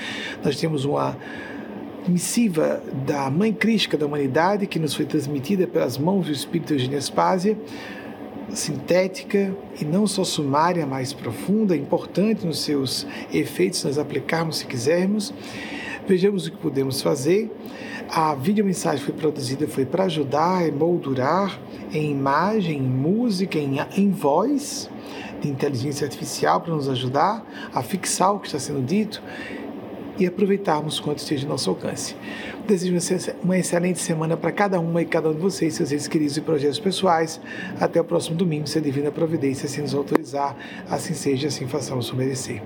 Nós 0.43 0.55
temos 0.55 0.83
uma 0.83 1.15
missiva 2.09 2.81
da 3.05 3.29
Mãe 3.29 3.53
Crística 3.53 3.97
da 3.97 4.05
Humanidade 4.05 4.67
que 4.67 4.79
nos 4.79 4.93
foi 4.93 5.05
transmitida 5.05 5.67
pelas 5.67 5.97
mãos 5.97 6.25
do 6.25 6.31
Espírito 6.31 6.73
Eugênio 6.73 6.97
Aspásia 6.97 7.57
sintética 8.53 9.55
e 9.79 9.85
não 9.85 10.07
só 10.07 10.23
sumária, 10.23 10.85
mas 10.85 11.13
profunda, 11.13 11.75
importante 11.75 12.45
nos 12.45 12.59
seus 12.59 13.05
efeitos, 13.31 13.83
nós 13.83 13.97
aplicarmos 13.97 14.57
se 14.57 14.65
quisermos. 14.65 15.33
Vejamos 16.07 16.47
o 16.47 16.51
que 16.51 16.57
podemos 16.57 17.01
fazer. 17.01 17.51
A 18.09 18.33
videomensagem 18.33 19.03
foi 19.03 19.13
produzida 19.13 19.67
foi 19.67 19.85
para 19.85 20.05
ajudar 20.05 20.63
a 20.63 20.71
moldurar 20.71 21.59
em 21.93 22.11
imagem, 22.11 22.79
em 22.79 22.81
música, 22.81 23.59
em, 23.59 23.77
em 23.95 24.09
voz 24.09 24.89
de 25.39 25.47
inteligência 25.47 26.05
artificial 26.05 26.59
para 26.59 26.73
nos 26.73 26.89
ajudar 26.89 27.45
a 27.73 27.83
fixar 27.83 28.33
o 28.33 28.39
que 28.39 28.47
está 28.47 28.59
sendo 28.59 28.83
dito 28.83 29.21
e 30.19 30.27
aproveitarmos 30.27 30.99
quanto 30.99 31.19
esteja 31.19 31.45
ao 31.45 31.49
nosso 31.49 31.69
alcance. 31.69 32.15
Desejo 32.67 32.97
uma 33.43 33.57
excelente 33.57 33.99
semana 33.99 34.35
para 34.35 34.51
cada 34.51 34.79
uma 34.79 35.01
e 35.01 35.05
cada 35.05 35.29
um 35.29 35.33
de 35.33 35.39
vocês, 35.39 35.73
seus 35.73 35.91
entes 35.91 36.07
queridos 36.07 36.37
e 36.37 36.41
projetos 36.41 36.79
pessoais. 36.79 37.39
Até 37.79 38.01
o 38.01 38.03
próximo 38.03 38.35
domingo, 38.35 38.67
se 38.67 38.77
a 38.77 38.81
Divina 38.81 39.11
Providência 39.11 39.65
assim 39.65 39.81
nos 39.81 39.95
autorizar, 39.95 40.55
assim 40.89 41.13
seja, 41.13 41.47
assim 41.47 41.67
façamos 41.67 42.11
o 42.11 42.15
merecer. 42.15 42.61